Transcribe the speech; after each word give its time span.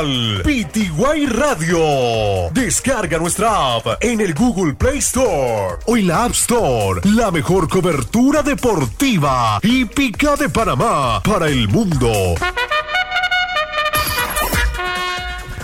PTY 0.00 1.26
Radio. 1.26 2.50
Descarga 2.52 3.18
nuestra 3.18 3.76
app 3.76 3.86
en 4.00 4.22
el 4.22 4.32
Google 4.32 4.72
Play 4.72 4.98
Store 4.98 5.76
o 5.86 5.96
en 5.96 6.06
la 6.06 6.24
App 6.24 6.32
Store. 6.32 7.02
La 7.04 7.30
mejor 7.30 7.68
cobertura 7.68 8.42
deportiva 8.42 9.58
y 9.62 9.84
pica 9.84 10.36
de 10.36 10.48
Panamá 10.48 11.22
para 11.22 11.48
el 11.48 11.68
mundo. 11.68 12.34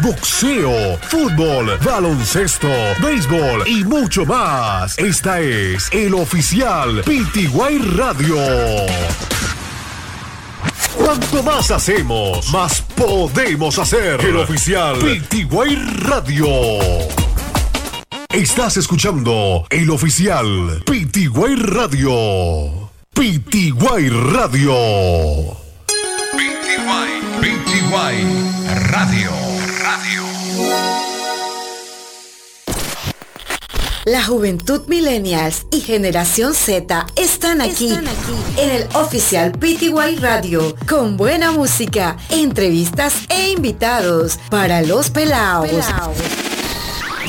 Boxeo, 0.02 0.98
fútbol, 1.08 1.78
baloncesto, 1.82 2.68
béisbol 3.02 3.66
y 3.66 3.84
mucho 3.84 4.26
más. 4.26 4.98
Esta 4.98 5.40
es 5.40 5.88
el 5.92 6.12
oficial 6.14 7.02
PTY 7.04 7.78
Radio. 7.96 8.36
Cuanto 10.96 11.42
más 11.42 11.70
hacemos, 11.70 12.50
más 12.52 12.80
podemos 12.96 13.78
hacer. 13.78 14.20
El 14.20 14.36
oficial 14.36 14.96
PTY 14.98 15.76
Radio. 16.02 16.46
Estás 18.30 18.76
escuchando 18.76 19.66
el 19.70 19.90
oficial 19.90 20.82
PTY 20.84 21.56
Radio. 21.56 22.90
PTY 23.12 24.08
Radio. 24.08 25.56
PTY, 27.40 28.26
Radio. 28.90 29.30
Radio. 29.82 31.05
La 34.06 34.22
juventud 34.22 34.82
millennials 34.86 35.66
y 35.72 35.80
generación 35.80 36.54
Z 36.54 37.06
están 37.16 37.60
aquí, 37.60 37.92
en 38.56 38.70
el 38.70 38.86
oficial 38.94 39.50
PTY 39.50 40.14
Radio 40.20 40.76
con 40.88 41.16
buena 41.16 41.50
música, 41.50 42.16
entrevistas 42.28 43.14
e 43.28 43.50
invitados 43.50 44.38
para 44.48 44.82
los 44.82 45.10
pelados. 45.10 45.86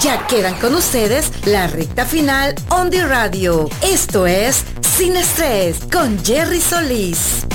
Ya 0.01 0.27
quedan 0.27 0.53
con 0.59 0.75
ustedes 0.75 1.31
la 1.47 1.65
recta 1.65 2.05
final 2.05 2.53
on 2.69 2.91
the 2.91 3.03
radio. 3.03 3.67
Esto 3.81 4.27
es 4.27 4.63
Sin 4.95 5.15
Estrés 5.15 5.79
con 5.91 6.23
Jerry 6.23 6.61
Solís 6.61 7.47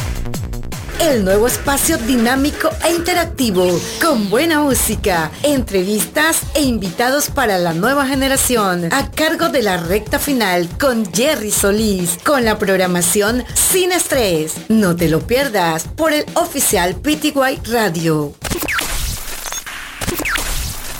el 1.10 1.24
nuevo 1.24 1.48
espacio 1.48 1.98
dinámico 1.98 2.70
e 2.84 2.92
interactivo 2.92 3.80
con 4.00 4.30
buena 4.30 4.60
música, 4.60 5.32
entrevistas 5.42 6.42
e 6.54 6.62
invitados 6.62 7.28
para 7.28 7.58
la 7.58 7.72
nueva 7.72 8.06
generación 8.06 8.88
a 8.92 9.10
cargo 9.10 9.48
de 9.48 9.62
la 9.62 9.78
recta 9.78 10.18
final 10.20 10.68
con 10.78 11.12
Jerry 11.12 11.50
Solís 11.50 12.18
con 12.24 12.44
la 12.44 12.58
programación 12.58 13.44
Sin 13.54 13.90
Estrés. 13.90 14.54
No 14.68 14.94
te 14.94 15.08
lo 15.08 15.26
pierdas 15.26 15.84
por 15.84 16.12
el 16.12 16.24
oficial 16.34 16.94
PTY 16.94 17.60
Radio. 17.70 18.34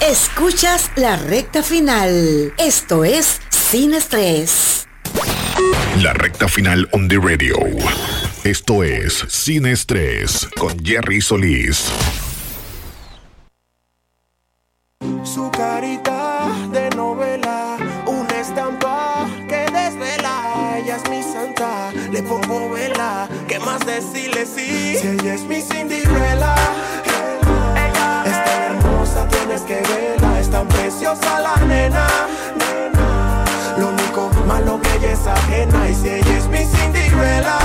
Escuchas 0.01 0.91
la 0.97 1.17
recta 1.17 1.63
final. 1.63 2.53
Esto 2.59 3.05
es 3.05 3.41
Sin 3.51 3.95
Estrés. 3.95 4.89
La 6.03 6.13
recta 6.13 6.49
final 6.49 6.89
on 6.93 7.07
the 7.07 7.19
radio. 7.19 7.55
Esto 8.45 8.83
es 8.83 9.25
Sin 9.29 9.67
Estrés 9.67 10.49
con 10.59 10.77
Jerry 10.85 11.21
Solís. 11.21 11.87
Su 15.23 15.49
carita 15.53 16.49
de 16.73 16.91
novela, 16.97 17.77
una 18.05 18.41
estampa 18.41 19.29
que 19.49 19.65
desvela. 19.71 20.77
Ella 20.77 20.97
es 20.97 21.09
mi 21.09 21.23
santa, 21.23 21.93
le 22.11 22.21
pongo 22.25 22.69
vela. 22.71 23.29
¿Qué 23.47 23.61
más 23.61 23.87
decirle 23.87 24.45
sí? 24.45 24.97
Si 25.01 25.07
ella 25.07 25.35
es 25.35 25.43
mi 25.43 25.63
Cinderella, 25.63 26.57
ella 27.77 28.25
hermosa, 28.67 29.29
tienes 29.29 29.63
que 29.63 29.83
verla. 29.83 30.41
Es 30.41 30.51
tan 30.51 30.67
preciosa 30.67 31.39
la 31.39 31.55
nena, 31.65 32.09
nena. 32.59 33.45
Lo 33.79 33.91
único 33.91 34.31
malo 34.49 34.81
que 34.83 34.97
ella 34.97 35.13
es 35.13 35.27
ajena. 35.29 35.89
Y 35.89 35.95
si 35.95 36.09
ella 36.09 36.39
es 36.39 36.49
mi 36.49 36.67
Cinderella, 36.67 37.59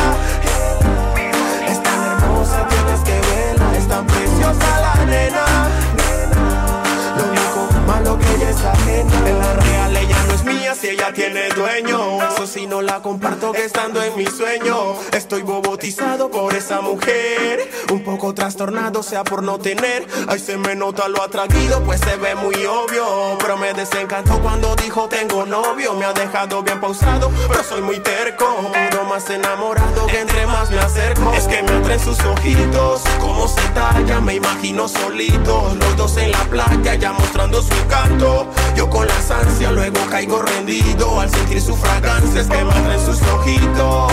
Lo 7.18 7.24
único 7.24 7.70
malo 7.86 8.18
que 8.20 8.36
ella 8.36 8.50
es 8.50 8.64
ajena. 8.64 9.30
En 9.30 9.40
la 9.40 9.54
real 9.54 9.98
ella 9.98 10.18
no 10.28 10.34
es 10.34 10.44
mía 10.44 10.76
si 10.76 10.90
ella 10.90 11.12
tiene 11.14 11.50
dueño. 11.50 12.22
Eso 12.30 12.48
sí 12.48 12.68
no 12.68 12.82
la 12.82 13.02
comparto 13.02 13.52
que 13.52 13.66
estando 13.66 14.02
en 14.02 14.16
mi 14.16 14.26
sueño. 14.26 14.96
Estoy 15.12 15.42
bobotizado 15.42 16.30
por 16.30 16.54
esa 16.54 16.82
mujer. 16.82 17.70
Un 17.92 18.04
poco 18.04 18.34
trastornado 18.34 19.04
sea 19.04 19.24
por 19.24 19.44
no 19.44 19.58
tener. 19.58 20.08
Ay, 20.28 20.40
se 20.40 20.58
me 20.58 20.76
nota 20.76 21.08
lo 21.08 21.22
atraído, 21.24 21.84
pues 21.84 22.00
se 22.02 22.16
ve 22.18 22.36
muy 22.36 22.66
obvio. 22.66 23.38
Pero 23.40 23.58
me 23.58 23.74
desencantó 23.74 24.40
cuando 24.42 24.76
dijo 24.76 25.08
tengo 25.10 25.46
novio. 25.46 25.94
Me 25.96 26.06
ha 26.06 26.14
dejado 26.14 26.62
bien 26.64 26.80
pausado, 26.80 27.32
pero 27.50 27.64
soy 27.64 27.82
muy 27.82 28.00
terco. 28.00 28.72
Más 29.08 29.30
enamorado 29.30 30.06
que 30.08 30.20
entre 30.20 30.46
más 30.48 30.70
me 30.70 30.80
acerco. 30.80 31.32
Es 31.34 31.48
que 31.48 31.64
me 31.64 31.72
atraen 31.72 32.00
sus 32.00 32.20
ojitos. 32.26 33.02
Cómo 33.20 33.48
se 33.48 33.62
talla, 33.70 34.20
me 34.20 34.36
imagino 34.36 34.88
solito. 34.88 35.74
Los 35.80 35.96
dos 35.96 36.18
en 36.18 36.32
la 36.32 36.44
playa, 36.44 36.96
ya 36.96 37.14
mostrando 37.14 37.62
su 37.62 37.74
encanto. 37.74 38.48
Yo 38.76 38.90
con 38.90 39.08
las 39.08 39.32
ansias, 39.32 39.72
luego 39.72 40.00
caigo 40.12 40.42
rendido. 40.42 41.22
Al 41.22 41.30
sentir 41.30 41.62
su 41.62 41.76
fragancia, 41.76 42.42
es 42.42 42.48
que 42.48 42.64
me 42.64 42.70
atraen 42.70 43.06
sus 43.06 43.22
ojitos. 43.22 44.12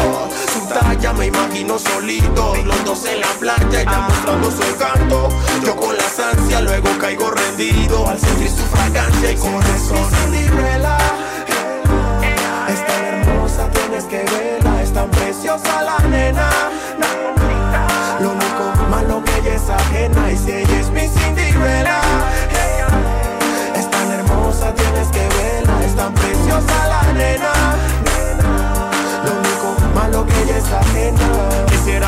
Su 0.53 0.69
talla, 0.69 1.12
me 1.12 1.26
imagino 1.26 1.76
solito. 1.78 2.55
Los 2.65 2.84
dos 2.84 3.05
en 3.06 3.21
la 3.21 3.28
playa, 3.41 3.82
ya 3.82 4.09
mostrando 4.09 4.50
su 4.50 4.62
encanto. 4.62 5.28
Yo 5.65 5.76
con 5.76 5.97
las 5.97 6.19
ansias, 6.21 6.62
luego 6.62 6.88
caigo 7.00 7.31
rendido. 7.31 8.09
Al 8.09 8.19
sentir 8.19 8.49
su 8.49 8.62
fragancia 8.62 9.32
y 9.32 9.37
corazón. 9.37 10.09
Cinderella, 10.31 10.99
es 12.69 12.87
tan 12.87 13.05
hermosa, 13.05 13.69
tienes 13.71 14.05
que 14.05 14.19
verla. 14.19 14.44
Preciosa 15.55 15.83
la 15.83 15.99
nena. 16.09 16.51
Lo 18.21 18.33
único 18.33 18.73
malo 18.91 19.23
que 19.23 19.39
ella 19.39 19.55
es 19.55 19.71
ajena. 19.71 20.33
Y 20.33 20.37
si 20.37 20.51
ella 20.51 20.81
es 20.81 20.91
mi 20.91 21.07
Cinderella, 21.07 22.01
es 23.77 23.89
tan 23.89 24.11
hermosa, 24.11 24.75
tienes 24.75 25.09
que 25.09 25.29
verla. 25.29 25.85
Es 25.85 25.95
tan 25.95 26.13
preciosa 26.13 26.89
la 26.89 27.13
nena. 27.13 27.53
Lo 29.25 29.33
único 29.33 29.77
malo 29.95 30.27
que 30.27 30.43
ella 30.43 30.59
es 30.59 30.73
ajena. 30.73 31.54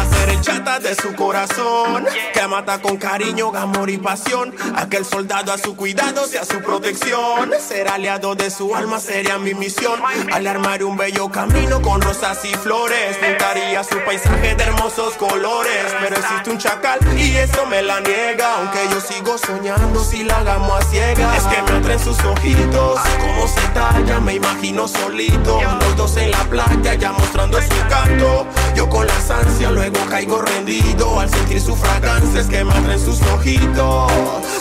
Quisiera 0.07 0.17
ser 0.19 0.29
el 0.31 0.41
chata 0.41 0.79
de 0.81 0.95
su 0.95 1.15
corazón. 1.15 2.07
Que 2.33 2.47
mata 2.47 2.81
con 2.81 2.97
cariño, 2.97 3.53
amor 3.55 3.91
y 3.91 3.99
pasión. 3.99 4.55
Aquel 4.77 5.05
soldado 5.05 5.53
a 5.53 5.59
su 5.59 5.77
cuidado, 5.77 6.27
sea 6.27 6.45
su 6.45 6.61
protección. 6.63 7.51
Ser 7.59 7.89
aliado 7.89 8.35
de 8.35 8.51
su 8.51 8.75
alma 8.75 9.01
sería 9.01 9.39
mi 9.39 9.55
misión. 9.55 10.01
Al 10.33 10.47
armar 10.47 10.83
un 10.85 10.97
bello 10.97 11.29
camino 11.31 11.81
con 11.83 12.01
rosas 12.01 12.45
y 12.45 12.55
flores. 12.55 13.17
Pintaría 13.17 13.83
su 13.85 13.99
paisaje 14.05 14.55
de 14.55 14.65
hermosos 14.65 15.15
colores. 15.15 15.95
Pero 16.01 16.17
existe 16.17 16.51
un 16.51 16.59
chacal 16.59 16.99
y 17.17 17.37
eso 17.37 17.67
me 17.67 17.83
la 17.83 18.01
niega. 18.01 18.57
Aunque 18.59 18.79
yo 18.91 19.01
sigo 19.01 19.39
soñando 19.39 20.05
si 20.05 20.25
la 20.25 20.39
hagamos 20.39 20.81
a 20.81 20.85
ciegas. 20.89 21.37
Es 21.39 21.45
que 21.45 21.63
me 21.63 21.79
atraen 21.79 22.01
sus 22.01 22.19
ojitos. 22.25 23.01
Como 23.21 23.49
se 23.49 23.61
talla, 23.75 24.21
me 24.21 24.35
imagino 24.35 24.87
solito. 24.89 25.61
Los 25.81 25.97
dos 25.97 26.17
en 26.17 26.31
la 26.31 26.45
playa, 26.45 26.95
ya 26.95 27.13
mostrando 27.13 27.61
su 27.61 27.73
encanto. 27.73 28.47
Yo 28.77 28.87
con 28.91 29.07
las 29.07 29.31
ansias, 29.31 29.73
luego 29.73 29.99
caigo 30.11 30.43
rendido. 30.43 31.19
Al 31.19 31.31
sentir 31.31 31.61
su 31.63 31.75
fragancia, 31.75 32.43
es 32.43 32.47
que 32.47 32.59
atraen 32.59 33.01
sus 33.01 33.23
ojitos. 33.23 34.13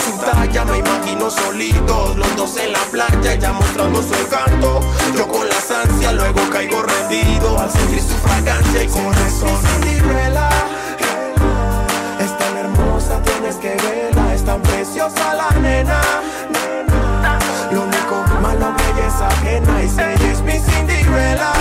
Su 0.05 0.17
talla, 0.19 0.63
me 0.63 0.77
imagino 0.77 1.29
solito. 1.29 2.15
Los 2.15 2.35
dos 2.37 2.55
en 2.57 2.71
la 2.71 2.79
playa, 2.91 3.35
ya 3.35 3.51
mostrando 3.51 4.01
su 4.01 4.13
encanto. 4.13 4.79
Yo 5.17 5.27
con 5.27 5.49
las 5.49 5.69
ansias, 5.69 6.13
luego 6.13 6.39
caigo 6.49 6.81
rendido. 6.81 7.59
Al 7.59 7.69
sentir 7.69 7.99
su 7.99 8.15
fragancia 8.15 8.83
y 8.83 8.87
corazón. 8.87 9.59
Cinderella, 9.83 10.49
es 12.21 12.37
tan 12.37 12.57
hermosa, 12.57 13.21
tienes 13.21 13.57
que 13.57 13.75
verla. 13.75 14.33
Es 14.33 14.45
tan 14.45 14.61
preciosa 14.61 15.33
la 15.33 15.49
nena. 15.59 16.01
nena. 16.53 17.39
Lo 17.69 17.81
único 17.81 18.23
malo 18.41 18.73
que 18.77 18.83
ella 18.91 19.07
es 19.07 19.21
ajena. 19.21 19.83
Y 19.83 19.89
si 19.89 19.99
ella 19.99 20.31
es 20.31 20.41
mi 20.41 20.53
Cinderella. 20.53 21.51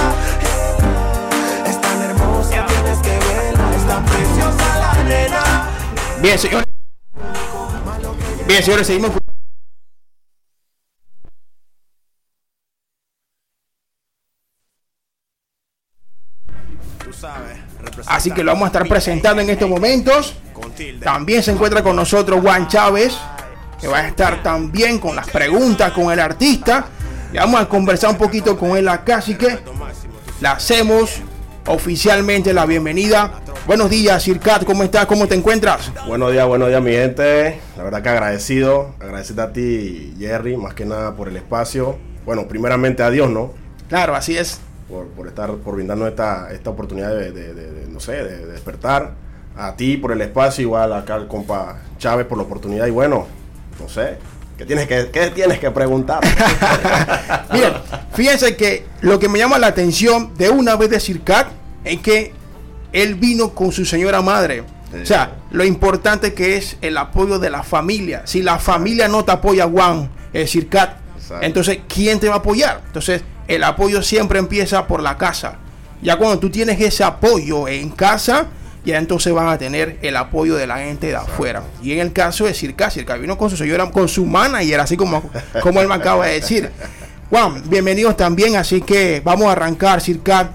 Tienes 3.03 3.21
que 3.21 3.27
verla. 3.27 3.77
Es 3.77 3.87
tan 3.87 4.05
preciosa 4.05 4.79
la 4.79 5.05
nena. 5.05 5.71
Bien, 6.21 6.39
señores. 6.39 6.67
Bien, 8.47 8.63
señores, 8.63 8.87
seguimos. 8.87 9.11
Así 18.07 18.31
que 18.31 18.45
lo 18.45 18.53
vamos 18.53 18.65
a 18.65 18.67
estar 18.69 18.87
presentando 18.87 19.43
en 19.43 19.51
estos 19.51 19.69
momentos. 19.69 20.35
También 21.03 21.43
se 21.43 21.53
encuentra 21.53 21.83
con 21.83 21.97
nosotros 21.97 22.41
Juan 22.43 22.69
Chávez, 22.69 23.17
que 23.81 23.89
va 23.89 23.99
a 23.99 24.09
estar 24.09 24.43
también 24.43 24.99
con 24.99 25.17
las 25.17 25.29
preguntas 25.29 25.93
con 25.93 26.13
el 26.13 26.21
artista. 26.21 26.87
Le 27.33 27.41
vamos 27.41 27.61
a 27.61 27.69
conversar 27.69 28.11
un 28.11 28.19
poquito 28.19 28.57
con 28.59 28.77
él 28.77 28.89
acá, 28.89 29.17
así 29.17 29.35
que 29.37 29.59
le 30.41 30.49
hacemos 30.49 31.21
oficialmente 31.67 32.53
la 32.53 32.67
bienvenida 32.67 33.41
Buenos 33.67 33.89
días, 33.89 34.23
Circat, 34.23 34.65
¿cómo 34.65 34.83
estás? 34.83 35.07
¿Cómo 35.07 35.27
te 35.27 35.35
encuentras? 35.35 35.91
Buenos 36.07 36.33
días, 36.33 36.47
buenos 36.47 36.69
días, 36.69 36.83
mi 36.83 36.91
gente. 36.93 37.59
La 37.79 37.83
verdad 37.83 38.03
que 38.03 38.11
agradecido, 38.11 38.95
agradecerte 39.01 39.41
a 39.41 39.53
ti, 39.55 40.15
Jerry, 40.19 40.59
más 40.59 40.75
que 40.75 40.85
nada 40.85 41.17
por 41.17 41.29
el 41.29 41.37
espacio. 41.39 41.97
Bueno, 42.27 42.47
primeramente 42.47 43.03
a 43.03 43.09
Dios, 43.09 43.31
¿no? 43.31 43.53
Claro, 43.89 44.15
así 44.15 44.37
es. 44.37 44.61
Por, 44.87 45.07
por 45.09 45.29
estar, 45.29 45.51
por 45.55 45.77
brindarnos 45.77 46.09
esta, 46.11 46.53
esta 46.53 46.69
oportunidad 46.69 47.09
de, 47.17 47.33
de- 47.33 47.55
de- 47.55 47.71
de, 47.73 47.87
no 47.89 48.01
sé, 48.01 48.13
de, 48.13 48.37
de 48.45 48.53
despertar. 48.53 49.13
A 49.57 49.75
ti 49.77 49.97
por 49.97 50.13
el 50.13 50.21
espacio, 50.21 50.61
igual 50.61 50.93
acá 50.93 51.15
al 51.15 51.27
compa 51.27 51.79
Chávez 51.97 52.27
por 52.27 52.37
la 52.37 52.45
oportunidad. 52.45 52.87
Y 52.87 52.91
bueno, 52.91 53.27
no 53.81 53.89
sé, 53.89 54.19
¿qué 54.57 54.65
tienes 54.67 54.87
que, 54.87 55.11
qué 55.11 55.31
tienes 55.31 55.59
que 55.59 55.71
preguntar? 55.71 56.21
Miren, 57.53 57.75
fíjense 58.15 58.57
que 58.57 58.87
lo 59.01 59.19
que 59.19 59.29
me 59.29 59.39
llama 59.39 59.59
la 59.59 59.69
atención 59.69 60.35
de 60.37 60.51
una 60.51 60.77
vez 60.77 60.91
de 60.91 61.01
Circat 61.01 61.49
es 61.85 62.01
que 62.01 62.33
él 62.93 63.17
vino 63.17 63.51
con 63.55 63.73
su 63.73 63.85
señora 63.85 64.23
madre. 64.23 64.65
O 65.03 65.05
sea, 65.05 65.39
lo 65.51 65.65
importante 65.65 66.35
que 66.35 66.57
es 66.57 66.77
el 66.81 66.97
apoyo 66.97 67.41
de 67.41 67.51
la 67.51 67.65
familia. 67.65 68.23
Si 68.27 68.43
la 68.43 68.61
familia 68.61 69.09
no 69.09 69.25
te 69.25 69.33
apoya, 69.33 69.67
Juan, 69.67 70.09
es 70.33 70.53
Circat, 70.53 70.99
Exacto. 71.17 71.45
entonces, 71.45 71.79
¿quién 71.89 72.21
te 72.21 72.29
va 72.29 72.35
a 72.35 72.39
apoyar? 72.39 72.81
Entonces, 72.87 73.23
el 73.49 73.65
apoyo 73.65 74.03
siempre 74.03 74.39
empieza 74.39 74.87
por 74.87 75.03
la 75.03 75.19
casa. 75.19 75.57
Ya 76.01 76.17
cuando 76.17 76.39
tú 76.39 76.51
tienes 76.51 76.81
ese 76.81 77.03
apoyo 77.03 77.67
en 77.67 77.91
casa, 77.91 78.47
ya 78.85 78.99
entonces 78.99 79.33
van 79.33 79.49
a 79.49 79.59
tener 79.59 79.99
el 80.03 80.17
apoyo 80.17 80.57
de 80.57 80.67
la 80.67 80.79
gente 80.79 81.09
de 81.09 81.17
afuera. 81.17 81.63
Y 81.83 81.93
en 81.93 82.01
el 82.01 82.13
caso 82.13 82.45
de 82.45 82.55
Circa, 82.55 82.91
Circa 82.91 83.17
vino 83.17 83.39
con 83.39 83.51
su 83.51 83.57
señora, 83.57 83.91
con 83.91 84.09
su 84.09 84.27
manager, 84.27 84.81
así 84.81 84.97
como, 84.97 85.31
como 85.63 85.81
él 85.81 85.89
me 85.89 85.95
acaba 85.95 86.27
de 86.27 86.35
decir. 86.35 86.71
Juan, 87.31 87.63
bienvenidos 87.69 88.17
también, 88.17 88.57
así 88.57 88.81
que 88.83 89.23
vamos 89.25 89.49
a 89.49 89.53
arrancar, 89.53 90.01
Circa. 90.01 90.51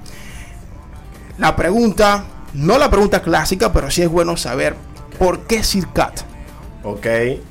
La 1.40 1.56
pregunta, 1.56 2.26
no 2.54 2.78
la 2.78 2.90
pregunta 2.90 3.22
clásica, 3.22 3.72
pero 3.74 3.90
sí 3.90 4.02
es 4.02 4.10
bueno 4.10 4.38
saber 4.38 4.76
por 5.18 5.42
qué 5.48 5.64
Circat. 5.64 6.22
ok. 6.84 7.06
Eh, 7.06 7.42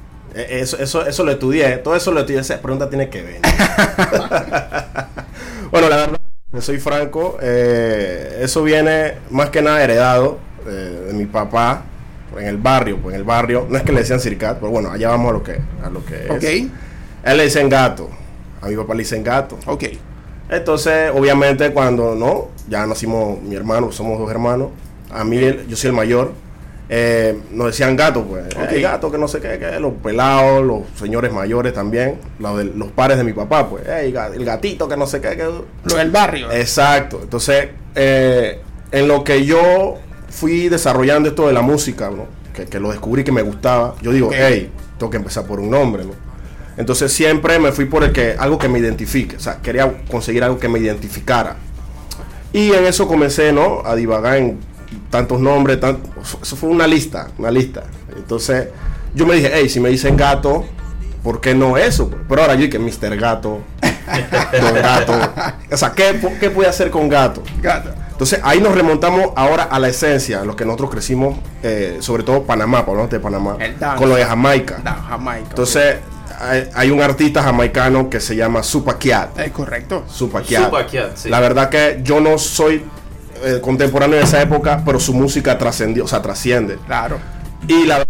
Eso, 0.61 0.77
eso, 0.79 1.07
eso 1.07 1.25
lo 1.25 1.33
estudié, 1.33 1.79
todo 1.79 1.97
eso 1.97 2.13
lo 2.13 2.21
estudié. 2.21 2.41
Esa 2.41 2.61
pregunta 2.61 2.89
tiene 2.89 3.09
que 3.09 3.23
ver. 3.23 3.41
bueno, 5.71 5.89
la 5.89 5.97
verdad, 5.97 6.21
soy 6.61 6.79
franco. 6.79 7.39
eh, 7.41 8.41
eso 8.43 8.63
viene 8.63 9.15
más 9.31 9.51
que 9.51 9.63
nada 9.63 9.83
heredado 9.83 10.39
eh, 10.69 11.05
de 11.09 11.13
mi 11.15 11.27
papá 11.27 11.83
en 12.39 12.47
el 12.47 12.57
barrio. 12.59 12.99
Pues 12.99 13.15
en 13.15 13.21
el 13.21 13.25
barrio, 13.25 13.67
no 13.69 13.77
es 13.77 13.83
que 13.83 13.93
le 13.93 14.01
decían 14.01 14.21
circat, 14.21 14.59
pero 14.59 14.71
bueno, 14.71 14.91
allá 14.91 15.09
vamos 15.11 15.31
a 15.31 15.33
lo 15.33 15.43
que, 15.43 15.59
a 15.83 15.91
lo 15.91 16.05
que 16.05 16.15
es. 16.25 16.31
Ok. 16.31 16.73
A 17.25 17.33
él 17.33 17.37
le 17.39 17.45
dicen 17.45 17.69
gato. 17.69 18.09
A 18.61 18.69
mi 18.69 18.77
papá 18.77 18.95
le 18.95 19.01
dicen 19.01 19.23
gato. 19.25 19.59
Ok. 19.67 19.85
Entonces, 20.51 21.11
obviamente, 21.15 21.73
cuando 21.73 22.15
no, 22.15 22.49
ya 22.69 22.87
nacimos 22.87 23.41
mi 23.43 23.55
hermano, 23.55 23.93
somos 23.93 24.19
dos 24.19 24.31
hermanos. 24.31 24.69
A 25.11 25.25
mí, 25.25 25.37
el- 25.39 25.67
yo 25.67 25.77
soy 25.77 25.89
el 25.91 25.97
mayor. 25.97 26.33
eh, 26.91 27.39
nos 27.51 27.67
decían 27.67 27.97
gato, 27.97 28.25
pues. 28.25 28.47
Ok. 28.57 28.73
"Ey, 28.73 28.81
gato, 28.81 29.11
que 29.13 29.19
no 29.19 29.29
sé 29.29 29.41
qué, 29.41 29.59
que 29.59 29.79
los 29.79 29.93
pelados, 30.03 30.65
los 30.65 30.85
señores 30.99 31.31
mayores 31.35 31.75
también, 31.75 32.15
los, 32.39 32.57
de- 32.57 32.65
los 32.65 32.91
pares 32.93 33.19
de 33.19 33.25
mi 33.25 33.35
papá, 33.35 33.69
pues. 33.69 33.87
"Ey, 33.87 34.11
ga- 34.11 34.33
el 34.35 34.43
gatito, 34.43 34.89
que 34.89 34.97
no 34.97 35.07
sé 35.07 35.21
qué. 35.21 35.37
Que... 35.37 35.45
Lo 35.85 35.95
del 35.97 36.11
barrio. 36.11 36.51
Exacto. 36.51 37.21
Entonces, 37.23 37.69
eh, 37.95 38.61
en 38.91 39.07
lo 39.07 39.23
que 39.23 39.45
yo 39.45 39.99
fui 40.29 40.69
desarrollando 40.69 41.29
esto 41.29 41.47
de 41.47 41.53
la 41.53 41.63
música, 41.63 42.11
¿no? 42.11 42.27
que, 42.55 42.65
que 42.67 42.81
lo 42.81 42.91
descubrí 42.91 43.23
que 43.25 43.33
me 43.33 43.43
gustaba, 43.43 43.95
yo 44.03 44.11
digo, 44.13 44.31
hey, 44.33 44.71
tengo 44.99 45.11
que 45.11 45.17
empezar 45.19 45.45
por 45.45 45.61
un 45.61 45.71
nombre, 45.71 46.05
¿no? 46.05 46.11
Entonces 46.77 47.13
siempre 47.13 47.59
me 47.59 47.73
fui 47.73 47.85
por 47.87 48.03
el 48.05 48.13
que 48.13 48.37
algo 48.39 48.59
que 48.59 48.69
me 48.69 48.79
identifique, 48.79 49.37
o 49.37 49.41
sea, 49.41 49.57
quería 49.63 50.03
conseguir 50.11 50.43
algo 50.45 50.59
que 50.59 50.69
me 50.69 50.79
identificara. 50.79 51.57
Y 52.53 52.73
en 52.73 52.85
eso 52.87 53.07
comencé, 53.07 53.53
¿no? 53.53 53.83
A 53.85 53.95
divagar 53.95 54.37
en 54.39 54.59
tantos 55.11 55.41
nombres, 55.41 55.79
tan- 55.81 55.99
eso 56.43 56.57
fue 56.57 56.69
una 56.71 56.87
lista, 56.87 57.29
una 57.39 57.51
lista. 57.51 57.85
Entonces 58.17 58.69
yo 59.15 59.27
me 59.27 59.35
dije, 59.37 59.51
hey, 59.55 59.69
si 59.69 59.81
me 59.81 59.89
dicen 59.91 60.17
gato, 60.17 60.65
¿por 61.23 61.41
qué 61.41 61.55
no 61.55 61.77
eso? 61.77 62.11
Pero 62.29 62.43
ahora 62.43 62.55
yo 62.55 62.63
dije, 62.63 62.79
Mr. 62.79 63.17
Gato, 63.17 63.61
Don 64.61 64.75
Gato. 64.75 65.13
O 65.71 65.77
sea, 65.77 65.93
¿qué, 65.93 66.19
¿qué 66.41 66.51
puede 66.51 66.69
hacer 66.69 66.91
con 66.91 67.09
gato? 67.09 67.43
Gato. 67.63 67.91
Entonces 68.19 68.41
ahí 68.43 68.61
nos 68.61 68.75
remontamos 68.75 69.29
ahora 69.37 69.63
a 69.63 69.79
la 69.79 69.87
esencia, 69.89 70.45
los 70.45 70.57
que 70.57 70.65
nosotros 70.65 70.91
crecimos, 70.91 71.39
eh, 71.63 71.99
sobre 72.01 72.25
todo 72.25 72.43
Panamá, 72.43 72.85
por 72.85 73.09
de 73.09 73.21
Panamá, 73.21 73.57
con 73.97 74.09
lo 74.09 74.17
de 74.17 74.25
Jamaica. 74.25 74.83
Jamaica. 75.09 75.51
Entonces 75.51 75.99
hay, 76.37 76.69
hay 76.75 76.91
un 76.91 77.01
artista 77.01 77.45
jamaicano 77.45 78.11
que 78.11 78.19
se 78.19 78.35
llama 78.35 78.65
Supaquiat. 78.65 79.39
Es 79.39 79.53
correcto. 79.53 80.03
Supaquiat. 80.09 80.65
Supaquiat, 80.65 81.17
sí. 81.17 81.29
La 81.29 81.39
verdad 81.39 81.69
que 81.69 82.01
yo 82.03 82.21
no 82.21 82.39
soy 82.39 82.85
eh, 83.45 83.61
contemporáneo 83.63 84.17
de 84.17 84.25
esa 84.25 84.43
época, 84.43 84.83
pero 84.85 84.99
su 84.99 85.15
música 85.15 85.57
trascendió, 85.57 86.05
o 86.05 86.09
sea, 86.09 86.21
trasciende. 86.21 86.77
Claro. 86.87 87.19
Y 87.69 87.87
la 87.87 88.08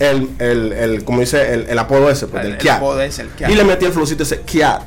el, 0.00 0.28
el, 0.38 0.72
el, 0.72 1.04
como 1.04 1.20
dice, 1.20 1.52
el, 1.54 1.66
el 1.68 1.78
apodo 1.78 2.10
ese, 2.10 2.26
pues, 2.26 2.44
El- 2.44 2.50
del 2.52 2.60
el 2.60 3.28
Kiat. 3.36 3.50
Y 3.50 3.54
le 3.54 3.64
metí 3.64 3.84
el 3.86 3.92
flowcito 3.92 4.22
ese, 4.22 4.40
Kiat. 4.42 4.82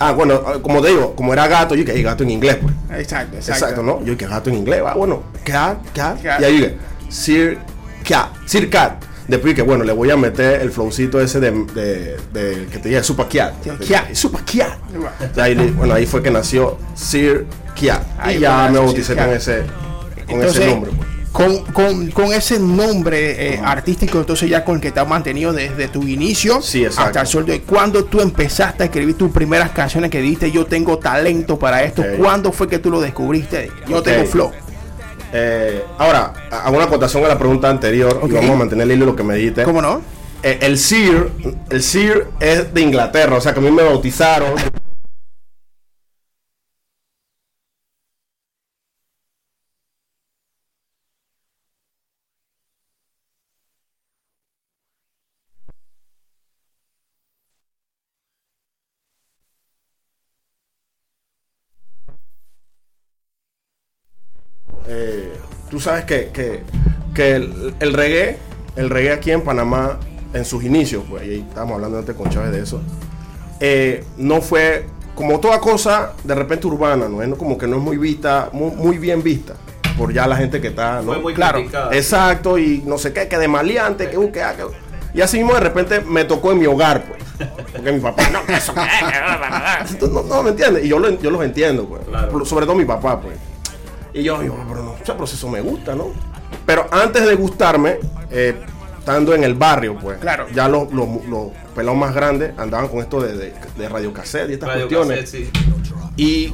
Ah, 0.00 0.12
bueno, 0.12 0.40
como 0.62 0.80
te 0.80 0.88
digo, 0.88 1.16
como 1.16 1.32
era 1.32 1.48
gato, 1.48 1.74
yo 1.74 1.80
dije, 1.82 1.96
"Ey, 1.96 2.02
gato 2.04 2.22
en 2.22 2.30
inglés, 2.30 2.58
pues. 2.62 2.72
Exacto, 3.00 3.36
exacto. 3.36 3.64
Exacto, 3.64 3.82
¿no? 3.82 3.98
Yo 4.04 4.12
dije, 4.14 4.26
gato 4.28 4.48
en 4.48 4.56
inglés, 4.56 4.80
ah, 4.86 4.94
bueno, 4.94 5.24
Kiat, 5.44 5.78
Kiat. 5.92 6.20
Kiat. 6.20 6.40
Y 6.40 6.44
ahí 6.44 6.52
dije, 6.52 6.76
Sir 7.08 7.58
Kiat, 8.04 8.28
Sir 8.46 8.70
Cat. 8.70 9.02
Después 9.26 9.54
que 9.54 9.62
bueno, 9.62 9.82
le 9.84 9.92
voy 9.92 10.08
a 10.10 10.16
meter 10.16 10.60
el 10.62 10.70
flowcito 10.70 11.20
ese 11.20 11.38
de, 11.40 11.50
de, 11.74 12.16
de- 12.32 12.66
que 12.70 12.78
te 12.78 12.88
dije, 12.90 13.02
Super 13.02 13.26
Kiat. 13.26 13.54
Kiat. 13.80 14.14
Super 14.14 14.42
Kiat. 14.42 14.78
Ahí 15.36 15.54
bueno, 15.76 15.94
ahí 15.94 16.06
fue 16.06 16.22
que 16.22 16.30
nació 16.30 16.78
Sir 16.94 17.44
Kiat. 17.74 18.00
Y 18.30 18.38
ya 18.38 18.66
que 18.68 18.72
me 18.74 18.78
bauticé 18.78 19.16
con 19.16 19.30
ese, 19.30 19.62
con 20.26 20.36
Entonces, 20.36 20.56
ese 20.62 20.70
nombre. 20.70 20.92
pues. 20.96 21.08
Con, 21.38 21.58
con- 21.72 22.10
con 22.10 22.32
ese 22.32 22.58
nombre 22.58 23.54
eh, 23.54 23.60
artístico, 23.64 24.18
entonces 24.18 24.50
ya 24.50 24.64
con 24.64 24.74
el 24.74 24.80
que 24.80 24.90
te 24.90 24.98
has 24.98 25.06
mantenido 25.06 25.52
desde 25.52 25.86
tu 25.86 26.02
inicio 26.02 26.60
Sí, 26.60 26.84
hasta 26.84 27.20
el 27.20 27.26
sol 27.28 27.46
de 27.46 27.52
hoy. 27.52 27.58
¿Cuándo 27.60 28.04
tú 28.06 28.20
empezaste 28.20 28.82
a 28.82 28.86
escribir 28.86 29.16
tus 29.16 29.30
primeras 29.30 29.70
canciones 29.70 30.10
que 30.10 30.20
dijiste 30.20 30.50
yo 30.50 30.66
tengo 30.66 30.98
talento 30.98 31.56
para 31.56 31.84
esto? 31.84 32.02
Ok. 32.02 32.08
¿Cuándo 32.18 32.50
fue 32.50 32.66
que 32.66 32.80
tú 32.80 32.90
lo 32.90 33.00
descubriste? 33.00 33.70
Yo 33.86 34.02
tengo 34.02 34.24
flow. 34.26 34.50
Eh, 35.32 35.84
ahora, 35.98 36.32
hago 36.50 36.74
una 36.74 36.86
acotación 36.86 37.24
a 37.24 37.28
la 37.28 37.38
pregunta 37.38 37.70
anterior 37.70 38.20
y 38.28 38.32
vamos 38.32 38.50
a 38.50 38.56
mantener 38.56 38.86
el 38.90 38.96
hilo 38.96 39.06
lo 39.06 39.14
que 39.14 39.22
me 39.22 39.36
dijiste. 39.36 39.62
¿Cómo 39.62 39.80
no? 39.80 40.00
Eh, 40.42 40.58
el 40.62 40.76
Sir, 40.76 41.30
el 41.70 41.82
Sir 41.84 42.26
es 42.40 42.74
de 42.74 42.80
Inglaterra, 42.80 43.36
o 43.36 43.40
sea 43.40 43.52
que 43.54 43.60
a 43.60 43.62
mí 43.62 43.70
me 43.70 43.84
bautizaron. 43.84 44.54
Eh, 64.86 65.32
tú 65.70 65.80
sabes 65.80 66.04
que, 66.04 66.28
que, 66.32 66.62
que 67.14 67.36
el, 67.36 67.74
el 67.80 67.92
reggae, 67.92 68.38
el 68.76 68.90
reggae 68.90 69.12
aquí 69.12 69.30
en 69.30 69.42
Panamá, 69.42 69.98
en 70.34 70.44
sus 70.44 70.62
inicios, 70.64 71.04
pues 71.08 71.22
ahí 71.22 71.44
estábamos 71.48 71.76
hablando 71.76 71.98
antes 71.98 72.14
con 72.14 72.28
Chávez 72.30 72.52
de 72.52 72.60
eso, 72.62 72.80
eh, 73.60 74.04
no 74.16 74.40
fue 74.40 74.86
como 75.14 75.40
toda 75.40 75.58
cosa 75.58 76.12
de 76.22 76.34
repente 76.34 76.66
urbana, 76.66 77.08
¿no? 77.08 77.22
Es 77.22 77.34
como 77.36 77.58
que 77.58 77.66
no 77.66 77.76
es 77.78 77.82
muy 77.82 77.96
vista, 77.96 78.50
muy, 78.52 78.70
muy 78.70 78.98
bien 78.98 79.22
vista 79.22 79.54
por 79.96 80.12
ya 80.12 80.26
la 80.28 80.36
gente 80.36 80.60
que 80.60 80.68
está, 80.68 80.96
¿no? 81.02 81.12
Fue 81.12 81.18
muy 81.18 81.34
Claro, 81.34 81.58
criticada. 81.58 81.92
Exacto, 81.96 82.56
y 82.56 82.82
no 82.86 82.98
sé 82.98 83.12
qué, 83.12 83.26
que 83.26 83.36
de 83.36 83.48
maleante, 83.48 84.08
que, 84.08 84.16
uh, 84.16 84.30
que, 84.30 84.42
ah, 84.42 84.54
que- 84.56 84.64
Y 85.18 85.22
así 85.22 85.38
mismo 85.38 85.54
de 85.54 85.60
repente 85.60 86.02
me 86.02 86.24
tocó 86.24 86.52
en 86.52 86.58
mi 86.60 86.66
hogar, 86.66 87.04
pues. 87.08 87.18
Porque 87.72 87.90
mi 87.92 87.98
papá, 88.00 88.28
no, 88.30 88.44
que 88.46 88.54
eso, 88.54 88.72
no, 90.12 90.22
no, 90.22 90.42
¿me 90.42 90.50
entiendes? 90.50 90.84
Y 90.84 90.88
yo, 90.88 90.98
lo- 91.00 91.20
yo 91.20 91.30
los 91.30 91.42
entiendo, 91.42 91.86
pues. 91.88 92.02
Claro. 92.06 92.44
Sobre 92.44 92.66
todo 92.66 92.76
mi 92.76 92.84
papá, 92.84 93.20
pues. 93.20 93.34
Y 94.18 94.24
yo, 94.24 94.42
yo, 94.42 94.54
pero 94.68 94.82
no, 94.82 94.90
o 94.92 94.96
sea, 95.04 95.14
pero 95.14 95.26
si 95.26 95.36
eso 95.36 95.48
me 95.48 95.60
gusta, 95.60 95.94
¿no? 95.94 96.06
Pero 96.66 96.86
antes 96.90 97.26
de 97.26 97.34
gustarme, 97.34 97.98
eh, 98.30 98.60
estando 98.98 99.34
en 99.34 99.44
el 99.44 99.54
barrio, 99.54 99.96
pues, 99.98 100.18
Claro. 100.18 100.46
ya 100.54 100.68
los, 100.68 100.92
los, 100.92 101.08
los 101.26 101.48
pelados 101.74 101.98
más 101.98 102.14
grandes 102.14 102.52
andaban 102.58 102.88
con 102.88 102.98
esto 103.00 103.20
de, 103.20 103.36
de, 103.36 103.54
de 103.76 103.88
radiocassette 103.88 104.50
y 104.50 104.52
estas 104.54 104.68
Radio 104.70 104.88
cuestiones. 104.88 105.20
cassette, 105.20 105.46
sí. 105.46 105.50
Y, 106.16 106.52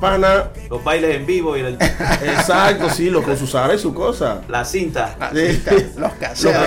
pana, 0.00 0.50
Los 0.70 0.84
bailes 0.84 1.16
en 1.16 1.26
vivo 1.26 1.56
y 1.56 1.60
el- 1.60 1.74
exacto, 2.22 2.90
sí, 2.90 3.10
lo 3.10 3.22
con 3.22 3.36
su 3.36 3.46
y 3.74 3.78
su 3.78 3.92
cosa. 3.94 4.42
la 4.48 4.64
cinta. 4.64 5.16
Sí. 5.34 5.62
Los 5.96 5.96
Los 5.96 6.12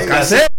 cassettes. 0.07 0.50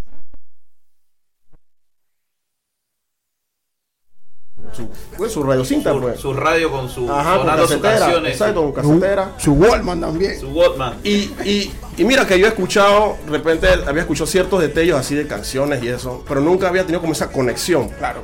Su, 5.22 5.26
pues, 5.26 5.32
su 5.32 5.42
radiocinta, 5.44 5.92
Su, 5.92 6.00
pues. 6.00 6.20
su 6.20 6.32
radio 6.34 6.70
con 6.70 6.88
su 6.88 7.10
Ajá, 7.10 7.36
con 7.38 7.46
casetera. 7.46 7.98
canciones. 7.98 8.32
Exacto, 8.32 8.62
con 8.62 8.72
casetera. 8.72 9.32
Su 9.38 9.52
Wallman 9.52 10.00
también. 10.00 10.40
Su 10.40 10.48
Walkman. 10.48 10.94
Y, 11.04 11.10
y, 11.44 11.72
y 11.96 12.04
mira 12.04 12.26
que 12.26 12.38
yo 12.38 12.46
he 12.46 12.48
escuchado, 12.48 13.16
de 13.26 13.30
repente 13.32 13.68
había 13.86 14.02
escuchado 14.02 14.26
ciertos 14.26 14.60
detalles 14.60 14.94
así 14.94 15.14
de 15.14 15.26
canciones 15.26 15.82
y 15.82 15.88
eso, 15.88 16.24
pero 16.28 16.40
nunca 16.40 16.68
había 16.68 16.82
tenido 16.82 17.00
como 17.00 17.12
esa 17.12 17.30
conexión. 17.30 17.88
Claro. 17.90 18.22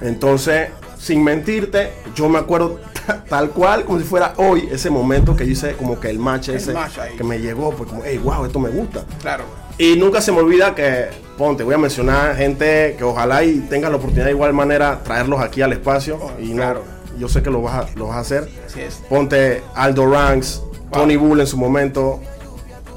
Entonces, 0.00 0.70
sin 0.98 1.22
mentirte, 1.22 1.92
yo 2.14 2.28
me 2.28 2.38
acuerdo 2.38 2.80
tal 3.28 3.50
cual 3.50 3.84
como 3.84 3.98
si 3.98 4.04
fuera 4.04 4.34
hoy 4.36 4.68
ese 4.70 4.90
momento 4.90 5.34
que 5.36 5.44
yo 5.46 5.52
hice 5.52 5.74
como 5.74 5.98
que 5.98 6.10
el 6.10 6.18
match 6.18 6.48
ese 6.50 6.72
match 6.72 6.98
ahí. 6.98 7.16
que 7.16 7.24
me 7.24 7.38
llegó, 7.38 7.70
pues 7.72 7.88
como, 7.90 8.02
hey, 8.04 8.18
wow, 8.22 8.44
esto 8.44 8.58
me 8.58 8.70
gusta. 8.70 9.04
Claro. 9.20 9.44
Y 9.80 9.96
nunca 9.96 10.20
se 10.20 10.30
me 10.30 10.38
olvida 10.40 10.74
que, 10.74 11.06
ponte, 11.38 11.64
voy 11.64 11.74
a 11.74 11.78
mencionar 11.78 12.36
gente 12.36 12.94
que 12.98 13.04
ojalá 13.04 13.42
y 13.44 13.60
tenga 13.60 13.88
la 13.88 13.96
oportunidad 13.96 14.26
de 14.26 14.32
igual 14.32 14.52
manera 14.52 15.00
traerlos 15.02 15.40
aquí 15.40 15.62
al 15.62 15.72
espacio. 15.72 16.18
y 16.38 16.48
no, 16.50 16.56
claro. 16.56 16.84
yo 17.18 17.28
sé 17.28 17.42
que 17.42 17.48
lo 17.50 17.62
vas 17.62 17.86
a, 17.86 17.98
lo 17.98 18.08
vas 18.08 18.16
a 18.18 18.20
hacer. 18.20 18.48
Así 18.66 18.80
es. 18.82 18.96
Ponte 19.08 19.62
Aldo 19.74 20.06
Ranks, 20.06 20.62
Tony 20.92 21.16
Bull 21.16 21.40
en 21.40 21.46
su 21.46 21.56
momento. 21.56 22.20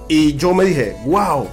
Y 0.10 0.36
yo 0.36 0.54
me 0.54 0.66
dije, 0.66 0.98
wow, 1.06 1.48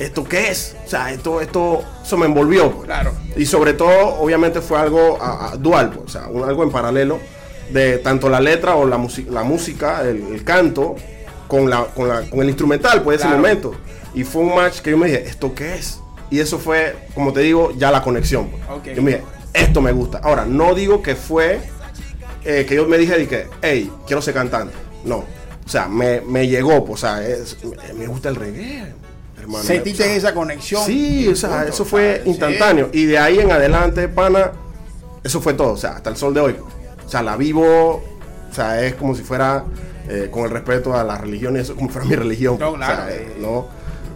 ¿esto 0.00 0.24
qué 0.24 0.48
es? 0.50 0.74
O 0.84 0.88
sea, 0.90 1.12
esto, 1.12 1.40
esto, 1.40 1.84
eso 2.04 2.16
me 2.16 2.26
envolvió. 2.26 2.72
pues. 2.72 2.86
Claro. 2.86 3.12
Y 3.36 3.46
sobre 3.46 3.74
todo, 3.74 4.16
obviamente 4.18 4.60
fue 4.60 4.78
algo 4.80 5.18
a- 5.22 5.52
a- 5.52 5.56
dual, 5.56 5.90
pues, 5.90 6.06
o 6.06 6.08
sea, 6.08 6.26
un- 6.28 6.42
algo 6.42 6.64
en 6.64 6.70
paralelo 6.72 7.20
de 7.70 7.98
tanto 7.98 8.28
la 8.28 8.40
letra 8.40 8.74
o 8.74 8.84
la, 8.86 8.98
la 9.30 9.42
música, 9.44 10.02
el, 10.02 10.34
el 10.34 10.42
canto, 10.42 10.96
con, 11.56 11.70
la, 11.70 11.84
con, 11.86 12.08
la- 12.08 12.22
con 12.22 12.40
el 12.40 12.48
instrumental, 12.48 13.02
pues, 13.02 13.20
ese 13.20 13.28
momento. 13.28 13.74
Y 14.14 14.24
fue 14.24 14.42
un 14.42 14.54
match 14.54 14.80
que 14.80 14.90
yo 14.90 14.96
me 14.98 15.06
dije, 15.06 15.24
¿esto 15.26 15.54
qué 15.54 15.74
es? 15.74 16.00
Y 16.30 16.40
eso 16.40 16.58
fue, 16.58 16.96
como 17.14 17.32
te 17.32 17.40
digo, 17.40 17.72
ya 17.76 17.90
la 17.90 18.02
conexión. 18.02 18.48
pues. 18.82 18.96
Yo 18.96 19.02
me 19.02 19.12
dije, 19.12 19.22
esto 19.52 19.80
me 19.80 19.92
gusta. 19.92 20.18
Ahora, 20.22 20.44
no 20.46 20.74
digo 20.74 21.02
que 21.02 21.14
fue 21.16 21.60
eh, 22.44 22.64
que 22.68 22.74
yo 22.74 22.86
me 22.86 22.98
dije, 22.98 23.26
que, 23.26 23.46
hey, 23.62 23.90
quiero 24.06 24.20
ser 24.20 24.34
cantante. 24.34 24.74
No. 25.04 25.18
O 25.18 25.68
sea, 25.68 25.88
me, 25.88 26.20
me 26.20 26.46
llegó, 26.46 26.84
pues, 26.84 27.02
o 27.02 27.06
sea, 27.06 27.26
es- 27.26 27.56
me, 27.96 28.06
gusta 28.06 28.28
el 28.28 28.36
reggae, 28.36 28.92
hermano. 29.40 29.64
Sentiste 29.64 30.02
O 30.02 30.06
sea, 30.06 30.14
esa 30.16 30.34
conexión. 30.34 30.84
Sí, 30.84 31.28
o 31.28 31.36
sea, 31.36 31.50
Punto, 31.50 31.64
eso 31.72 31.84
fue 31.84 32.22
instantáneo. 32.24 32.90
Y 32.92 33.06
de 33.06 33.18
ahí 33.18 33.38
en 33.40 33.50
adelante, 33.50 34.08
pana, 34.08 34.52
eso 35.22 35.40
fue 35.40 35.54
todo. 35.54 35.72
O 35.72 35.76
sea, 35.76 35.92
hasta 35.92 36.10
el 36.10 36.16
sol 36.16 36.34
de 36.34 36.40
hoy. 36.40 36.56
O 37.06 37.08
sea, 37.08 37.22
la 37.22 37.36
vivo, 37.36 38.02
o 38.50 38.54
sea, 38.54 38.84
es 38.84 38.94
como 38.94 39.14
si 39.14 39.22
fuera, 39.22 39.64
eh, 40.08 40.28
con 40.30 40.44
el 40.44 40.50
respeto 40.50 40.94
a 40.94 41.04
la 41.04 41.18
religión, 41.18 41.56
eso 41.56 41.74
como 41.74 41.88
si 41.88 41.92
fuera 41.94 42.08
mi 42.08 42.16
religión. 42.16 42.56
No, 42.58 42.70
O 42.72 42.78
sea, 42.78 42.86
claro. 42.86 43.10
eh, 43.12 43.28
no, 43.38 43.66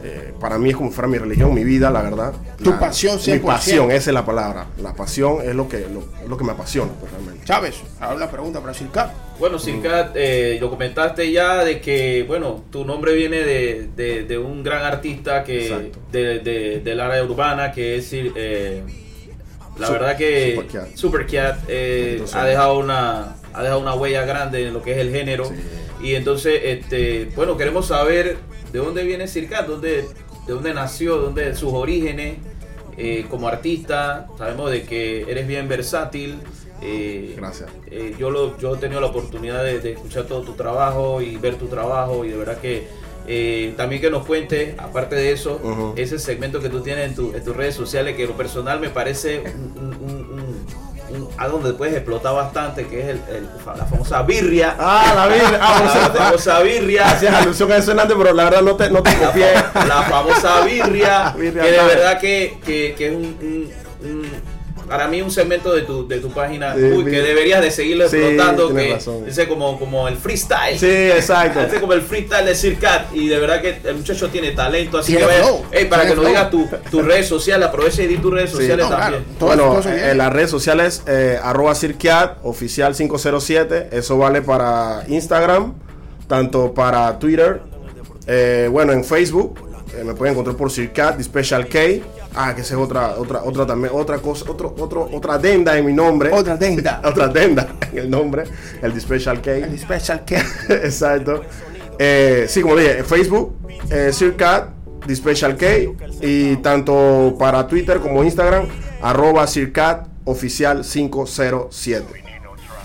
eh, 0.05 0.33
para 0.41 0.59
mí 0.59 0.71
es 0.71 0.77
como 0.77 0.91
si 0.91 0.95
fuera 0.95 1.09
mi 1.09 1.19
religión, 1.19 1.53
mi 1.55 1.65
vida, 1.65 1.91
la 1.91 2.03
verdad. 2.03 2.33
Tu 2.63 2.71
La- 2.71 2.79
pasión 2.79 3.17
Mi 3.17 3.23
100%. 3.23 3.43
pasión, 3.45 3.91
esa 3.91 4.11
es 4.11 4.15
la 4.15 4.25
palabra. 4.25 4.67
La 4.83 4.95
pasión 4.95 5.39
es 5.43 5.55
lo 5.55 5.69
que, 5.69 5.81
lo, 5.93 6.01
es 6.23 6.29
lo 6.29 6.37
que 6.37 6.45
me 6.45 6.53
apasiona, 6.53 6.93
pues, 7.01 7.11
realmente. 7.13 7.45
Chávez, 7.45 7.77
ahora 8.01 8.17
una 8.17 8.31
pregunta 8.31 8.61
para 8.61 8.75
Circa. 8.75 9.13
Bueno, 9.39 9.59
Circat, 9.59 10.13
eh, 10.17 10.59
lo 10.61 10.69
comentaste 10.69 11.31
ya 11.33 11.65
de 11.65 11.81
que, 11.81 12.25
bueno, 12.27 12.65
tu 12.71 12.85
nombre 12.85 13.15
viene 13.15 13.39
de, 13.39 13.89
de- 13.97 14.25
de 14.25 14.37
un 14.39 14.63
gran 14.65 14.83
artista 14.85 15.43
que 15.45 15.67
Exacto. 15.69 15.99
de, 16.13 16.41
de- 16.41 16.81
del 16.81 17.01
área 17.01 17.23
urbana 17.25 17.71
que 17.73 17.97
es 17.97 18.09
eh, 18.13 18.83
la 19.79 19.91
verdad 19.91 20.17
que 20.17 20.55
Supercat. 20.57 20.97
Supercat 20.97 21.59
eh, 21.69 22.25
ha 22.35 22.45
dejado 22.45 22.79
una 22.81 23.37
ha 23.55 23.63
dejado 23.63 23.81
una 23.81 23.95
huella 23.95 24.25
grande 24.25 24.67
en 24.67 24.75
lo 24.75 24.83
que 24.83 24.93
es 24.93 24.99
el 24.99 25.11
género 25.11 25.51
y 26.03 26.15
entonces 26.15 26.61
este 26.65 27.29
bueno 27.37 27.57
queremos 27.57 27.87
saber 27.89 28.37
de 28.73 28.79
dónde 28.79 29.03
viene 29.05 29.27
Circat, 29.29 29.67
dónde 29.67 30.03
de 30.47 30.53
dónde 30.55 30.73
nació, 30.75 31.17
dónde 31.17 31.55
sus 31.55 31.73
orígenes 31.73 32.37
eh, 32.97 33.27
como 33.31 33.49
artista, 33.49 34.27
sabemos 34.39 34.71
de 34.71 34.83
que 34.83 35.23
eres 35.31 35.47
bien 35.47 35.69
versátil. 35.69 36.39
eh, 36.83 37.35
Gracias. 37.37 37.69
eh, 37.91 38.15
yo, 38.19 38.31
lo, 38.31 38.57
yo 38.59 38.75
he 38.75 38.79
tenido 38.79 39.01
la 39.01 39.09
oportunidad 39.09 39.63
de, 39.63 39.79
de 39.81 39.93
escuchar 39.93 40.25
todo 40.25 40.43
tu 40.43 40.55
trabajo 40.55 41.21
y 41.23 41.37
ver 41.37 41.57
tu 41.57 41.67
trabajo 41.67 42.25
y 42.25 42.31
de 42.31 42.37
verdad 42.37 42.59
que 42.59 42.89
eh, 43.31 43.75
también 43.77 44.01
que 44.01 44.11
nos 44.11 44.25
cuentes, 44.27 44.75
aparte 44.79 45.15
de 45.17 45.33
eso, 45.33 45.61
Ujú. 45.63 45.93
ese 45.97 46.19
segmento 46.19 46.61
que 46.61 46.71
tú 46.71 46.81
tienes 46.81 47.09
en, 47.11 47.15
tu- 47.15 47.33
en 47.35 47.45
tus 47.45 47.55
redes 47.55 47.75
sociales 47.75 48.17
que 48.17 48.27
lo 48.27 48.37
personal 48.37 48.81
me 48.81 48.89
parece 48.89 49.41
un, 49.41 49.73
un- 49.77 49.95
un- 50.33 50.48
un- 51.11 51.29
a 51.37 51.49
donde 51.49 51.73
puedes 51.75 51.95
explotar 51.95 52.35
bastante, 52.35 52.87
que 52.87 53.01
es 53.01 53.07
el, 53.09 53.21
el- 53.35 53.49
la 53.77 53.85
famosa 53.87 54.23
birria. 54.23 54.77
Ah, 54.79 55.13
la 55.15 55.27
Biblia. 55.27 55.59
Ah, 55.63 55.81
bueno, 55.83 56.01
la 56.15 56.25
famosa 56.25 56.61
birria. 56.61 57.11
Hacías 57.11 57.35
alusión 57.35 57.73
a 57.73 57.77
eso, 57.77 57.93
pero 57.97 58.33
la 58.33 58.45
verdad 58.45 58.63
no 58.63 58.77
te, 58.77 58.91
no 58.91 59.03
te 59.03 59.15
copié. 59.17 59.53
La 59.75 60.03
famosa 60.09 60.61
birria, 60.63 61.35
Birria 61.37 61.63
que 61.63 61.71
de 61.71 61.83
verdad 61.85 62.19
que, 62.21 62.59
que- 62.65 62.95
que 62.97 63.07
es 63.09 63.13
un, 63.15 63.25
un- 63.41 63.73
un- 64.01 64.38
para 64.89 65.07
mí 65.09 65.21
un 65.23 65.31
segmento 65.31 65.73
de 65.75 65.83
tu, 65.83 66.07
de 66.09 66.19
tu 66.19 66.31
página 66.31 66.75
Sí, 66.75 66.81
uy, 66.83 67.05
que 67.05 67.21
deberías 67.23 67.61
de 67.63 67.71
seguirlo 67.71 68.05
explotando, 68.05 68.75
que 68.75 68.95
razón. 68.95 69.25
ese 69.29 69.47
como, 69.47 69.79
como 69.79 70.09
el 70.09 70.17
freestyle. 70.17 70.79
Sí, 70.79 70.87
exacto. 70.87 71.61
Ese 71.69 71.81
como 71.81 71.93
el 71.93 72.03
freestyle 72.03 72.47
de 72.47 72.55
Circat 72.55 73.15
y 73.15 73.29
de 73.29 73.39
verdad 73.39 73.61
que 73.61 73.79
el 73.85 73.97
muchacho 73.97 74.29
tiene 74.29 74.53
talento, 74.53 74.99
así 74.99 75.13
Tiene 75.13 75.27
que 75.29 75.41
vaya- 75.41 75.89
para 75.89 76.03
tiene 76.03 76.15
que 76.15 76.17
nos 76.21 76.27
digas 76.27 76.49
flow. 76.51 76.69
tu- 76.69 76.91
tus 76.91 77.05
redes 77.05 77.27
sociales, 77.29 77.69
aprovecha 77.69 78.03
y 78.03 78.07
di 78.07 78.17
tus 78.19 78.33
redes 78.33 78.51
Sí. 78.51 78.57
sociales 78.57 78.89
No, 78.89 78.97
también. 78.97 79.25
Bueno, 79.39 79.81
en 79.87 80.19
las 80.19 80.33
redes 80.33 80.51
sociales, 80.51 81.03
eh, 81.07 81.39
arroba 81.43 81.75
Cirquiat, 81.75 82.39
oficial 82.43 82.95
507, 82.95 83.89
eso 83.93 84.17
vale 84.19 84.43
para 84.43 85.05
Instagram, 85.09 85.75
tanto 86.27 86.73
para 86.75 87.19
Twitter, 87.19 87.61
eh, 88.27 88.69
bueno, 88.71 88.93
en 88.93 89.05
Facebook, 89.05 89.59
eh, 89.99 90.05
me 90.05 90.15
pueden 90.15 90.33
encontrar 90.35 90.57
por 90.57 90.71
Circat, 90.71 91.17
The 91.17 91.25
Special 91.25 91.67
K, 91.67 91.79
ah, 92.35 92.55
que 92.55 92.63
esa 92.63 92.75
es 92.75 92.81
otra, 92.81 93.17
otra, 93.19 93.43
otra 93.45 93.67
también, 93.67 93.93
otra 93.95 94.19
cosa, 94.19 94.51
otro, 94.51 94.75
otro, 94.79 95.09
otra 95.13 95.35
adenda 95.35 95.77
en 95.77 95.87
mi 95.87 95.93
nombre. 95.93 96.31
Otra 96.33 96.55
adenda. 96.55 97.01
otra 97.05 97.27
adenda 97.27 97.69
en 97.93 97.99
el 97.99 98.11
nombre, 98.11 98.45
el 98.83 98.93
The 98.93 99.01
Special 99.01 99.41
K. 99.41 99.51
El 99.57 99.79
special 99.79 100.25
que. 100.25 100.37
Exacto. 100.69 101.43
Eh, 101.99 102.47
sí, 102.49 102.63
como 102.63 102.77
dije, 102.77 103.03
Facebook, 103.03 103.57
eh, 103.91 104.11
Circat, 104.13 104.69
The 105.07 105.17
Special 105.17 105.57
K, 105.57 105.67
y 106.21 106.57
tanto 106.57 107.35
para 107.39 107.67
Twitter 107.67 107.99
como 107.99 108.23
Instagram, 108.23 108.69
arroba 109.03 109.47
Circat 109.47 110.07
oficial 110.25 110.83
507. 110.83 112.29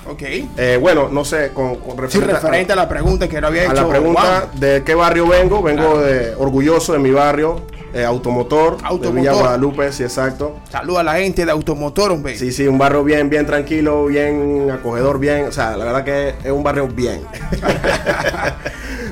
Ok. 0.10 0.22
Eh, 0.58 0.78
bueno, 0.82 1.08
no 1.10 1.24
sé, 1.24 1.52
con, 1.54 1.76
con 1.76 1.92
Sí, 2.10 2.20
referente, 2.20 2.34
referente 2.34 2.74
a 2.74 2.76
la 2.76 2.90
pregunta 2.90 3.28
que 3.28 3.40
no 3.40 3.48
había 3.48 3.62
a, 3.62 3.66
hecho. 3.66 3.74
la 3.76 3.88
pregunta 3.88 4.50
de 4.56 4.84
qué 4.84 4.96
barrio 4.96 5.28
vengo, 5.28 5.62
vengo 5.62 6.00
de 6.00 6.36
orgulloso 6.36 6.94
de 6.94 7.00
mi 7.00 7.12
barrio, 7.12 7.62
eh, 7.94 8.04
Automotor, 8.04 8.78
de 8.78 8.88
Automotor. 8.88 9.14
Villa 9.14 9.34
Guadalupe, 9.34 9.92
sí, 9.92 10.04
exacto. 10.04 10.56
Saluda 10.70 11.02
a 11.02 11.04
la 11.04 11.16
gente 11.16 11.46
de 11.46 11.52
Automotor, 11.52 12.12
hombre. 12.12 12.36
Sí, 12.38 12.52
sí, 12.52 12.68
un 12.68 12.78
barrio 12.78 13.04
bien, 13.04 13.30
bien 13.30 13.46
tranquilo, 13.46 14.06
bien 14.08 14.70
acogedor, 14.72 15.20
bien, 15.20 15.46
o 15.46 15.52
sea, 15.52 15.78
la 15.78 15.86
verdad 15.86 16.04
que 16.04 16.30
es 16.44 16.52
un 16.52 16.64
barrio 16.64 16.88
bien. 16.88 17.22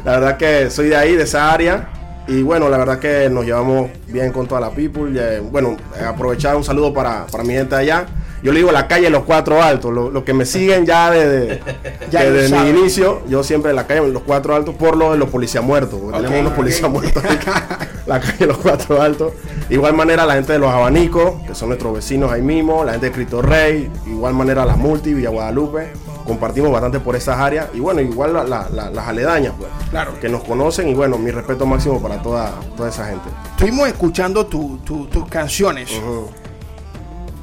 la 0.05 0.11
verdad 0.11 0.37
que 0.37 0.69
soy 0.69 0.89
de 0.89 0.95
ahí, 0.95 1.15
de 1.15 1.23
esa 1.23 1.51
área. 1.51 1.89
Y 2.27 2.43
bueno, 2.43 2.69
la 2.69 2.77
verdad 2.77 2.99
que 2.99 3.29
nos 3.29 3.45
llevamos 3.45 3.89
bien 4.07 4.31
con 4.31 4.47
toda 4.47 4.61
la 4.61 4.69
people. 4.69 5.11
y, 5.11 5.17
eh, 5.17 5.39
bueno, 5.39 5.75
eh, 5.99 6.03
aprovechar 6.05 6.55
un 6.55 6.63
saludo 6.63 6.93
para, 6.93 7.25
para 7.27 7.43
mi 7.43 7.53
gente 7.53 7.75
allá. 7.75 8.05
Yo 8.43 8.51
le 8.51 8.59
digo 8.59 8.71
la 8.71 8.87
calle 8.87 9.09
Los 9.09 9.23
Cuatro 9.23 9.61
Altos. 9.61 9.93
Los 9.93 10.11
lo 10.11 10.25
que 10.25 10.33
me 10.33 10.45
siguen 10.45 10.85
ya 10.85 11.11
desde, 11.11 11.61
Ya 12.11 12.23
desde 12.23 12.55
mi 12.57 12.69
inicio, 12.69 13.21
yo 13.27 13.43
siempre 13.43 13.71
la 13.73 13.85
calle 13.87 14.07
Los 14.09 14.23
Cuatro 14.23 14.55
Altos 14.55 14.75
por 14.75 14.97
lo 14.97 15.11
de 15.11 15.17
los 15.17 15.29
policías 15.29 15.63
muertos. 15.63 15.99
porque 16.01 16.17
Ok, 16.17 16.23
tenemos 16.23 16.39
unos 16.41 16.51
ok. 16.51 16.57
policías 16.57 16.89
muertos. 16.89 17.23
la 18.07 18.19
calle 18.19 18.47
Los 18.47 18.57
Cuatro 18.57 19.01
Altos. 19.01 19.33
Igual 19.69 19.93
manera 19.93 20.25
la 20.25 20.33
gente 20.33 20.53
de 20.53 20.59
los 20.59 20.69
abanicos, 20.73 21.33
que 21.47 21.55
son 21.55 21.69
nuestros 21.69 21.93
vecinos 21.93 22.31
ahí 22.31 22.41
mismo, 22.41 22.83
la 22.83 22.93
gente 22.93 23.07
de 23.07 23.11
Cristo 23.13 23.41
Rey, 23.41 23.89
igual 24.07 24.33
manera 24.33 24.65
la 24.65 24.75
Multi, 24.75 25.13
Villa 25.13 25.29
Guadalupe, 25.29 25.93
compartimos 26.25 26.71
bastante 26.71 26.99
por 26.99 27.15
esas 27.15 27.37
áreas 27.39 27.67
y 27.73 27.79
bueno, 27.79 28.01
igual 28.01 28.33
la- 28.33 28.43
la- 28.43 28.67
la- 28.69 28.89
las 28.89 29.07
aledañas, 29.07 29.53
pues, 29.57 29.69
Claro. 29.91 30.19
que 30.19 30.27
nos 30.29 30.43
conocen 30.43 30.89
y 30.89 30.93
bueno, 30.93 31.17
mi 31.17 31.31
respeto 31.31 31.65
máximo 31.65 32.01
para 32.01 32.21
toda, 32.21 32.51
toda 32.75 32.89
esa 32.89 33.05
gente. 33.05 33.29
Estuvimos 33.51 33.87
escuchando 33.87 34.45
tu- 34.45 34.79
tu- 34.79 35.05
tus 35.07 35.27
canciones, 35.29 35.89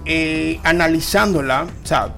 eh, 0.09 0.59
analizándola. 0.65 1.67
O 1.85 1.87
sea, 1.87 2.15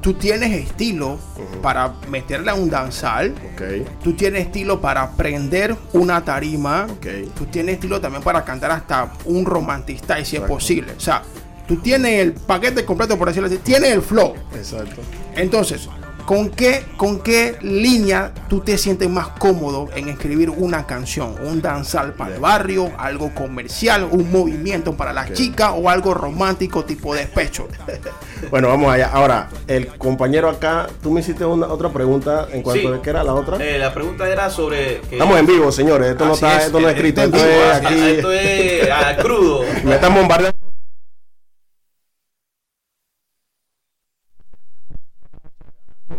tú 0.00 0.14
tienes 0.14 0.52
estilo 0.52 1.18
para 1.60 1.94
meterla 2.08 2.54
en 2.54 2.62
un 2.62 2.70
danzal. 2.70 3.34
Ok, 3.52 3.62
Tú 4.02 4.14
tienes 4.14 4.46
estilo 4.46 4.80
para 4.80 5.10
prender 5.10 5.76
una 5.92 6.24
tarima. 6.24 6.86
Ok. 6.88 7.06
Tú 7.36 7.46
tienes 7.46 7.74
estilo 7.74 8.00
también 8.00 8.22
para 8.22 8.44
cantar 8.44 8.70
hasta 8.70 9.12
un 9.24 9.44
romantista, 9.44 10.18
y 10.20 10.24
si 10.24 10.36
es 10.36 10.42
posible. 10.42 10.92
O 10.96 11.00
sea, 11.00 11.22
tú 11.66 11.76
tienes 11.76 12.20
el 12.20 12.32
paquete 12.32 12.84
completo, 12.84 13.18
por 13.18 13.28
decirlo 13.28 13.48
así. 13.48 13.58
Tienes 13.58 13.90
el 13.90 14.02
flow. 14.02 14.34
exacto. 14.54 15.02
Entonces, 15.34 15.88
¿con 16.26 16.50
qué, 16.50 16.84
¿con 16.96 17.20
qué 17.20 17.56
línea 17.62 18.32
tú 18.48 18.60
te 18.60 18.76
sientes 18.76 19.08
más 19.08 19.28
cómodo 19.38 19.88
en 19.94 20.08
escribir 20.08 20.50
una 20.50 20.86
canción? 20.86 21.34
¿Un 21.42 21.62
danzal 21.62 22.14
para 22.14 22.34
el 22.34 22.40
barrio? 22.40 22.90
¿Algo 22.98 23.32
comercial? 23.34 24.06
¿Un 24.10 24.30
movimiento 24.30 24.94
para 24.96 25.12
las 25.12 25.32
chicas? 25.32 25.72
¿O 25.74 25.88
algo 25.88 26.12
romántico 26.12 26.84
tipo 26.84 27.14
despecho? 27.14 27.68
Bueno, 28.50 28.68
vamos 28.68 28.92
allá. 28.92 29.10
Ahora, 29.12 29.48
el 29.66 29.86
compañero 29.86 30.50
acá, 30.50 30.88
tú 31.02 31.10
me 31.10 31.20
hiciste 31.20 31.44
una, 31.46 31.68
otra 31.68 31.88
pregunta 31.88 32.46
en 32.52 32.60
cuanto 32.60 32.82
Sí. 32.82 32.94
de 32.94 33.00
qué 33.00 33.08
era 33.10 33.24
la 33.24 33.32
otra. 33.32 33.56
Eh, 33.56 33.78
la 33.78 33.94
pregunta 33.94 34.28
era 34.28 34.50
sobre. 34.50 35.00
que- 35.08 35.16
Estamos 35.16 35.38
en 35.38 35.46
vivo, 35.46 35.72
señores. 35.72 36.10
Esto 36.10 36.26
no 36.26 36.34
está, 36.34 36.58
es, 36.58 36.66
esto 36.66 36.78
no 36.78 36.86
es 36.86 36.94
escrito. 36.94 37.22
Esto 37.22 37.36
es 37.38 37.74
aquí. 37.74 37.98
Esto 37.98 38.32
es 38.32 38.90
ah, 38.90 39.16
crudo. 39.20 39.64
Me 39.84 39.94
están 39.94 40.14
bombardeando. 40.14 40.55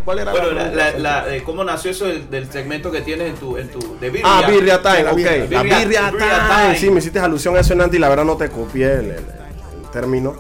¿Cuál 0.08 0.20
era 0.20 0.32
Bueno, 0.32 0.52
la 0.52 0.54
la, 0.54 0.72
pregunta? 0.72 0.98
la- 1.00 1.24
la- 1.26 1.36
eh, 1.36 1.44
¿cómo 1.44 1.66
nació 1.66 1.92
eso 1.92 2.06
del, 2.06 2.30
del 2.30 2.50
segmento 2.50 2.90
que 2.90 3.02
tienes 3.02 3.28
en 3.32 3.36
tu, 3.36 3.58
en 3.58 3.68
tu 3.68 4.00
de 4.00 4.10
Birria? 4.10 4.38
Ah, 4.38 4.48
Birria 4.50 4.82
Time, 4.82 5.04
la 5.04 5.12
ok. 5.12 5.18
birria. 5.18 5.36
La 5.38 5.46
Birria- 5.64 5.80
Birria 5.80 6.12
Birria 6.12 6.48
Time. 6.48 6.64
Time. 6.68 6.78
Sí, 6.78 6.90
me 6.90 7.00
hiciste 7.00 7.20
alusión 7.20 7.58
a 7.58 7.60
eso, 7.60 7.76
Nanti, 7.76 8.00
la 8.00 8.08
verdad 8.08 8.24
no 8.24 8.38
te 8.38 8.48
copié 8.50 8.86
el, 8.94 9.00
el- 9.00 9.12
el 9.12 9.90
término. 9.92 10.36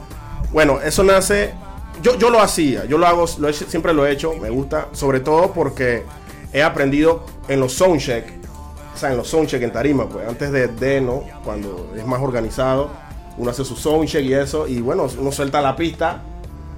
Bueno, 0.54 0.80
eso 0.80 1.04
nace 1.04 1.54
yo, 2.02 2.18
yo 2.18 2.30
lo 2.30 2.40
hacía, 2.40 2.86
yo 2.86 2.98
lo 2.98 3.08
hago, 3.08 3.26
lo 3.40 3.50
he- 3.50 3.54
siempre 3.54 3.94
lo 3.94 4.06
he 4.06 4.12
hecho, 4.12 4.36
me 4.36 4.50
gusta, 4.50 4.88
sobre 4.94 5.20
todo 5.20 5.52
porque 5.52 6.06
he 6.54 6.64
aprendido 6.64 7.26
en 7.50 7.60
los 7.60 7.74
soundcheck, 7.74 8.26
o 8.96 8.98
sea, 8.98 9.12
en 9.12 9.18
los 9.18 9.28
soundcheck 9.28 9.62
en 9.64 9.74
tarima, 9.74 10.08
pues 10.08 10.26
antes 10.30 10.50
de, 10.54 10.70
de 10.70 11.02
no, 11.02 11.26
cuando 11.44 11.92
es 11.94 12.06
más 12.06 12.22
organizado, 12.22 12.90
uno 13.38 13.52
hace 13.52 13.66
su 13.66 13.76
soundcheck 13.76 14.24
y 14.24 14.34
eso, 14.34 14.66
y 14.66 14.80
bueno, 14.80 15.08
uno 15.20 15.30
suelta 15.34 15.60
la 15.60 15.76
pista 15.76 16.22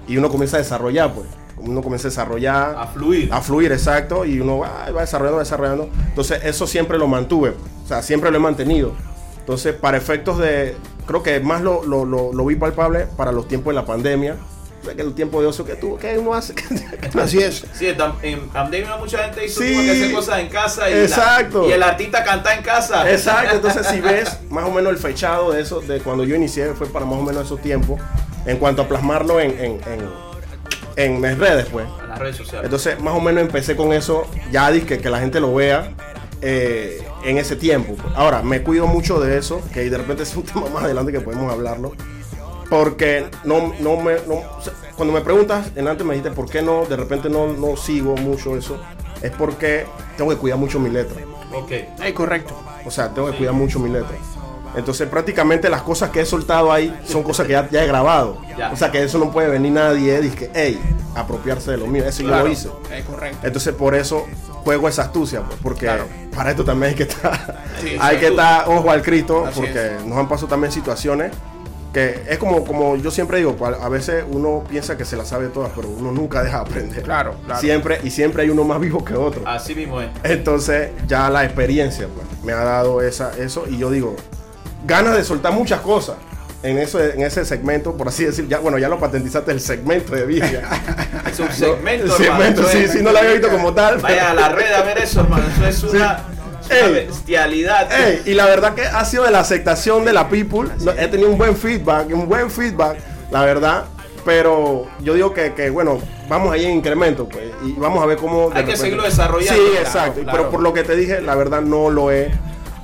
y 0.07 0.17
uno 0.17 0.27
comienza 0.31 0.57
a 0.57 0.61
desarrollar, 0.61 1.13
pues, 1.13 1.27
uno 1.61 1.81
comienza 1.81 2.07
a 2.07 2.11
desarrollar, 2.11 2.75
A 2.77 2.87
fluir. 2.87 3.29
a 3.31 3.41
fluir, 3.41 3.71
exacto, 3.71 4.25
y 4.25 4.39
uno 4.39 4.59
va, 4.59 4.89
va 4.91 5.01
desarrollando, 5.01 5.37
va 5.37 5.43
desarrollando. 5.43 5.89
Entonces, 6.07 6.41
eso 6.43 6.65
siempre 6.67 6.97
lo 6.97 7.07
mantuve, 7.07 7.53
o 7.83 7.87
sea, 7.87 8.01
siempre 8.01 8.31
lo 8.31 8.37
he 8.37 8.39
mantenido. 8.39 8.93
Entonces, 9.39 9.73
para 9.73 9.97
efectos 9.97 10.37
de, 10.37 10.75
creo 11.07 11.23
que 11.23 11.39
más 11.39 11.61
lo, 11.61 11.83
lo, 11.83 12.05
lo, 12.05 12.31
lo 12.33 12.45
vi 12.45 12.55
palpable 12.55 13.07
para 13.17 13.31
los 13.31 13.47
tiempos 13.47 13.71
de 13.71 13.75
la 13.75 13.85
pandemia, 13.85 14.35
o 14.81 14.85
sea, 14.85 14.95
que 14.95 15.01
el 15.01 15.13
tiempo 15.13 15.41
de 15.41 15.47
ocio 15.47 15.65
que 15.65 15.75
tuvo, 15.75 15.97
que 15.97 16.17
uno 16.17 16.33
hace. 16.33 16.53
Así 17.21 17.39
es. 17.39 17.65
Sí, 17.73 17.87
en 18.21 18.47
pandemia 18.49 18.95
mucha 18.95 19.17
gente 19.25 19.45
hizo 19.45 19.59
Sí. 19.61 19.71
como 19.73 19.83
que 19.83 19.91
hacer 19.91 20.11
cosas 20.13 20.39
en 20.39 20.47
casa 20.49 20.89
y, 20.89 20.93
la- 20.93 21.01
Exacto. 21.03 21.67
y 21.67 21.71
el 21.73 21.83
artista 21.83 22.23
canta 22.23 22.53
en 22.55 22.63
casa. 22.63 23.09
Exacto, 23.11 23.55
entonces 23.55 23.87
si 23.87 23.99
ves 23.99 24.39
más 24.49 24.63
o 24.65 24.71
menos 24.71 24.91
el 24.93 24.97
fechado 24.99 25.51
de 25.51 25.61
eso, 25.61 25.81
de 25.81 25.99
cuando 25.99 26.23
yo 26.23 26.35
inicié, 26.35 26.73
fue 26.75 26.87
para 26.87 27.05
más 27.05 27.19
o 27.19 27.23
menos 27.23 27.45
esos 27.45 27.59
tiempos, 27.61 27.99
en 28.45 28.57
cuanto 28.57 28.83
a 28.83 28.87
plasmarlo 28.87 29.39
en, 29.41 29.51
en, 29.51 29.71
en, 29.91 30.28
en 31.03 31.21
mis 31.21 31.37
redes, 31.37 31.67
pues. 31.71 31.87
En 32.01 32.09
las 32.09 32.19
redes 32.19 32.35
sociales. 32.35 32.65
Entonces, 32.65 32.99
más 33.01 33.13
o 33.15 33.21
menos 33.21 33.41
empecé 33.41 33.75
con 33.75 33.93
eso, 33.93 34.25
ya 34.51 34.69
dije 34.71 34.99
que 34.99 35.09
la 35.09 35.19
gente 35.19 35.39
lo 35.39 35.53
vea 35.53 35.91
eh, 36.41 37.01
en 37.23 37.37
ese 37.37 37.55
tiempo. 37.55 37.95
Ahora, 38.15 38.41
me 38.41 38.61
cuido 38.63 38.87
mucho 38.87 39.19
de 39.19 39.37
eso, 39.37 39.61
que 39.73 39.89
de 39.89 39.97
repente 39.97 40.23
es 40.23 40.35
un 40.35 40.43
tema 40.43 40.67
más 40.69 40.83
adelante 40.83 41.11
que 41.11 41.21
podemos 41.21 41.51
hablarlo. 41.51 41.93
Porque 42.69 43.25
no, 43.45 43.73
no 43.79 43.97
me. 43.97 44.13
no- 44.27 44.43
cuando 44.95 45.13
me 45.13 45.21
preguntas, 45.21 45.71
en 45.75 45.87
antes 45.87 46.05
me 46.05 46.13
dijiste 46.13 46.35
por 46.35 46.49
qué 46.49 46.61
no, 46.61 46.85
de 46.85 46.97
repente 46.97 47.29
no, 47.29 47.53
no 47.53 47.77
sigo 47.77 48.15
mucho 48.17 48.57
eso, 48.57 48.77
es 49.21 49.31
porque 49.31 49.85
tengo 50.17 50.29
que 50.31 50.35
cuidar 50.37 50.59
mucho 50.59 50.77
mi 50.79 50.89
letra. 50.89 51.21
ok. 51.53 51.71
Es 52.03 52.13
correcto. 52.13 52.53
O 52.85 52.91
sea, 52.91 53.09
tengo 53.13 53.31
que 53.31 53.37
cuidar 53.37 53.53
mucho 53.53 53.79
mi 53.79 53.89
letra. 53.89 54.15
Entonces, 54.75 55.07
prácticamente 55.07 55.69
las 55.69 55.81
cosas 55.81 56.09
que 56.11 56.21
he 56.21 56.25
soltado 56.25 56.71
ahí 56.71 56.95
son 57.05 57.23
cosas 57.23 57.47
que 57.47 57.53
ya, 57.53 57.67
ya 57.69 57.83
he 57.83 57.87
grabado. 57.87 58.41
Ya. 58.57 58.71
O 58.71 58.75
sea, 58.75 58.91
que 58.91 59.03
eso 59.03 59.17
no 59.17 59.31
puede 59.31 59.49
venir 59.49 59.71
nadie 59.71 60.19
y 60.25 60.29
que, 60.29 60.49
hey, 60.53 60.79
apropiarse 61.15 61.71
de 61.71 61.77
lo 61.77 61.87
mío. 61.87 62.03
Eso 62.05 62.23
yo 62.23 62.29
lo 62.29 62.47
hice. 62.47 62.69
Es 62.93 63.05
correcto. 63.05 63.39
Entonces 63.43 63.73
por 63.73 63.95
eso 63.95 64.25
juego 64.63 64.87
esa 64.87 65.03
astucia, 65.03 65.41
pues, 65.41 65.57
porque 65.61 65.85
Claro. 65.85 66.05
para 66.35 66.51
esto 66.51 66.63
también 66.63 66.91
hay 66.91 66.95
que 66.95 67.03
estar, 67.03 67.63
Sí, 67.81 67.95
hay 67.99 68.17
que 68.17 68.27
estar 68.27 68.67
ojo 68.67 68.91
al 68.91 69.01
Cristo, 69.01 69.45
Así 69.45 69.59
porque 69.59 69.91
nos 70.05 70.17
han 70.17 70.27
pasado 70.27 70.47
también 70.47 70.71
situaciones 70.71 71.31
que 71.93 72.21
es 72.29 72.37
como, 72.37 72.63
como 72.65 72.95
yo 72.97 73.09
siempre 73.09 73.39
digo, 73.39 73.55
a 73.65 73.89
veces 73.89 74.23
uno 74.29 74.63
piensa 74.69 74.95
que 74.95 75.05
se 75.05 75.17
la 75.17 75.25
sabe 75.25 75.47
todas, 75.47 75.71
pero 75.75 75.87
uno 75.87 76.11
nunca 76.11 76.43
deja 76.43 76.57
de 76.57 76.61
aprender. 76.69 77.01
Claro, 77.03 77.33
claro. 77.45 77.59
Siempre, 77.59 77.99
y 78.03 78.11
siempre 78.11 78.43
hay 78.43 78.49
uno 78.51 78.63
más 78.63 78.79
vivo 78.79 79.03
que 79.03 79.15
otro. 79.15 79.41
Así 79.47 79.73
mismo 79.73 79.99
es. 79.99 80.09
Entonces 80.23 80.91
ya 81.07 81.29
la 81.29 81.43
experiencia 81.45 82.07
pues, 82.07 82.27
me 82.43 82.53
ha 82.53 82.63
dado 82.63 83.01
esa, 83.01 83.35
eso 83.37 83.65
y 83.67 83.77
yo 83.77 83.89
digo, 83.89 84.15
ganas 84.85 85.15
de 85.15 85.23
soltar 85.23 85.53
muchas 85.53 85.81
cosas. 85.81 86.15
En, 86.61 86.77
eso, 86.77 87.01
en 87.01 87.21
ese 87.21 87.45
segmento, 87.45 87.95
por 87.95 88.09
así 88.09 88.25
decir, 88.25 88.45
ya, 88.49 88.59
bueno, 88.59 88.77
ya 88.77 88.89
lo 88.89 88.99
patentizaste 88.99 89.51
el 89.51 89.61
segmento 89.61 90.13
de 90.13 90.25
Biblia. 90.25 90.61
Es 91.31 91.39
un 91.39 91.49
segmento, 91.51 92.05
eso 92.17 92.67
sí, 92.69 92.87
sí, 92.89 93.01
no 93.01 93.11
lo 93.11 93.19
había 93.19 93.31
visto 93.33 93.49
como 93.49 93.73
tal. 93.73 93.97
Vaya 93.99 94.31
a 94.31 94.33
la 94.33 94.49
red 94.49 94.73
a 94.73 94.81
ver 94.81 94.97
eso, 94.97 95.21
hermano. 95.21 95.43
Eso 95.65 95.87
es 95.87 95.93
una, 95.93 96.19
es 96.69 96.69
una 96.69 96.77
Ey. 96.99 97.05
bestialidad. 97.05 97.89
Ey, 97.91 98.23
y 98.25 98.33
la 98.33 98.45
verdad 98.47 98.73
que 98.73 98.81
ha 98.83 99.05
sido 99.05 99.23
de 99.23 99.31
la 99.31 99.39
aceptación 99.39 100.03
de 100.03 100.11
la 100.11 100.27
people. 100.27 100.69
No, 100.81 100.91
he 100.91 101.07
tenido 101.07 101.29
un 101.29 101.37
buen 101.37 101.55
feedback, 101.55 102.07
un 102.13 102.27
buen 102.27 102.49
feedback, 102.51 102.97
la 103.31 103.45
verdad. 103.45 103.85
Pero 104.25 104.87
yo 105.01 105.13
digo 105.13 105.33
que, 105.33 105.53
que, 105.53 105.69
bueno, 105.69 105.99
vamos 106.27 106.51
ahí 106.51 106.65
en 106.65 106.71
incremento, 106.71 107.27
pues, 107.29 107.45
y 107.63 107.71
vamos 107.73 108.03
a 108.03 108.05
ver 108.05 108.17
cómo. 108.17 108.45
Hay 108.47 108.49
que 108.49 108.55
repente- 108.71 108.77
seguirlo 108.77 109.03
desarrollando. 109.03 109.53
Sí, 109.63 109.69
Claro, 109.71 109.85
exacto. 109.85 110.21
claro. 110.23 110.37
Pero 110.37 110.49
por 110.51 110.61
lo 110.61 110.73
que 110.73 110.83
te 110.83 110.95
dije, 110.95 111.21
la 111.21 111.35
verdad 111.35 111.61
no 111.61 111.89
lo 111.89 112.11
he, 112.11 112.31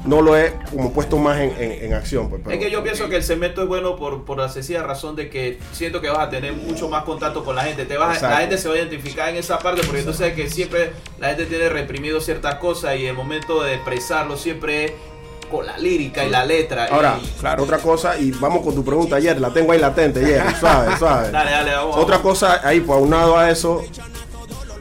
no 0.05 0.21
lo 0.21 0.38
he 0.38 0.53
como 0.71 0.91
puesto 0.93 1.17
más 1.17 1.39
en, 1.39 1.51
en- 1.59 1.85
en 1.85 1.93
acción. 1.93 2.30
Pues, 2.30 2.41
Es 2.47 2.60
que 2.60 2.69
yo 2.71 2.84
pienso 2.84 3.10
que 3.10 3.15
el 3.17 3.23
segmento 3.23 3.62
es 3.62 3.67
bueno 3.67 3.95
por, 3.95 4.23
por 4.23 4.38
la 4.38 4.49
sencilla 4.49 4.84
razón 4.84 5.15
de 5.15 5.30
que 5.30 5.60
siento 5.73 6.01
que 6.01 6.10
vas 6.10 6.19
a 6.19 6.30
tener 6.30 6.53
mucho 6.53 6.88
más 6.89 7.03
contacto 7.03 7.43
con 7.43 7.56
la 7.56 7.63
gente. 7.63 7.86
Te 7.86 7.97
vas 7.97 8.15
Exacto. 8.15 8.36
la 8.36 8.41
gente 8.41 8.58
se 8.58 8.67
va 8.69 8.75
a 8.75 8.77
identificar 8.77 9.30
en 9.30 9.38
esa 9.38 9.58
parte 9.60 9.82
porque 9.84 9.99
entonces 9.99 10.34
que 10.34 10.49
siempre 10.49 10.91
la 11.19 11.30
gente 11.30 11.45
tiene 11.45 11.69
reprimido 11.69 12.21
ciertas 12.21 12.56
cosas 12.56 12.97
y 12.97 13.06
el 13.06 13.15
momento 13.15 13.63
de 13.63 13.73
expresarlo 13.75 14.38
siempre 14.38 14.86
es 14.86 14.91
con 15.49 15.65
la 15.65 15.77
lírica 15.77 16.23
y 16.25 16.30
la 16.30 16.43
letra. 16.45 16.86
Ahora, 16.91 17.17
y- 17.21 17.27
claro, 17.39 17.63
otra 17.63 17.77
cosa, 17.77 18.17
y 18.17 18.32
vamos 18.32 18.63
con 18.63 18.73
tu 18.75 18.84
pregunta 18.84 19.15
ayer, 19.17 19.39
la 19.39 19.51
tengo 19.53 19.71
ahí 19.71 19.80
latente, 19.80 20.19
Jerry, 20.25 20.56
suave, 20.60 20.97
suave. 20.97 21.30
Dale, 21.32 21.51
dale, 21.51 21.71
vamos. 21.75 21.97
Otra 21.97 22.19
cosa 22.19 22.62
ahí, 22.67 22.80
pues 22.80 22.97
aunado 22.97 23.38
a 23.38 23.49
eso, 23.51 23.84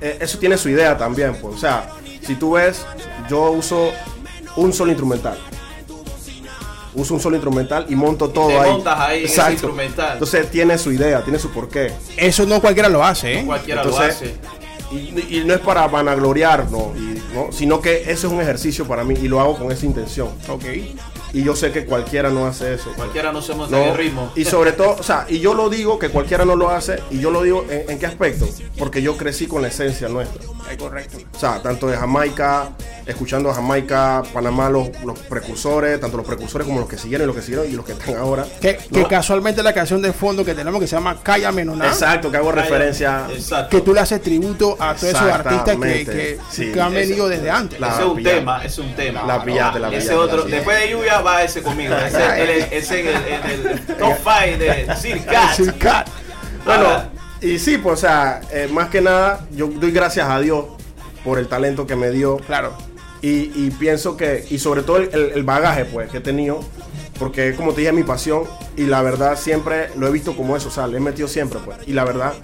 eh, 0.01 0.19
eso 0.21 0.39
tiene 0.39 0.57
su 0.59 0.69
idea 0.69 0.97
también, 0.97 1.35
pues. 1.37 1.55
O 1.55 1.59
sea, 1.59 1.91
si 2.23 2.35
tú 2.35 2.53
ves, 2.53 2.85
yo 3.29 3.51
uso 3.51 3.93
un 4.57 4.73
solo 4.73 4.91
instrumental. 4.91 5.39
Uso 6.97 7.15
un 7.15 7.21
solo 7.21 7.35
instrumental 7.35 7.87
y 7.89 7.97
monto 7.97 8.29
todo 8.31 8.49
te 8.49 8.59
ahí. 8.59 8.71
montas 8.71 9.01
ahí 9.01 9.21
en 9.21 9.27
ese 9.27 9.51
instrumental. 9.53 10.13
Entonces 10.13 10.49
tiene 10.51 10.79
su 10.79 10.93
idea, 10.93 11.23
tiene 11.25 11.41
su 11.41 11.51
porqué. 11.51 11.93
Eso 12.17 12.47
no 12.47 12.61
cualquiera 12.61 12.89
lo 12.89 13.05
hace, 13.05 13.41
¿eh? 13.41 13.45
Cualquiera 13.45 13.83
Entonces, 13.83 14.21
lo 14.21 14.29
hace. 14.29 14.35
Y, 14.93 15.39
y 15.39 15.45
no 15.45 15.55
es 15.55 15.61
para 15.61 15.89
vanagloriar, 15.89 16.71
no, 16.71 16.93
y- 16.97 17.21
no, 17.35 17.51
sino 17.51 17.81
que 17.81 18.03
eso 18.09 18.29
es 18.29 18.33
un 18.33 18.41
ejercicio 18.41 18.87
para 18.87 19.03
mí 19.03 19.15
y 19.21 19.27
lo 19.27 19.41
hago 19.41 19.57
con 19.59 19.73
esa 19.73 19.87
intención. 19.87 20.29
Ok. 20.49 20.65
Y 21.33 21.43
yo 21.43 21.57
sé 21.57 21.73
que 21.73 21.85
cualquiera 21.85 22.31
no 22.31 22.47
hace 22.47 22.75
eso. 22.75 22.93
Cualquiera 22.95 23.33
no 23.33 23.43
se 23.43 23.57
monta 23.57 23.77
No, 23.77 23.83
en 23.83 23.89
el 23.91 23.97
ritmo. 23.97 24.31
Y 24.37 24.45
sobre 24.45 24.71
todo, 24.71 24.91
o 24.97 25.03
sea, 25.03 25.27
y 25.29 25.41
yo 25.41 25.53
lo 25.53 25.69
digo 25.69 25.99
que 25.99 26.11
cualquiera 26.11 26.45
no 26.45 26.55
lo 26.55 26.71
hace, 26.71 27.01
y 27.11 27.19
yo 27.19 27.33
lo 27.33 27.43
digo 27.43 27.67
en, 27.69 27.91
en 27.91 27.99
qué 27.99 28.07
aspecto, 28.07 28.47
porque 28.79 29.03
yo 29.03 29.17
crecí 29.17 29.49
con 29.49 29.63
la 29.63 29.67
esencia 29.69 30.07
nuestra. 30.09 30.41
Es 30.71 30.77
correcto. 30.79 31.19
O 31.35 31.39
sea, 31.39 31.63
tanto 31.63 31.87
de 31.89 31.97
Jamaica, 31.97 32.71
escuchando 33.07 33.51
a 33.51 33.55
Jamaica, 33.55 34.23
Panamá, 34.33 34.71
los, 34.71 34.89
los 35.05 35.19
precursores, 35.19 36.01
tanto 36.01 36.17
los 36.17 36.27
precursores 36.27 36.67
como 36.67 36.81
los 36.81 36.89
que 36.89 36.97
siguieron 36.97 37.25
y 37.25 37.27
los 37.27 37.37
que 37.37 37.43
siguieron 37.43 37.71
y 37.71 37.75
los 37.75 37.85
que 37.85 37.93
están 37.93 38.17
ahora. 38.17 38.47
Que, 38.61 38.77
que 38.79 39.01
¿no? 39.03 39.09
casualmente 39.09 39.63
la 39.63 39.73
canción 39.75 40.01
de 40.01 40.13
fondo 40.13 40.45
que 40.45 40.55
tenemos 40.55 40.81
que 40.81 40.87
se 40.87 40.97
llama 40.97 41.19
Calla 41.23 41.53
Menoná. 41.53 41.87
Exacto, 41.89 42.31
que 42.31 42.39
hago 42.39 42.51
referencia. 42.51 43.27
Exacto. 43.31 43.77
Que 43.77 43.83
tú 43.83 43.93
le 43.93 44.01
haces 44.01 44.23
tributo 44.23 44.77
a 44.81 44.95
todos 44.95 45.13
esos 45.15 45.23
artistas 45.23 45.77
que, 45.77 46.05
que, 46.07 46.39
Sí. 46.51 46.73
que 46.73 46.81
han 46.81 46.95
venido 46.95 47.27
Ese- 47.31 47.37
desde 47.37 47.51
antes. 47.51 47.79
La 47.81 47.89
ese 47.89 48.01
es 48.01 48.07
un 48.07 48.23
tema, 48.23 48.65
es 48.65 48.79
un 48.79 48.95
tema. 48.95 49.23
La 49.27 49.45
pillaste, 49.45 49.79
la 49.81 49.89
Ese 49.89 49.97
pillaste, 49.99 50.15
otro, 50.15 50.49
la 50.49 50.57
después 50.57 50.81
de 50.81 50.91
lluvia 50.91 51.21
va 51.21 51.43
ese 51.43 51.63
conmigo. 51.63 51.95
Ese, 51.95 52.43
el- 52.43 52.73
ese 52.73 53.01
en 53.01 53.07
el, 53.09 53.15
en 53.17 53.67
el 53.69 53.81
top 53.99 54.15
5 54.25 54.59
de 54.59 54.97
Circat. 55.55 56.09
Bueno, 56.65 56.87
Ahora, 56.87 57.11
y 57.45 57.59
sí, 57.59 57.79
pues, 57.79 57.95
o 57.95 58.01
sea, 58.01 58.41
eh, 58.53 58.69
más 58.73 58.89
que 58.91 59.01
nada, 59.01 59.47
yo 59.55 59.67
doy 59.69 59.91
gracias 59.93 60.29
a 60.29 60.41
Dios 60.41 60.65
por 61.25 61.39
el 61.39 61.47
talento 61.49 61.87
que 61.87 61.97
me 61.97 62.11
dio. 62.11 62.39
Claro. 62.39 62.73
Y, 63.23 63.51
y 63.55 63.71
pienso 63.79 64.17
que, 64.17 64.45
y 64.51 64.59
sobre 64.59 64.83
todo 64.83 64.99
el, 64.99 65.33
el- 65.35 65.43
bagaje 65.45 65.85
pues 65.87 66.11
que 66.11 66.19
he 66.19 66.21
tenido, 66.21 66.61
porque 67.19 67.55
como 67.55 67.73
te 67.73 67.81
dije, 67.81 67.89
es 67.91 67.95
mi 67.97 68.03
pasión 68.03 68.45
y 68.77 68.83
la 68.85 69.01
verdad 69.03 69.39
siempre 69.39 69.89
lo 69.97 70.07
he 70.07 70.11
visto 70.13 70.37
como 70.37 70.57
eso, 70.57 70.69
o 70.69 70.71
sea, 70.71 70.87
le 70.87 70.99
he 70.99 71.01
metido 71.01 71.27
siempre 71.29 71.59
pues. 71.65 71.79
Y 71.87 71.93
la 71.95 72.05
verdad, 72.05 72.35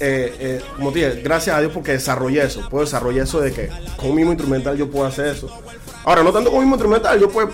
eh, 0.00 0.34
eh, 0.40 0.60
como 0.76 0.90
te 0.90 1.00
dije, 1.06 1.20
gracias 1.22 1.54
a 1.56 1.60
Dios 1.60 1.72
porque 1.72 1.92
desarrollé 1.92 2.42
eso, 2.44 2.66
puedo 2.70 2.84
desarrollar 2.84 3.24
eso 3.24 3.40
de 3.42 3.52
que 3.52 3.68
con 3.96 4.10
un 4.10 4.16
mismo 4.16 4.32
instrumental 4.32 4.76
yo 4.78 4.90
puedo 4.90 5.04
hacer 5.04 5.26
eso. 5.26 5.50
Ahora, 6.04 6.22
no 6.22 6.32
tanto 6.32 6.50
con 6.50 6.58
un 6.58 6.64
mismo 6.64 6.74
instrumental, 6.76 7.18
yo 7.20 7.28
puedo... 7.30 7.50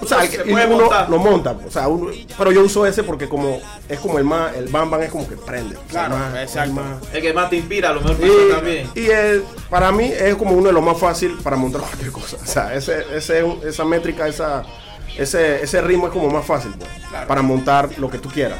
O 0.00 0.06
sea, 0.06 0.22
Se 0.26 0.42
el- 0.42 0.50
puede 0.50 0.66
uno 0.66 0.76
montar. 0.80 1.08
lo 1.08 1.18
monta, 1.18 1.56
o 1.66 1.70
sea, 1.70 1.86
uno- 1.88 2.10
pero 2.36 2.50
yo 2.52 2.62
uso 2.62 2.84
ese 2.84 3.04
porque 3.04 3.28
como 3.28 3.60
es 3.88 3.98
como 4.00 4.18
el 4.18 4.24
más, 4.24 4.54
el 4.56 4.66
bam 4.68 4.90
bam 4.90 5.02
es 5.02 5.10
como 5.10 5.26
que 5.28 5.36
prende. 5.36 5.76
o 5.76 5.78
sea, 5.80 5.88
Claro, 5.88 6.16
más- 6.18 6.34
exacto. 6.36 6.72
más- 6.74 6.96
el 7.12 7.22
que 7.22 7.32
más 7.32 7.48
te 7.48 7.56
inspira, 7.56 7.90
a 7.90 7.92
lo 7.94 8.00
mejor 8.00 8.16
y, 8.20 8.52
también. 8.52 8.90
y, 8.94 9.06
eh, 9.08 9.42
para 9.70 9.92
mí 9.92 10.10
es 10.12 10.34
como 10.34 10.52
uno 10.56 10.66
de 10.66 10.72
los 10.72 10.82
más 10.82 10.98
fácil 10.98 11.38
para 11.42 11.56
montar 11.56 11.80
cualquier 11.86 12.10
cosa. 12.10 12.36
O 12.42 12.46
sea, 12.46 12.74
ese, 12.74 13.04
ese, 13.14 13.46
esa 13.64 13.84
métrica, 13.84 14.26
esa, 14.26 14.64
ese, 15.16 15.62
ese 15.62 15.80
ritmo 15.80 16.08
es 16.08 16.12
como 16.12 16.28
más 16.28 16.44
fácil 16.44 16.72
pues, 16.76 16.90
para 17.26 17.40
montar 17.40 17.88
lo 17.98 18.10
que 18.10 18.18
tú 18.18 18.28
quieras. 18.28 18.58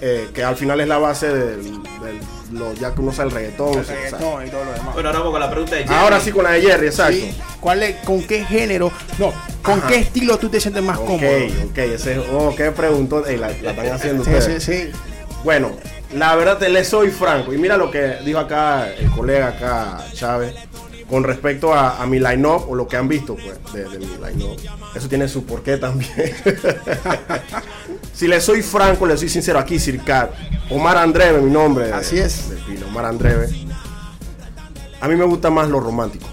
Eh, 0.00 0.28
que 0.32 0.44
al 0.44 0.56
final 0.56 0.80
es 0.80 0.86
la 0.88 0.98
base 0.98 1.28
del, 1.28 1.62
del- 1.72 2.20
lo, 2.52 2.72
ya 2.72 2.94
que 2.94 3.00
uno 3.00 3.12
sabe 3.12 3.28
el 3.30 3.34
reggaetón. 3.34 3.74
El 3.74 3.80
o 3.80 3.84
sea, 3.84 3.94
reggaetón 3.96 4.46
y 4.46 4.50
todo 4.50 4.64
lo 4.64 4.72
demás. 4.72 4.94
Bueno, 4.94 5.08
ahora 5.08 5.18
vamos 5.18 5.32
con 5.32 5.40
la 5.40 5.50
pregunta 5.50 5.74
de 5.76 5.82
Jerry. 5.82 5.94
ahora 5.94 6.20
sí 6.20 6.30
con 6.32 6.44
la 6.44 6.50
de 6.52 6.60
Jerry, 6.62 6.86
exacto. 6.86 7.12
Sí. 7.16 7.36
¿Cuál 7.60 7.82
es, 7.82 7.96
¿Con 8.04 8.22
qué 8.22 8.44
género? 8.44 8.90
No, 9.18 9.32
¿con 9.62 9.80
Ajá. 9.80 9.88
qué 9.88 9.96
estilo 9.96 10.38
tú 10.38 10.48
te 10.48 10.60
sientes 10.60 10.82
más 10.82 10.98
cómodo? 10.98 11.16
ok, 11.70 11.78
ese, 11.78 12.18
oh, 12.32 12.54
qué 12.56 12.70
preguntó, 12.70 13.26
Ey, 13.26 13.36
la, 13.36 13.48
la 13.48 13.70
están 13.72 13.86
haciendo 13.92 14.24
Sí, 14.24 14.30
ustedes. 14.30 14.62
sí, 14.64 14.72
sí. 14.72 14.90
Bueno, 15.44 15.72
la 16.14 16.34
verdad 16.36 16.58
te 16.58 16.68
le 16.68 16.84
soy 16.84 17.10
franco. 17.10 17.52
Y 17.52 17.58
mira 17.58 17.76
lo 17.76 17.90
que 17.90 18.18
dijo 18.24 18.38
acá 18.38 18.88
el 18.92 19.10
colega 19.10 19.48
acá, 19.48 19.98
Chávez, 20.14 20.54
con 21.10 21.24
respecto 21.24 21.74
a, 21.74 22.00
a 22.02 22.06
mi 22.06 22.18
line-up 22.18 22.64
o 22.70 22.74
lo 22.74 22.88
que 22.88 22.96
han 22.96 23.08
visto 23.08 23.34
pues, 23.36 23.58
de, 23.74 23.84
de 23.90 23.98
mi 23.98 24.06
line-up. 24.06 24.58
Eso 24.94 25.08
tiene 25.08 25.28
su 25.28 25.44
porqué 25.44 25.76
también. 25.76 26.12
si 28.18 28.26
le 28.26 28.40
soy 28.40 28.62
franco, 28.62 29.06
le 29.06 29.16
soy 29.16 29.28
sincero, 29.28 29.60
aquí 29.60 29.78
Circat, 29.78 30.32
Omar 30.70 30.96
Andreve, 30.96 31.40
mi 31.40 31.52
nombre. 31.52 31.86
de- 31.86 31.92
Así 31.92 32.18
es. 32.18 32.50
de 32.50 32.56
pila, 32.56 32.86
Omar 32.86 33.04
Andreve. 33.04 33.48
A 35.00 35.06
mí 35.06 35.14
me 35.14 35.24
gusta 35.24 35.50
más 35.50 35.68
lo 35.68 35.78
romántico. 35.78 36.26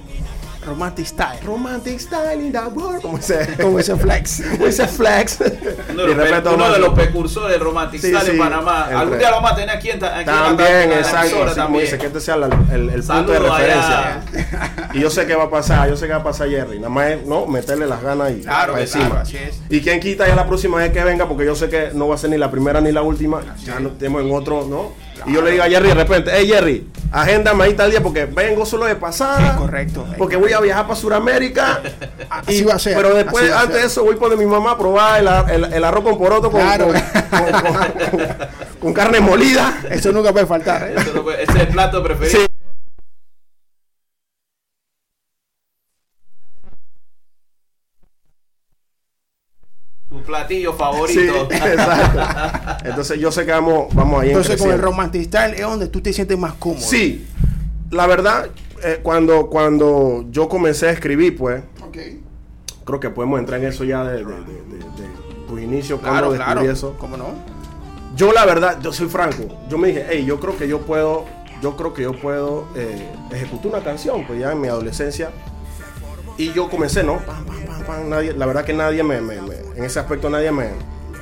Romantic 0.65 1.05
Style. 1.05 1.39
Romantic 1.45 1.99
style 1.99 2.41
in 2.41 2.51
the 2.51 2.59
world. 2.73 3.01
Como 3.01 3.17
ese, 3.17 3.55
Como 3.61 3.79
ese 3.79 3.95
flex. 3.95 4.41
como 4.51 4.65
ese 4.67 4.87
flex. 4.87 5.39
Uno 5.39 5.49
Y 5.49 5.95
de, 5.95 6.07
los, 6.07 6.17
respeto 6.17 6.49
pe- 6.49 6.55
uno 6.55 6.71
de 6.73 6.79
los 6.79 6.93
precursores 6.93 7.51
del 7.51 7.59
Romantic 7.61 8.01
Sí, 8.01 8.07
Style 8.07 8.25
en 8.29 8.31
sí, 8.33 8.37
Panamá. 8.39 8.81
entre- 8.83 8.97
Algún 8.97 9.17
día 9.19 9.29
lo 9.29 9.35
vamos 9.37 9.51
a 9.51 9.55
tener 9.55 9.69
aquí 9.75 9.89
en, 9.91 10.03
aquí 10.03 10.19
en 10.19 10.25
También, 10.25 10.71
en 10.83 10.89
la 10.89 10.95
exacto. 10.97 11.37
como 11.39 11.51
también. 11.51 11.83
dice, 11.85 11.97
que 11.97 12.05
este 12.07 12.19
sea 12.19 12.37
la- 12.37 12.47
el, 12.71 12.89
el 12.89 13.03
punto 13.03 13.31
de 13.31 13.39
referencia. 13.39 13.99
allá. 13.99 14.89
Y 14.93 14.99
yo 14.99 15.09
sé 15.09 15.25
que 15.25 15.35
va 15.35 15.43
a 15.45 15.49
pasar, 15.49 15.89
yo 15.89 15.95
sé 15.97 16.07
que 16.07 16.13
va 16.13 16.19
a 16.19 16.23
pasar 16.23 16.49
Jerry. 16.49 16.77
Nada 16.77 16.89
más 16.89 17.11
es, 17.11 17.25
no, 17.25 17.45
meterle 17.47 17.85
las 17.85 18.01
ganas 18.01 18.31
y 18.31 18.41
Claro, 18.41 18.73
para 18.73 18.85
claro, 18.85 19.19
encima. 19.23 19.45
Y 19.69 19.81
quien 19.81 19.99
quita 19.99 20.27
ya 20.27 20.35
la 20.35 20.47
próxima 20.47 20.77
vez 20.77 20.91
que 20.91 21.03
venga, 21.03 21.27
porque 21.27 21.45
yo 21.45 21.55
sé 21.55 21.69
que 21.69 21.91
no 21.93 22.07
va 22.07 22.15
a 22.15 22.17
ser 22.17 22.29
ni 22.29 22.37
la 22.37 22.49
primera 22.49 22.81
ni 22.81 22.91
la 22.91 23.01
última. 23.01 23.41
ya 23.63 23.79
no 23.79 23.89
tenemos 23.91 24.21
en 24.23 24.33
otro, 24.33 24.65
¿no? 24.67 24.93
Y 25.27 25.33
yo 25.33 25.41
le 25.41 25.51
digo 25.51 25.63
a 25.63 25.67
Jerry 25.67 25.87
de 25.89 25.93
repente, 25.95 26.31
hey 26.33 26.47
Jerry, 26.47 26.87
agéndame 27.11 27.63
ahí 27.63 27.73
tal 27.73 27.89
día 27.89 28.01
porque 28.03 28.25
vengo 28.25 28.65
solo 28.65 28.85
de 28.85 28.95
pasada. 28.95 29.55
Correcto. 29.55 30.05
Porque 30.17 30.35
voy 30.35 30.53
a 30.53 30.59
viajar 30.59 30.83
para 30.85 30.95
Sudamérica. 30.99 31.81
Así 32.29 32.63
va 32.63 32.75
a 32.75 32.79
ser, 32.79 32.95
Pero 32.95 33.13
después, 33.15 33.51
antes 33.51 33.75
de 33.81 33.85
eso, 33.87 34.03
voy 34.03 34.15
por 34.15 34.35
mi 34.37 34.45
mamá 34.45 34.71
a 34.71 34.77
probar 34.77 35.19
el, 35.49 35.63
el- 35.63 35.73
el 35.73 35.83
arroz 35.83 36.03
con 36.03 36.17
poroto 36.17 36.51
con, 36.51 36.61
Claro. 36.61 36.87
con, 36.87 36.93
con- 37.41 38.11
con- 38.11 38.27
con 38.79 38.93
carne 38.93 39.19
molida. 39.19 39.81
Eso 39.89 40.11
nunca 40.11 40.31
puede 40.31 40.45
faltar. 40.45 40.83
¿eh? 40.89 40.95
Eso 40.97 41.11
no 41.15 41.23
puede- 41.23 41.41
Ese 41.43 41.51
es 41.53 41.59
el 41.61 41.67
plato 41.69 42.03
preferido. 42.03 42.39
Sí. 42.41 42.45
Platillo 50.25 50.71
Sí, 50.71 50.77
favorito. 50.77 51.47
exacto. 51.51 52.85
Entonces 52.87 53.19
yo 53.19 53.31
sé 53.31 53.45
que 53.45 53.51
vamos, 53.51 53.93
vamos 53.93 54.21
ahí 54.21 54.29
en 54.31 54.37
Entonces 54.37 54.59
con 54.61 54.71
el 54.71 55.23
Style 55.25 55.53
es 55.55 55.61
donde 55.61 55.87
tú 55.87 56.01
te 56.01 56.11
sientes 56.13 56.37
más 56.37 56.53
cómodo. 56.53 56.81
Sí, 56.81 57.27
la 57.91 58.07
verdad, 58.07 58.47
eh, 58.83 58.99
cuando, 59.01 59.47
cuando 59.49 60.25
yo 60.31 60.49
comencé 60.49 60.87
a 60.87 60.91
escribir, 60.91 61.37
pues, 61.37 61.63
creo 62.83 62.99
que 62.99 63.09
podemos 63.09 63.39
entrar 63.39 63.59
en 63.61 63.67
eso 63.67 63.83
ya 63.83 64.03
de, 64.03 64.17
de, 64.17 64.23
de- 64.23 64.33
de- 64.33 64.77
de 64.77 65.47
tus 65.47 65.59
inicios, 65.61 65.99
Claro, 65.99 66.27
cuando 66.27 66.31
descubrí 66.33 66.53
claro. 66.59 66.71
eso. 66.71 66.95
¿Cómo 66.99 67.17
no? 67.17 67.25
Yo 68.15 68.31
la 68.31 68.45
verdad, 68.45 68.79
yo 68.81 68.93
soy 68.93 69.07
franco. 69.07 69.43
Yo 69.69 69.77
me 69.77 69.89
dije, 69.89 70.05
hey, 70.09 70.23
yo 70.25 70.39
creo 70.39 70.57
que 70.57 70.67
yo 70.67 70.81
puedo, 70.81 71.25
yo 71.61 71.75
creo 71.75 71.93
que 71.93 72.03
yo 72.03 72.13
puedo 72.13 72.67
eh, 72.75 73.09
ejecutar 73.31 73.67
una 73.67 73.83
canción, 73.83 74.25
pues 74.25 74.39
ya 74.39 74.51
en 74.51 74.61
mi 74.61 74.67
adolescencia. 74.67 75.31
Y 76.37 76.51
yo 76.53 76.69
comencé, 76.69 77.03
¿no? 77.03 77.17
Pam, 77.19 77.45
pam, 77.45 77.55
pam, 77.65 77.83
pam, 77.85 78.09
nadie, 78.09 78.33
la 78.33 78.45
verdad 78.45 78.63
que 78.65 78.73
nadie 78.73 79.03
me, 79.03 79.19
me- 79.21 79.41
me- 79.41 79.54
en 79.75 79.83
ese 79.83 79.99
aspecto 79.99 80.29
nadie 80.29 80.51
me, 80.51 80.69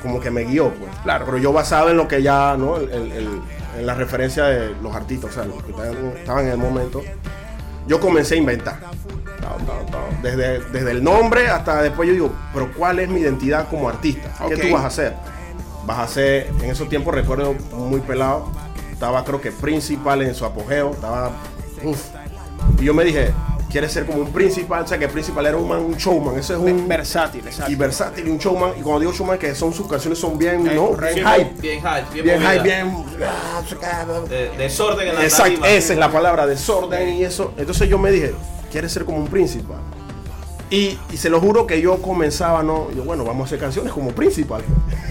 como 0.02 0.20
que 0.20 0.30
me 0.30 0.44
guió, 0.44 0.70
pues. 0.74 0.90
Claro. 1.02 1.24
Pero 1.26 1.38
yo 1.38 1.52
basado 1.52 1.90
en 1.90 1.96
lo 1.96 2.06
que 2.08 2.22
ya, 2.22 2.56
¿no? 2.58 2.76
El- 2.76 2.90
el- 2.90 3.12
el- 3.12 3.40
en 3.78 3.86
la 3.86 3.94
referencia 3.94 4.44
de 4.44 4.74
los 4.82 4.94
artistas, 4.94 5.30
o 5.30 5.34
sea, 5.34 5.44
los 5.44 5.62
que 5.64 5.70
estaban, 5.72 5.96
estaban 6.16 6.44
en 6.46 6.52
el 6.52 6.58
momento, 6.58 7.02
yo 7.86 7.98
comencé 8.00 8.34
a 8.34 8.38
inventar. 8.38 8.78
Ta, 8.80 9.56
ta, 9.66 9.86
ta. 9.90 9.98
Desde, 10.22 10.60
desde 10.70 10.90
el 10.92 11.02
nombre 11.04 11.48
hasta 11.48 11.82
después 11.82 12.06
yo 12.08 12.12
digo, 12.14 12.32
pero 12.52 12.72
¿cuál 12.72 12.98
es 13.00 13.08
mi 13.08 13.20
identidad 13.20 13.68
como 13.68 13.88
artista? 13.88 14.30
¿Qué 14.48 14.56
tú 14.56 14.72
vas 14.72 14.84
a 14.84 14.86
hacer? 14.86 15.14
Vas 15.86 15.98
a 15.98 16.02
hacer, 16.04 16.50
en 16.62 16.70
esos 16.70 16.88
tiempos 16.88 17.14
recuerdo 17.14 17.54
muy 17.72 18.00
pelado, 18.00 18.50
estaba 18.92 19.22
creo 19.24 19.40
que 19.40 19.50
principal 19.52 20.22
en 20.22 20.34
su 20.34 20.44
apogeo, 20.46 20.92
estaba, 20.92 21.32
uf. 21.82 22.00
Y 22.80 22.84
yo 22.84 22.94
me 22.94 23.04
dije, 23.04 23.32
¿quieres 23.70 23.92
ser 23.92 24.06
como 24.06 24.18
un 24.20 24.32
principal? 24.32 24.84
O 24.84 24.86
sea, 24.86 24.98
que 24.98 25.08
principal 25.08 25.46
era 25.46 25.56
un, 25.56 25.68
man, 25.68 25.78
un 25.80 25.94
showman, 25.96 26.38
ese 26.38 26.52
es 26.54 26.58
un... 26.58 26.86
Versátil, 26.88 27.46
exacto. 27.46 27.70
Y 27.72 27.74
versátil 27.74 28.26
y 28.28 28.30
un 28.30 28.38
showman, 28.38 28.70
y 28.78 28.82
cuando 28.82 29.00
digo 29.00 29.12
showman, 29.12 29.38
que 29.38 29.54
son 29.54 29.72
sus 29.72 29.86
canciones 29.88 30.18
son 30.18 30.38
bien, 30.38 30.64
¿no? 30.64 30.90
Bien 30.96 31.14
hype, 31.26 31.54
Bien 31.60 31.80
hype, 31.82 32.22
bien, 32.22 32.40
hype, 32.40 32.62
bien... 32.62 33.04
De- 34.28 34.50
desorden 34.58 35.08
en 35.08 35.14
la 35.14 35.22
Exacto, 35.24 35.52
tarima. 35.60 35.68
esa 35.68 35.92
es 35.92 35.98
la 35.98 36.10
palabra, 36.10 36.46
desorden 36.46 37.14
y 37.14 37.24
eso. 37.24 37.52
Entonces 37.56 37.88
yo 37.88 37.98
me 37.98 38.10
dije, 38.10 38.34
¿quieres 38.70 38.92
ser 38.92 39.04
como 39.04 39.18
un 39.18 39.28
principal? 39.28 39.78
Y, 40.70 40.98
y 41.12 41.16
se 41.16 41.28
lo 41.30 41.40
juro 41.40 41.66
que 41.66 41.80
yo 41.80 42.00
comenzaba, 42.02 42.62
¿no? 42.62 42.90
Yo, 42.90 43.04
bueno, 43.04 43.24
vamos 43.24 43.42
a 43.42 43.46
hacer 43.46 43.58
canciones 43.60 43.92
como 43.92 44.10
principal. 44.10 44.62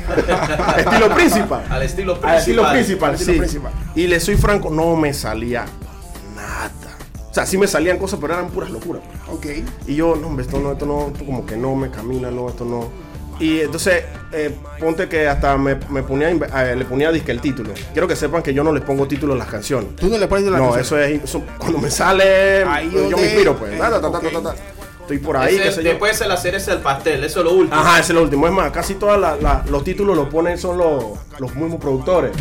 estilo 0.77 1.09
principal. 1.15 1.63
Al 1.69 1.83
estilo 1.83 2.19
Al 2.21 2.37
estilo 2.39 2.63
principal. 2.69 2.71
principal, 2.73 3.09
Al 3.09 3.15
estilo 3.15 3.33
sí. 3.33 3.39
principal. 3.39 3.71
Y 3.95 4.07
le 4.07 4.19
soy 4.19 4.35
franco, 4.35 4.69
no 4.69 4.95
me 4.95 5.13
salía. 5.13 5.65
O 7.33 7.35
sea, 7.35 7.47
sí 7.47 7.57
me 7.57 7.65
salían 7.65 7.97
cosas, 7.97 8.19
pero 8.21 8.35
eran 8.35 8.49
puras 8.51 8.69
locuras. 8.69 9.01
Ok. 9.27 9.47
Y 9.87 9.95
yo, 9.95 10.15
no, 10.15 10.27
hombre, 10.27 10.45
esto 10.45 10.59
no, 10.59 10.71
esto 10.73 10.85
no, 10.85 11.07
esto 11.07 11.25
como 11.25 11.43
que 11.47 11.57
no 11.57 11.75
me 11.75 11.89
camina, 11.89 12.29
no, 12.29 12.47
esto 12.47 12.63
no. 12.63 12.87
Y 13.39 13.59
entonces, 13.61 14.03
eh, 14.31 14.55
ponte 14.79 15.09
que 15.09 15.27
hasta 15.27 15.57
me, 15.57 15.73
me 15.89 16.03
ponía, 16.03 16.29
eh, 16.29 16.75
le 16.75 16.85
ponía 16.85 17.11
disque 17.11 17.31
el 17.31 17.41
título. 17.41 17.73
Quiero 17.91 18.07
que 18.07 18.15
sepan 18.15 18.43
que 18.43 18.53
yo 18.53 18.63
no 18.63 18.71
les 18.71 18.83
pongo 18.83 19.07
título 19.07 19.33
a 19.33 19.35
las 19.37 19.47
canciones. 19.47 19.95
Tú 19.95 20.09
no 20.09 20.19
le 20.19 20.27
pones 20.27 20.45
la 20.45 20.59
No, 20.59 20.71
canción. 20.73 20.81
eso 20.81 20.99
es. 20.99 21.23
eso- 21.23 21.41
cuando 21.57 21.79
me 21.79 21.89
sale. 21.89 22.63
Ahí 22.65 22.91
yo 22.93 23.17
me 23.17 23.23
inspiro, 23.23 23.57
pues. 23.57 23.73
eh, 23.73 23.77
Ta, 23.79 23.89
ta, 23.89 23.99
ta, 23.99 24.11
ta, 24.11 24.17
ok. 24.19 24.31
ta, 24.31 24.41
ta. 24.43 24.55
Estoy 25.01 25.17
por 25.17 25.35
ahí, 25.35 25.55
Ese- 25.55 25.63
qué 25.63 25.71
sé 25.71 25.83
yo. 25.83 25.89
después 25.89 26.19
de 26.19 26.27
la 26.27 26.37
cereza 26.37 26.69
del 26.71 26.81
pastel, 26.81 27.23
eso 27.23 27.39
es 27.39 27.45
lo 27.45 27.53
último. 27.53 27.81
Ajá, 27.81 27.99
ese 27.99 28.11
es 28.11 28.15
lo 28.15 28.21
último. 28.21 28.45
Es 28.45 28.53
más, 28.53 28.69
casi 28.71 28.93
todos 28.93 29.19
los 29.69 29.83
títulos 29.83 30.15
los 30.15 30.29
ponen 30.29 30.59
son 30.59 30.77
los, 30.77 31.03
los 31.39 31.55
mismos 31.55 31.81
productores. 31.81 32.31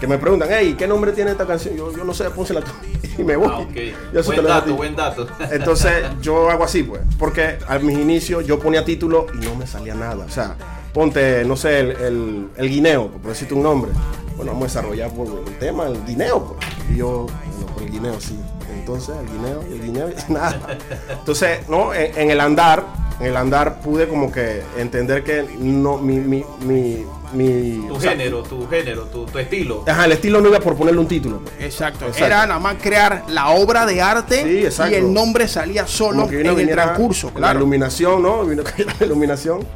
Que 0.00 0.06
me 0.06 0.18
preguntan, 0.18 0.48
hey, 0.52 0.74
¿qué 0.78 0.86
nombre 0.86 1.12
tiene 1.12 1.30
esta 1.30 1.46
canción? 1.46 1.74
Yo, 1.76 1.90
yo 1.96 2.04
no 2.04 2.12
sé, 2.12 2.28
pónsela 2.30 2.60
tú. 2.60 2.70
Y 3.18 3.24
me 3.24 3.34
voy. 3.34 3.48
Ah, 3.50 4.20
Buen 4.26 4.44
dato, 4.44 4.74
buen 4.76 4.94
dato. 4.96 5.26
Entonces 5.50 6.04
yo 6.20 6.50
hago 6.50 6.64
así, 6.64 6.82
pues. 6.82 7.00
Porque 7.18 7.58
a 7.66 7.78
mis 7.78 7.96
inicios 7.98 8.46
yo 8.46 8.58
ponía 8.58 8.84
título 8.84 9.26
y 9.34 9.44
no 9.46 9.54
me 9.54 9.66
salía 9.66 9.94
nada. 9.94 10.26
O 10.26 10.30
sea, 10.30 10.54
ponte, 10.92 11.42
no 11.46 11.56
sé, 11.56 11.80
el, 11.80 11.90
el, 11.92 12.48
el 12.56 12.68
guineo, 12.68 13.08
por 13.10 13.30
decirte 13.30 13.54
un 13.54 13.62
nombre. 13.62 13.90
Bueno, 14.36 14.52
vamos 14.52 14.64
a 14.64 14.80
desarrollar 14.80 15.10
por 15.12 15.28
el 15.28 15.58
tema, 15.58 15.86
el 15.86 16.04
guineo, 16.04 16.44
pues. 16.58 16.66
Y 16.92 16.98
yo, 16.98 17.26
bueno, 17.26 17.66
por 17.72 17.82
el 17.84 17.90
guineo, 17.90 18.20
sí. 18.20 18.38
Entonces, 18.78 19.14
el 19.18 19.26
guineo, 19.32 19.62
el 19.62 19.82
guineo, 19.82 20.08
nada. 20.28 20.76
Entonces, 21.08 21.66
no, 21.70 21.94
en, 21.94 22.18
en 22.18 22.30
el 22.30 22.40
andar, 22.40 22.84
en 23.18 23.26
el 23.28 23.36
andar 23.38 23.80
pude 23.80 24.08
como 24.08 24.30
que 24.30 24.62
entender 24.76 25.24
que 25.24 25.42
no, 25.58 25.96
mi, 25.96 26.16
mi, 26.18 26.44
mi, 26.60 27.06
mi 27.32 27.86
tu 27.88 28.00
sea, 28.00 28.12
género, 28.12 28.42
tu 28.42 28.66
género, 28.68 29.02
tu, 29.04 29.26
tu 29.26 29.38
estilo. 29.38 29.84
Ajá, 29.86 30.04
el 30.06 30.12
estilo 30.12 30.40
no 30.40 30.48
iba 30.48 30.60
por 30.60 30.76
ponerle 30.76 31.00
un 31.00 31.08
título. 31.08 31.40
pues. 31.40 31.54
Exacto. 31.60 32.06
Exacto. 32.06 32.24
Era 32.26 32.46
nada 32.46 32.58
más 32.60 32.76
crear 32.80 33.24
la 33.28 33.50
obra 33.50 33.86
de 33.86 34.00
arte 34.02 34.42
Sí, 34.70 34.80
y 34.90 34.94
el 34.94 35.12
nombre 35.12 35.48
salía 35.48 35.86
solo 35.86 36.28
en 36.28 36.46
el 36.46 36.54
viniera 36.54 36.84
transcurso. 36.84 37.28
La 37.28 37.34
Claro. 37.40 37.58
iluminación, 37.60 38.22
¿no? 38.22 38.44
Vino 38.44 38.62
la 39.00 39.06
iluminación. 39.06 39.66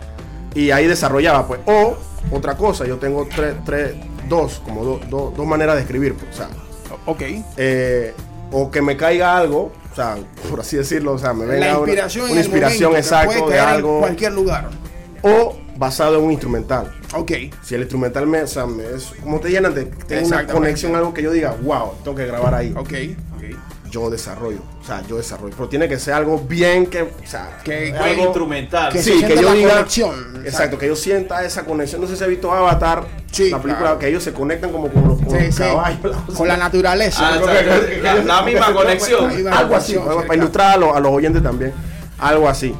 Y 0.55 0.71
ahí 0.71 0.87
desarrollaba, 0.87 1.47
pues. 1.47 1.61
O, 1.67 1.97
otra 2.33 2.57
cosa, 2.57 2.85
yo 2.87 2.97
tengo 2.99 3.27
tres, 3.35 3.55
tres, 3.65 3.95
dos, 4.29 4.61
como 4.65 4.85
do- 4.85 5.01
do- 5.09 5.33
dos 5.37 5.47
maneras 5.47 5.77
de 5.77 5.83
escribir, 5.83 6.15
pues. 6.15 6.33
O 6.35 6.37
sea, 6.37 6.49
Ok. 7.07 7.23
eh, 7.57 8.15
o 8.53 8.71
que 8.71 8.83
me 8.83 8.97
caiga 8.97 9.37
algo, 9.37 9.71
o 9.93 9.95
sea, 9.95 10.17
por 10.51 10.61
así 10.61 10.77
decirlo, 10.77 11.13
o 11.13 11.19
sea, 11.19 11.33
me 11.33 11.45
venga 11.47 11.67
La 11.67 11.73
una- 11.79 11.79
inspiración, 11.93 12.25
una, 12.25 12.41
puede 13.41 13.53
de 13.53 13.59
en 13.63 13.69
algo. 13.69 13.99
cualquier 14.01 14.33
lugar. 14.33 14.69
O 15.23 15.57
basado 15.77 16.19
en 16.19 16.25
un 16.25 16.33
instrumental. 16.33 16.93
Ok. 17.15 17.33
Si 17.63 17.75
el 17.75 17.81
instrumental 17.83 18.27
me, 18.27 18.43
o 18.43 18.47
sea, 18.47 18.67
me 18.67 18.85
es, 18.85 19.13
como 19.23 19.41
te 19.41 19.51
llenan 19.51 19.75
de, 19.75 19.85
tengo 19.87 20.29
una 20.29 20.47
conexión, 20.47 20.95
algo 20.95 21.13
que 21.13 21.23
yo 21.23 21.33
diga, 21.33 21.55
wow, 21.63 21.95
tengo 22.05 22.17
que 22.17 22.27
grabar 22.27 22.55
ahí. 22.55 22.73
Ok. 22.77 22.93
Yo 23.91 24.09
desarrollo, 24.09 24.61
o 24.81 24.87
sea, 24.87 25.03
yo 25.09 25.17
desarrollo. 25.17 25.53
Pero 25.57 25.69
tiene 25.69 25.89
que 25.89 25.99
ser 25.99 26.15
algo 26.15 26.39
bien 26.39 26.87
que, 26.87 27.03
o 27.03 27.11
sea, 27.25 27.59
Que- 27.65 27.93
algo- 27.93 28.23
instrumental. 28.23 28.93
que 28.93 29.03
sí, 29.03 29.19
se 29.21 29.27
que 29.27 29.35
yo 29.43 29.53
diga. 29.53 29.71
conexión. 29.73 30.43
Exacto, 30.47 30.79
que 30.79 30.87
yo 30.87 30.95
sienta 30.95 31.45
esa 31.45 31.65
conexión. 31.65 32.01
No 32.01 32.07
sé 32.07 32.17
si 32.17 32.23
has 32.23 32.31
visto 32.31 32.53
Avatar, 32.53 33.05
Sí, 33.33 33.51
la 33.51 33.59
película, 33.61 33.87
claro. 33.87 33.99
que 33.99 34.07
ellos 34.07 34.23
se 34.23 34.33
conectan 34.33 34.71
como 34.71 34.89
con 34.93 35.09
los, 35.09 35.19
con 35.21 35.31
Sí, 35.37 35.47
los 35.47 35.55
sí. 35.57 35.63
caballos. 35.63 36.17
Con 36.37 36.47
la 36.47 36.57
naturaleza. 36.57 37.31
Ah. 37.35 37.41
La, 38.01 38.15
la 38.15 38.43
misma 38.43 38.73
conexión. 38.75 39.25
Algo 39.49 39.75
así, 39.75 39.95
conexión, 39.95 40.23
para, 40.29 40.37
ilustrar 40.37 40.75
a 40.75 40.77
los, 40.77 40.97
a 40.97 41.01
los 41.01 41.11
oyentes 41.13 41.43
también. 41.43 41.73
Algo 42.19 42.49
así. 42.49 42.73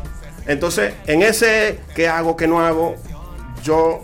Entonces, 0.47 0.95
en 1.09 1.23
ese 1.23 1.81
¿qué 1.97 2.07
hago, 2.09 2.37
qué 2.37 2.47
no 2.47 2.61
hago? 2.65 2.95
Yo. 3.65 4.01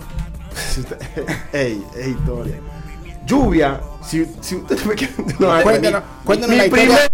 Ey, 1.52 1.84
ey, 1.96 2.10
historia. 2.10 2.56
Lluvia. 3.26 3.80
Si, 4.06 4.24
si 4.40 4.56
ustedes 4.56 4.86
me 4.86 4.94
quieren. 4.94 5.16
no, 5.38 5.48
Cuéntanos- 5.62 6.02
mi- 6.02 6.24
cuéntanos 6.24 6.50
mi 6.50 6.56
la 6.56 6.64
historia. 6.66 6.84
primer- 6.86 7.12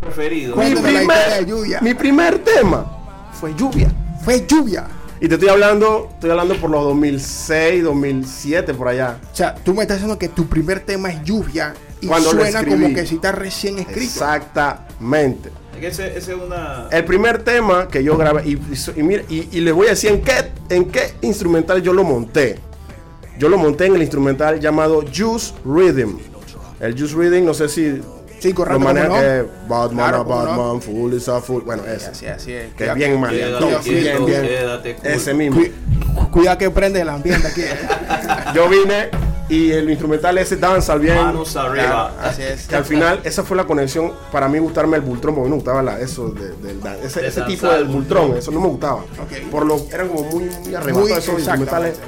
preferido. 0.00 0.56
mi 0.56 0.70
la 0.74 0.80
primer- 0.82 1.02
historia 1.02 1.34
de 1.36 1.46
lluvia. 1.46 1.80
Mi 1.80 1.94
primer 1.94 2.38
tema 2.40 2.86
fue 3.32 3.54
lluvia. 3.54 3.90
Fue 4.24 4.44
lluvia. 4.46 4.86
Y 5.20 5.26
te 5.28 5.34
estoy 5.34 5.48
hablando, 5.48 6.08
estoy 6.12 6.30
hablando 6.30 6.54
por 6.56 6.70
los 6.70 6.84
2006, 6.84 7.82
2007, 7.82 8.74
por 8.74 8.88
allá. 8.88 9.18
O 9.32 9.34
sea, 9.36 9.54
tú 9.54 9.74
me 9.74 9.82
estás 9.82 9.96
diciendo 9.96 10.18
que 10.18 10.28
tu 10.28 10.46
primer 10.46 10.80
tema 10.80 11.10
es 11.10 11.24
lluvia 11.24 11.74
y 12.00 12.06
Cuando 12.06 12.30
suena 12.30 12.64
como 12.64 12.94
que 12.94 13.04
si 13.06 13.16
está 13.16 13.32
recién 13.32 13.78
escrito. 13.80 14.02
Exactamente. 14.02 15.50
Es 15.74 15.80
que 15.80 15.86
ese, 15.88 16.16
ese 16.18 16.32
es 16.34 16.38
una. 16.40 16.88
El 16.92 17.04
primer 17.04 17.42
tema 17.42 17.88
que 17.88 18.04
yo 18.04 18.16
grabé, 18.16 18.42
y, 18.48 18.52
y, 18.52 18.78
y 18.96 19.02
mira, 19.02 19.22
y- 19.28 19.48
y 19.50 19.60
les 19.60 19.74
voy 19.74 19.86
a 19.88 19.90
decir 19.90 20.10
en 20.10 20.22
qué, 20.22 20.52
en 20.68 20.84
qué 20.86 21.14
instrumental 21.22 21.82
yo 21.82 21.92
lo 21.92 22.04
monté. 22.04 22.58
Yo 23.38 23.48
lo 23.48 23.56
monté 23.58 23.86
en 23.86 23.94
el 23.94 24.02
instrumental 24.02 24.58
llamado 24.60 25.02
Juice 25.14 25.54
Rhythm. 25.64 26.18
El 26.80 26.98
Juice 26.98 27.14
Rhythm, 27.14 27.44
no 27.44 27.54
sé 27.54 27.68
si 27.68 28.00
Sí, 28.40 28.52
correcto, 28.52 28.78
lo 28.78 28.84
manejan 28.84 29.08
¿cómo 29.10 29.20
no? 29.20 29.26
que 29.26 29.44
Batman, 29.68 29.96
Claro, 29.96 30.16
a 30.20 30.24
¿cómo 30.24 30.42
no? 30.42 30.46
Batman, 30.46 30.80
full 30.82 31.12
is 31.14 31.28
a 31.28 31.40
full. 31.40 31.62
Bueno, 31.64 31.82
ese. 31.84 32.10
Así, 32.10 32.26
así 32.26 32.52
es. 32.52 32.68
Que 32.74 32.84
Cuida- 32.84 32.92
es 32.92 32.94
bien 32.96 33.20
maleantón, 33.20 33.68
Cuidado, 33.82 33.82
bien, 33.84 34.26
bien. 34.26 34.42
quédate 34.42 34.94
cool. 34.94 35.06
Ese 35.10 35.34
mismo. 35.34 35.60
Cuida 36.30 36.56
que 36.56 36.70
prende 36.70 37.00
el 37.00 37.08
ambiente 37.08 37.48
aquí. 37.48 37.62
Yo 38.54 38.68
vine 38.68 39.08
y 39.48 39.72
el 39.72 39.90
instrumental 39.90 40.38
ese 40.38 40.56
danza 40.56 40.94
bien. 40.94 41.16
Manos 41.16 41.56
arriba. 41.56 42.12
Así 42.22 42.42
es. 42.42 42.68
Que 42.68 42.76
al 42.76 42.84
final 42.84 43.20
esa 43.24 43.42
fue 43.42 43.56
la 43.56 43.64
conexión 43.64 44.12
para 44.30 44.48
mí 44.48 44.58
gustarme 44.60 44.96
el 44.98 45.02
Bultrón, 45.02 45.34
porque 45.34 45.48
no 45.48 45.56
me 45.56 45.60
gustaba 45.60 45.82
la, 45.82 45.98
eso 45.98 46.28
de, 46.28 46.50
del 46.64 46.80
dan- 46.80 46.98
ese, 47.02 47.22
De 47.22 47.28
ese 47.28 47.42
tipo 47.42 47.66
del 47.66 47.86
Bultrón, 47.86 48.36
eso 48.36 48.52
no 48.52 48.60
me 48.60 48.68
gustaba. 48.68 49.02
Por 49.50 49.66
lo 49.66 49.80
eran 49.92 50.06
como 50.08 50.22
muy, 50.30 50.44
muy 50.44 50.74
arrebatados 50.76 51.08
Muy 51.08 51.10
esos 51.12 51.34
instrumentales. 51.40 51.98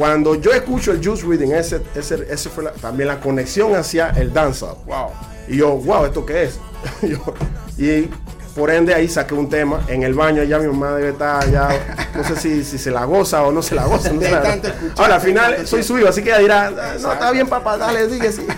Cuando 0.00 0.34
yo 0.36 0.50
escucho 0.52 0.92
el 0.92 1.04
Juice 1.06 1.26
Reading, 1.26 1.50
ese, 1.52 1.82
ese, 1.94 2.26
ese 2.30 2.48
fue 2.48 2.64
la- 2.64 2.72
también 2.72 3.06
la 3.08 3.20
conexión 3.20 3.74
hacia 3.76 4.08
el 4.16 4.32
dancehall. 4.32 4.76
Wow. 4.86 5.08
Y 5.46 5.58
yo, 5.58 5.72
wow, 5.76 6.06
¿esto 6.06 6.24
qué 6.24 6.44
es? 6.44 6.58
Yo- 7.02 7.34
y 7.76 8.08
por 8.54 8.70
ende 8.70 8.94
ahí 8.94 9.10
saqué 9.10 9.34
un 9.34 9.50
tema. 9.50 9.82
En 9.88 10.02
el 10.02 10.14
baño 10.14 10.42
ya 10.44 10.58
mi 10.58 10.68
mamá 10.68 10.94
debe 10.96 11.10
estar 11.10 11.46
ya, 11.50 11.68
no 12.16 12.24
sé 12.24 12.34
si, 12.36 12.64
si 12.64 12.78
se 12.78 12.90
la 12.90 13.04
goza 13.04 13.42
o 13.42 13.52
no 13.52 13.60
se 13.60 13.74
la 13.74 13.84
goza. 13.84 14.10
no 14.10 14.22
Ahora 14.96 15.16
al 15.16 15.20
final 15.20 15.66
soy 15.66 15.82
su 15.82 15.98
hijo, 15.98 16.08
así 16.08 16.22
que 16.22 16.30
ella 16.30 16.38
dirá, 16.38 16.66
"Ah, 16.68 16.94
no, 16.98 17.12
está 17.12 17.30
bien 17.32 17.46
papá, 17.46 17.76
dale, 17.76 18.08
sigue, 18.08 18.32
sigue". 18.32 18.48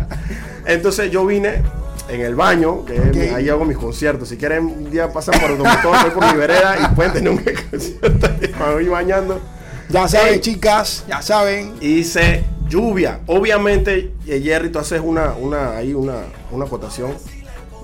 Entonces 0.66 1.12
yo 1.12 1.24
vine 1.24 1.62
en 2.08 2.22
el 2.22 2.34
baño, 2.34 2.84
que 2.84 2.98
Ok. 2.98 3.36
ahí 3.36 3.48
hago 3.48 3.64
mis 3.64 3.78
conciertos. 3.78 4.28
Si 4.30 4.36
quieren 4.36 4.64
un 4.66 4.90
día 4.90 5.12
pasan 5.12 5.38
por 5.40 5.56
donde 5.56 5.76
todo, 5.80 5.92
voy 5.92 6.10
por 6.10 6.26
mi 6.32 6.36
vereda 6.36 6.76
y 6.90 6.94
pueden 6.96 7.12
tener 7.12 7.30
un 7.30 7.38
concierto 7.70 8.28
cuando 8.58 8.74
voy 8.74 8.88
bañando. 8.88 9.40
Ya 9.88 10.08
saben, 10.08 10.40
chicas, 10.40 11.04
ya 11.08 11.22
saben. 11.22 11.74
Hice 11.80 12.44
lluvia. 12.68 13.20
Obviamente, 13.26 14.12
eh, 14.26 14.40
Jerry, 14.42 14.70
tú 14.70 14.78
haces 14.78 15.00
una, 15.04 15.32
una, 15.34 15.76
ahí 15.76 15.92
una, 15.94 16.22
una 16.50 16.64
acotación 16.64 17.14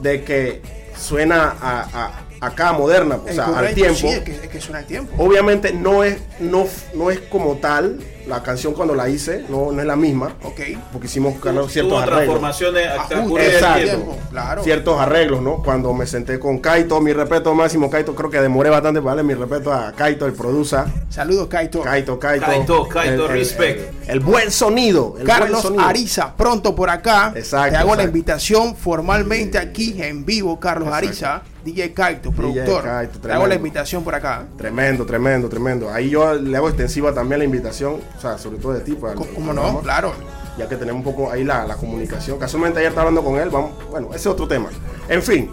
de 0.00 0.22
que 0.24 0.62
suena 0.96 1.54
a, 1.60 1.80
a- 2.40 2.46
acá 2.46 2.72
moderna, 2.72 3.16
o 3.16 3.32
sea, 3.32 3.46
al 3.58 3.74
tiempo. 3.74 3.96
Sí, 3.98 4.06
es 4.08 4.20
que, 4.20 4.32
es 4.32 4.48
que 4.48 4.60
suena 4.60 4.78
al 4.78 4.86
tiempo. 4.86 5.12
Obviamente 5.22 5.72
no 5.72 6.04
es, 6.04 6.18
no, 6.40 6.66
no 6.94 7.10
es 7.10 7.18
como 7.20 7.56
tal 7.56 7.98
la 8.28 8.42
canción 8.42 8.74
cuando 8.74 8.94
la 8.94 9.08
hice, 9.08 9.44
no, 9.48 9.72
no 9.72 9.80
es 9.80 9.86
la 9.86 9.96
misma, 9.96 10.34
Ok. 10.44 10.60
porque 10.92 11.06
hicimos 11.06 11.38
claro, 11.40 11.68
ciertos 11.68 11.94
arreglos. 12.02 12.18
transformaciones 12.18 12.86
al 12.86 12.92
Ajuste 12.98 13.14
transcurrir 13.14 13.46
del 13.46 13.54
Exacto. 13.54 14.16
Claro. 14.30 14.62
Ciertos 14.64 15.00
arreglos, 15.00 15.42
¿no? 15.42 15.62
Cuando 15.62 15.92
me 15.94 16.06
senté 16.06 16.38
con 16.38 16.58
Kaito, 16.58 17.00
mi 17.00 17.12
respeto 17.12 17.54
máximo, 17.54 17.88
Kaito, 17.90 18.14
creo 18.14 18.30
que 18.30 18.40
demoré 18.40 18.70
bastante, 18.70 19.00
vale, 19.00 19.22
mi 19.22 19.34
respeto 19.34 19.72
a 19.72 19.92
Kaito, 19.92 20.26
el 20.26 20.32
producer. 20.34 20.84
Saludos, 21.08 21.48
Kaito. 21.48 21.80
Kaito, 21.80 22.18
Kaito. 22.18 22.46
Kaito, 22.46 22.88
Kaito, 22.88 23.12
El- 23.14 23.20
el- 23.20 23.28
respect. 23.38 23.92
El, 24.04 24.10
el 24.10 24.20
buen 24.20 24.50
sonido. 24.50 25.10
Buen 25.10 25.24
Carlos 25.26 25.62
sonido. 25.62 25.84
Ariza, 25.84 26.34
pronto 26.36 26.74
por 26.74 26.90
acá. 26.90 27.32
Exacto, 27.34 27.70
Te 27.70 27.76
hago 27.76 27.96
la 27.96 28.02
invitación 28.04 28.76
formalmente 28.76 29.58
aquí 29.58 29.96
en 30.02 30.24
vivo, 30.24 30.58
Carlos 30.60 30.92
Ariza, 30.92 31.42
DJ 31.72 31.92
Kaito, 31.92 32.32
productor. 32.32 32.82
Kaito, 32.82 33.18
Te 33.18 33.32
hago 33.32 33.46
la 33.46 33.54
invitación 33.54 34.02
por 34.02 34.14
acá. 34.14 34.46
Tremendo, 34.56 35.04
tremendo, 35.04 35.48
tremendo. 35.48 35.90
Ahí 35.90 36.10
yo 36.10 36.34
le 36.34 36.56
hago 36.56 36.68
extensiva 36.68 37.12
también 37.12 37.40
la 37.40 37.44
invitación, 37.44 38.00
o 38.16 38.20
sea, 38.20 38.38
sobre 38.38 38.58
todo 38.58 38.72
de 38.72 38.80
ti. 38.80 38.92
para 38.92 39.12
el 39.12 39.18
¿Cómo 39.18 39.52
no? 39.52 39.80
Claro. 39.80 40.12
Ya 40.56 40.68
que 40.68 40.76
tenemos 40.76 41.04
un 41.04 41.14
poco 41.14 41.30
ahí 41.30 41.44
la, 41.44 41.66
la 41.66 41.76
comunicación. 41.76 42.38
Casualmente 42.38 42.78
ayer 42.78 42.88
estaba 42.90 43.08
hablando 43.08 43.28
con 43.28 43.38
él, 43.38 43.50
vamos, 43.50 43.72
bueno, 43.90 44.08
ese 44.08 44.16
es 44.16 44.26
otro 44.26 44.48
tema. 44.48 44.70
En 45.08 45.22
fin, 45.22 45.50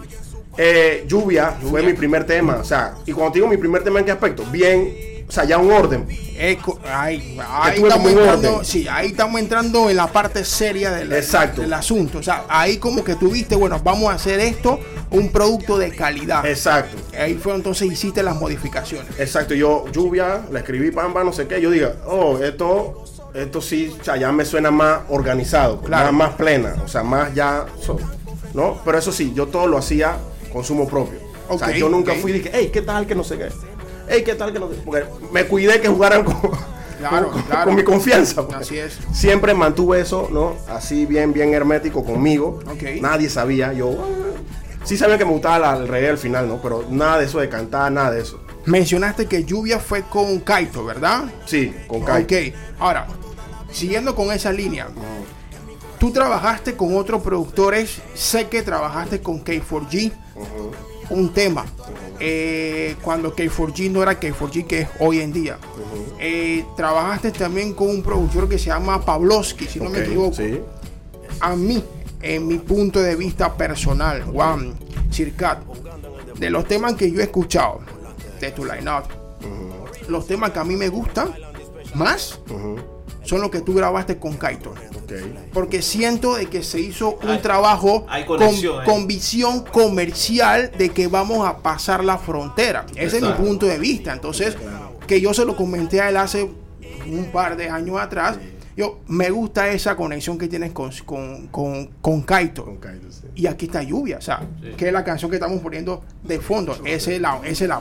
eh, 0.56 1.04
lluvia, 1.06 1.50
fue 1.50 1.82
mi 1.82 1.92
primer 1.92 2.24
tema, 2.24 2.56
o 2.56 2.64
sea, 2.64 2.94
y 3.04 3.12
cuando 3.12 3.32
te 3.32 3.38
digo 3.38 3.48
mi 3.48 3.58
primer 3.58 3.84
tema, 3.84 4.00
¿en 4.00 4.06
qué 4.06 4.12
aspecto? 4.12 4.42
Bien, 4.50 4.90
o 5.28 5.32
sea, 5.32 5.44
ya 5.44 5.58
un 5.58 5.72
orden. 5.72 6.06
Eco- 6.38 6.78
ahí, 6.84 7.38
ahí 7.48 7.76
tuve 7.76 7.88
estamos 7.88 8.10
entrando, 8.12 8.52
orden. 8.54 8.64
sí, 8.64 8.86
ahí 8.88 9.08
estamos 9.08 9.40
entrando 9.40 9.90
en 9.90 9.96
la 9.96 10.06
parte 10.06 10.44
seria 10.44 10.90
del, 10.92 11.12
Exacto. 11.12 11.62
del 11.62 11.72
asunto. 11.72 12.18
O 12.18 12.22
sea, 12.22 12.44
ahí 12.48 12.76
como 12.78 13.02
que 13.02 13.14
tuviste, 13.16 13.56
bueno, 13.56 13.80
vamos 13.82 14.10
a 14.10 14.14
hacer 14.14 14.38
esto, 14.40 14.78
un 15.10 15.30
producto 15.30 15.78
de 15.78 15.90
calidad. 15.94 16.44
Exacto. 16.46 16.96
Ahí 17.18 17.34
fue 17.34 17.54
entonces 17.54 17.90
hiciste 17.90 18.22
las 18.22 18.36
modificaciones. 18.36 19.18
Exacto, 19.18 19.54
yo 19.54 19.84
lluvia, 19.92 20.42
le 20.52 20.58
escribí 20.60 20.90
pamba, 20.90 21.24
no 21.24 21.32
sé 21.32 21.46
qué, 21.46 21.60
yo 21.60 21.70
diga, 21.70 21.94
oh, 22.06 22.38
esto, 22.38 23.04
esto 23.34 23.60
sí, 23.60 23.94
o 24.00 24.04
sea, 24.04 24.16
ya 24.16 24.30
me 24.32 24.44
suena 24.44 24.70
más 24.70 25.00
organizado, 25.08 25.76
pues, 25.78 25.88
Claro. 25.88 26.12
más, 26.12 26.28
más 26.30 26.36
plena, 26.38 26.76
o 26.84 26.88
sea, 26.88 27.02
más 27.02 27.34
ya, 27.34 27.66
so- 27.80 27.98
¿no? 28.54 28.78
Pero 28.84 28.98
eso 28.98 29.10
sí, 29.12 29.32
yo 29.34 29.46
todo 29.48 29.66
lo 29.66 29.76
hacía 29.78 30.16
consumo 30.52 30.86
propio. 30.88 31.18
o 31.48 31.58
sea, 31.58 31.70
yo 31.70 31.88
nunca 31.88 32.14
fui 32.14 32.30
y 32.32 32.34
dije, 32.34 32.50
hey, 32.52 32.70
¿qué 32.72 32.82
tal 32.82 33.06
que 33.06 33.14
no 33.14 33.22
sé 33.24 33.38
qué? 33.38 33.48
Hey, 34.08 34.22
¿qué 34.24 34.34
tal 34.34 34.52
que? 34.52 34.60
Porque 34.60 35.04
me 35.32 35.44
cuidé 35.46 35.80
que 35.80 35.88
jugaran 35.88 36.24
con, 36.24 36.36
Claro, 36.98 37.30
con, 37.30 37.42
claro. 37.42 37.64
con 37.66 37.74
mi 37.74 37.84
confianza. 37.84 38.46
pues. 38.46 38.56
Así 38.58 38.78
es. 38.78 38.98
Siempre 39.12 39.52
mantuve 39.54 40.00
eso, 40.00 40.28
¿no? 40.30 40.56
Así 40.68 41.06
bien, 41.06 41.32
bien 41.32 41.52
hermético 41.54 42.04
conmigo. 42.04 42.60
Ok. 42.70 43.00
Nadie 43.00 43.28
sabía, 43.28 43.72
yo... 43.72 43.90
"Ah". 44.00 44.40
Sí 44.84 44.96
sabía 44.96 45.18
que 45.18 45.24
me 45.24 45.32
gustaba 45.32 45.58
la- 45.58 45.76
el 45.76 45.88
reggae 45.88 46.10
al 46.10 46.18
final, 46.18 46.46
¿no? 46.48 46.62
Pero 46.62 46.84
nada 46.88 47.18
de 47.18 47.24
eso 47.24 47.40
de 47.40 47.48
cantar, 47.48 47.90
nada 47.90 48.12
de 48.12 48.20
eso. 48.22 48.40
Mencionaste 48.66 49.26
que 49.26 49.44
Lluvia 49.44 49.78
fue 49.80 50.02
con 50.02 50.38
Kaito, 50.40 50.84
¿verdad? 50.84 51.24
Sí, 51.44 51.74
con 51.88 52.02
Kaito. 52.02 52.34
Ok, 52.34 52.54
ahora, 52.78 53.06
siguiendo 53.72 54.14
con 54.14 54.30
esa 54.32 54.52
línea, 54.52 54.86
tú 55.98 56.12
trabajaste 56.12 56.76
con 56.76 56.96
otros 56.96 57.20
productores, 57.22 58.00
sé 58.14 58.46
que 58.46 58.62
trabajaste 58.62 59.20
con 59.20 59.44
K4G, 59.44 60.12
un 61.10 61.32
tema, 61.32 61.64
eh, 62.18 62.96
cuando 63.02 63.34
K4G 63.34 63.90
no 63.90 64.02
era 64.02 64.18
K4G 64.18 64.66
que 64.66 64.80
es 64.82 64.88
hoy 65.00 65.20
en 65.20 65.32
día. 65.32 65.58
Eh, 66.18 66.64
trabajaste 66.76 67.30
también 67.32 67.74
con 67.74 67.88
un 67.88 68.02
productor 68.02 68.48
que 68.48 68.58
se 68.58 68.66
llama 68.66 69.04
Pavlovsky, 69.04 69.66
si 69.66 69.80
no 69.80 69.90
me 69.90 70.00
equivoco. 70.00 70.36
Sí. 70.36 70.60
A 71.40 71.54
mí, 71.54 71.82
en 72.22 72.46
mi 72.46 72.58
punto 72.58 73.00
de 73.00 73.14
vista 73.16 73.54
personal, 73.54 74.22
Juan 74.22 74.74
Circat, 75.10 75.62
de 76.38 76.50
los 76.50 76.66
temas 76.66 76.94
que 76.94 77.10
yo 77.10 77.20
he 77.20 77.24
escuchado 77.24 77.80
de 78.40 78.50
tu 78.52 78.64
line-up, 78.64 79.04
los 80.08 80.26
temas 80.26 80.50
que 80.50 80.58
a 80.58 80.64
mí 80.64 80.76
me 80.76 80.88
gustan 80.88 81.34
más 81.94 82.40
son 83.26 83.40
los 83.42 83.50
que 83.50 83.60
tú 83.60 83.74
grabaste 83.74 84.16
con 84.18 84.34
Kaito. 84.36 84.72
Porque 85.52 85.82
siento 85.82 86.34
de 86.36 86.46
que 86.46 86.62
se 86.62 86.80
hizo 86.80 87.18
un 87.22 87.30
Hay- 87.30 87.38
trabajo 87.40 88.06
hay 88.08 88.24
con, 88.24 88.40
eh. 88.42 89.04
visión 89.06 89.64
comercial 89.64 90.70
de 90.76 90.90
que 90.90 91.06
vamos 91.08 91.46
a 91.46 91.58
pasar 91.58 92.04
la 92.04 92.18
frontera. 92.18 92.86
Ese 92.94 93.18
es 93.18 93.22
mi 93.22 93.32
punto 93.32 93.66
de 93.66 93.78
vista. 93.78 94.12
Entonces, 94.12 94.56
que 95.06 95.20
yo 95.20 95.32
se 95.34 95.44
lo 95.44 95.56
comenté 95.56 96.00
a 96.00 96.08
él 96.08 96.16
hace 96.16 96.42
un 97.06 97.26
par 97.32 97.56
de 97.56 97.68
años 97.68 97.98
atrás. 98.00 98.38
Yo, 98.76 99.00
me 99.06 99.30
gusta 99.30 99.68
esa 99.70 99.96
conexión 99.96 100.36
que 100.36 100.48
tienes 100.48 100.72
con, 100.72 100.90
con, 101.06 101.46
con, 101.46 101.86
con 102.02 102.20
Kaito. 102.22 102.64
Con 102.64 102.76
Kaito, 102.76 103.10
sí. 103.10 103.22
Y 103.34 103.46
aquí 103.46 103.66
está 103.66 103.82
lluvia, 103.82 104.18
o 104.18 104.20
sea, 104.20 104.42
que 104.76 104.88
es 104.88 104.92
la 104.92 105.02
canción 105.02 105.30
que 105.30 105.38
estamos 105.38 105.60
poniendo 105.60 106.02
de 106.22 106.38
fondo. 106.40 106.76
Ese 106.84 107.16
es, 107.16 107.20
la, 107.22 107.40
ese 107.44 107.64
es 107.64 107.68
la- 107.70 107.80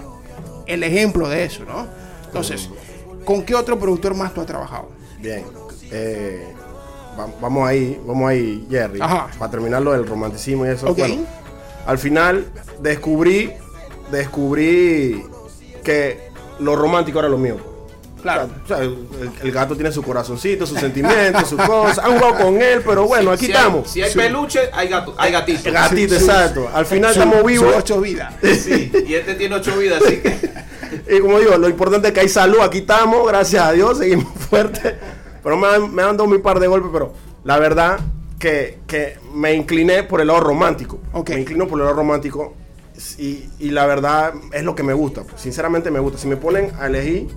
el 0.67 0.83
ejemplo 0.83 1.27
de 1.27 1.43
eso, 1.43 1.65
¿no? 1.65 1.85
Entonces, 2.27 2.69
¿con 3.25 3.43
qué 3.43 3.55
otro 3.55 3.77
productor 3.77 4.15
más 4.15 4.33
tú 4.33 4.39
has 4.41 4.47
trabajado? 4.47 4.89
Bien. 5.19 5.43
Eh, 5.91 6.53
va- 7.19 7.27
vamos 7.41 7.67
ahí, 7.67 7.99
vamos 8.05 8.29
ahí, 8.29 8.65
Jerry. 8.69 8.99
Ajá. 9.01 9.27
Para 9.37 9.51
terminar 9.51 9.81
lo 9.81 9.91
del 9.93 10.05
romanticismo 10.07 10.65
y 10.65 10.69
eso. 10.69 10.87
Ok. 10.89 10.97
Bueno, 10.97 11.25
al 11.85 11.97
final 11.97 12.45
descubrí, 12.81 13.51
descubrí 14.11 15.23
que 15.83 16.29
lo 16.59 16.75
romántico 16.75 17.19
era 17.19 17.27
lo 17.29 17.37
mío. 17.37 17.57
Claro. 18.21 18.49
O 18.63 18.67
sea, 18.67 18.79
el, 18.79 19.07
el 19.43 19.51
gato 19.51 19.75
tiene 19.75 19.91
su 19.91 20.01
corazoncito, 20.01 20.65
sus 20.65 20.79
sentimientos, 20.79 21.47
sus 21.47 21.61
cosas. 21.61 21.99
Han 21.99 22.17
jugado 22.17 22.43
con 22.43 22.59
él, 22.59 22.81
pero 22.83 23.05
bueno, 23.05 23.29
aquí 23.31 23.45
si 23.45 23.51
estamos. 23.51 23.87
Si 23.91 24.01
hay 24.01 24.11
peluche, 24.11 24.61
hay, 24.73 24.87
gato, 24.87 25.13
hay 25.15 25.31
gatito. 25.31 25.71
Gatito, 25.71 26.15
exacto. 26.15 26.67
Al 26.73 26.87
final 26.87 27.11
estamos 27.11 27.43
vivos. 27.45 27.71
ocho 27.77 28.01
vidas. 28.01 28.33
Sí, 28.41 28.91
y 29.07 29.13
este 29.13 29.35
tiene 29.35 29.53
ocho 29.55 29.77
vidas, 29.77 30.01
así 30.03 30.17
que. 30.17 30.39
Y 31.09 31.19
como 31.19 31.39
digo, 31.39 31.57
lo 31.57 31.69
importante 31.69 32.07
es 32.09 32.13
que 32.13 32.19
hay 32.21 32.29
salud, 32.29 32.59
aquí 32.61 32.79
estamos, 32.79 33.27
gracias 33.27 33.63
a 33.63 33.71
Dios, 33.71 33.97
seguimos 33.97 34.27
fuertes. 34.49 34.95
Pero 35.43 35.57
me 35.57 35.67
han, 35.67 35.93
me 35.93 36.01
han 36.03 36.17
dado 36.17 36.27
mi 36.27 36.39
par 36.39 36.59
de 36.59 36.67
golpes, 36.67 36.89
pero 36.91 37.13
la 37.43 37.59
verdad 37.59 37.99
que, 38.39 38.79
que 38.87 39.17
me 39.33 39.53
incliné 39.53 40.03
por 40.03 40.21
el 40.21 40.27
lado 40.27 40.39
romántico. 40.39 40.99
Ok. 41.13 41.29
Me 41.31 41.41
inclino 41.41 41.67
por 41.67 41.79
el 41.79 41.85
lado 41.85 41.97
romántico 41.97 42.55
y, 43.17 43.45
y 43.59 43.69
la 43.71 43.85
verdad 43.85 44.33
es 44.51 44.63
lo 44.63 44.75
que 44.75 44.83
me 44.83 44.93
gusta. 44.93 45.23
Sinceramente 45.35 45.91
me 45.91 45.99
gusta. 45.99 46.17
Si 46.17 46.27
me 46.27 46.37
ponen 46.37 46.71
a 46.79 46.87
elegir 46.87 47.27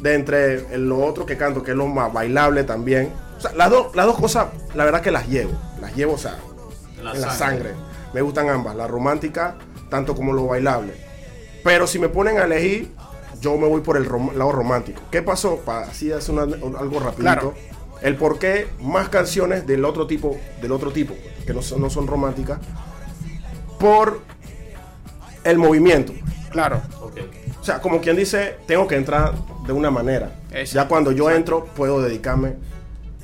de 0.00 0.14
entre 0.14 0.78
lo 0.78 0.98
otro 1.04 1.26
que 1.26 1.36
canto, 1.36 1.62
que 1.62 1.72
es 1.72 1.76
lo 1.76 1.86
más 1.86 2.12
bailable 2.12 2.64
también. 2.64 3.12
O 3.36 3.40
sea, 3.40 3.52
las, 3.54 3.70
dos 3.70 3.94
las 3.94 4.06
dos 4.06 4.18
cosas, 4.18 4.46
la 4.74 4.84
verdad 4.84 5.00
que 5.02 5.10
las 5.10 5.28
llevo. 5.28 5.52
Las 5.80 5.94
llevo, 5.94 6.14
o 6.14 6.18
sea, 6.18 6.38
En 6.98 7.04
la 7.04 7.12
en 7.12 7.20
la 7.20 7.30
sangre. 7.30 7.70
sangre. 7.70 7.74
Me 8.14 8.22
gustan 8.22 8.48
ambas, 8.48 8.76
la 8.76 8.86
romántica 8.86 9.56
tanto 9.88 10.14
como 10.14 10.32
lo 10.32 10.46
bailable. 10.46 10.94
Pero 11.64 11.86
si 11.86 11.98
me 11.98 12.08
ponen 12.08 12.38
a 12.38 12.44
elegir, 12.44 12.90
yo 13.40 13.56
me 13.56 13.66
voy 13.66 13.80
por 13.80 13.96
el 13.96 14.06
rom- 14.08 14.32
lado 14.34 14.52
romántico. 14.52 15.02
¿Qué 15.10 15.22
pasó? 15.22 15.56
Para 15.58 15.86
así 15.88 16.10
hacer 16.12 16.34
una- 16.34 16.42
algo 16.78 16.98
rapidito. 17.00 17.20
Claro. 17.22 17.54
El 18.02 18.16
por 18.16 18.38
qué 18.38 18.66
más 18.80 19.08
canciones 19.08 19.66
del 19.66 19.84
otro 19.84 20.06
tipo, 20.08 20.36
del 20.60 20.72
otro 20.72 20.90
tipo, 20.92 21.14
que 21.46 21.52
no 21.54 21.62
son, 21.62 21.80
no 21.80 21.88
son 21.90 22.06
románticas, 22.08 22.58
por 23.78 24.20
el 25.44 25.58
movimiento. 25.58 26.12
Claro. 26.50 26.82
O 27.60 27.64
sea, 27.64 27.80
como 27.80 28.00
quien 28.00 28.16
dice, 28.16 28.56
tengo 28.66 28.86
que 28.88 28.96
entrar 28.96 29.34
de 29.66 29.72
una 29.72 29.90
manera. 29.90 30.32
Exacto. 30.50 30.74
Ya 30.74 30.88
cuando 30.88 31.12
yo 31.12 31.30
entro, 31.30 31.64
puedo 31.76 32.02
dedicarme 32.02 32.54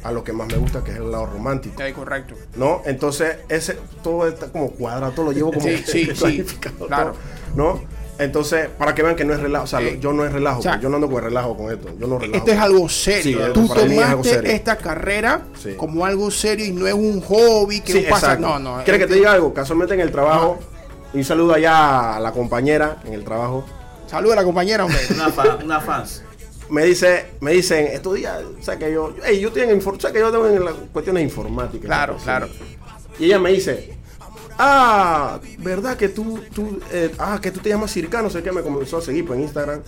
a 0.04 0.12
lo 0.12 0.22
que 0.22 0.32
más 0.32 0.46
me 0.46 0.56
gusta, 0.58 0.84
que 0.84 0.92
es 0.92 0.96
el 0.98 1.10
lado 1.10 1.26
romántico. 1.26 1.74
Sí, 1.84 1.92
correcto. 1.92 2.34
¿no? 2.56 2.82
Entonces, 2.86 3.38
ese, 3.48 3.76
todo 4.02 4.28
está 4.28 4.46
como 4.52 4.70
cuadrado, 4.70 5.12
todo 5.12 5.26
lo 5.26 5.32
llevo 5.32 5.52
como 5.52 5.66
Sí, 5.66 5.78
sí, 5.84 6.06
claro. 6.86 7.12
todo, 7.12 7.14
¿no? 7.56 7.80
Entonces, 8.18 8.68
para 8.76 8.94
que 8.94 9.02
vean 9.02 9.14
que 9.14 9.24
no 9.24 9.32
es 9.32 9.38
relajo, 9.40 9.64
o 9.64 9.66
sea, 9.68 9.80
Eh, 9.80 9.98
yo 10.00 10.12
no 10.12 10.24
es 10.26 10.32
relajo, 10.32 10.58
o 10.58 10.62
sea, 10.62 10.80
yo 10.80 10.88
no 10.88 10.96
ando 10.96 11.08
con 11.08 11.22
relajo 11.22 11.56
con 11.56 11.72
esto, 11.72 11.88
yo 12.00 12.06
no 12.08 12.18
relajo. 12.18 12.38
Esto 12.38 12.50
es 12.50 12.58
algo 12.58 12.88
serio. 12.88 13.46
Sí, 13.46 13.52
Tú 13.54 13.68
para 13.68 13.84
mí 13.84 13.94
es 13.96 14.02
algo 14.04 14.22
tomaste 14.22 14.34
serio. 14.34 14.50
esta 14.52 14.76
carrera 14.76 15.42
Sí. 15.62 15.74
como 15.76 16.04
algo 16.04 16.30
serio 16.30 16.66
y 16.66 16.72
no 16.72 16.86
es 16.88 16.94
un 16.94 17.20
hobby 17.20 17.80
que 17.80 17.92
Sí, 17.92 18.06
pasa. 18.10 18.34
exacto. 18.34 18.48
No, 18.48 18.58
no. 18.58 18.82
¿Quieres 18.84 19.02
que 19.02 19.06
te 19.06 19.14
diga 19.14 19.32
algo? 19.32 19.54
Casualmente 19.54 19.94
en 19.94 20.00
el 20.00 20.10
trabajo, 20.10 20.58
y 21.14 21.18
un 21.18 21.24
saludo 21.24 21.54
allá 21.54 22.16
a 22.16 22.20
la 22.20 22.32
compañera 22.32 22.96
en 23.04 23.12
el 23.14 23.22
trabajo. 23.24 23.64
Saluda 24.08 24.32
a 24.32 24.36
la 24.36 24.44
compañera, 24.44 24.84
hombre. 24.84 24.98
Una, 25.14 25.28
fa- 25.30 25.58
una 25.64 25.80
fans. 25.80 26.22
Me 26.70 26.84
dice, 26.84 27.26
me 27.40 27.52
dicen, 27.52 27.86
estos 27.92 28.14
días, 28.16 28.42
o 28.60 28.62
sea 28.62 28.78
que 28.78 28.92
yo, 28.92 29.14
hey, 29.24 29.38
yo 29.40 29.50
tengo 29.52 29.72
o 29.90 30.00
sea 30.00 30.12
que 30.12 30.18
yo 30.18 30.30
tengo 30.30 30.46
en 30.48 30.64
las 30.64 30.74
cuestiones 30.92 31.22
informáticas. 31.22 31.86
Claro, 31.86 32.16
claro. 32.22 32.48
Y 33.18 33.24
ella 33.26 33.38
me 33.38 33.52
dice, 33.52 33.96
ah, 34.58 35.40
¿verdad 35.58 35.96
que 35.96 36.08
tú, 36.08 36.40
tú, 36.52 36.80
eh, 36.92 37.12
ah, 37.18 37.38
que 37.40 37.50
tú 37.50 37.60
te 37.60 37.68
llamas 37.68 37.90
Circa? 37.90 38.22
No 38.22 38.30
sé 38.30 38.42
qué, 38.42 38.52
me 38.52 38.62
comenzó 38.62 38.98
a 38.98 39.02
seguir 39.02 39.26
por 39.26 39.36
Instagram. 39.38 39.80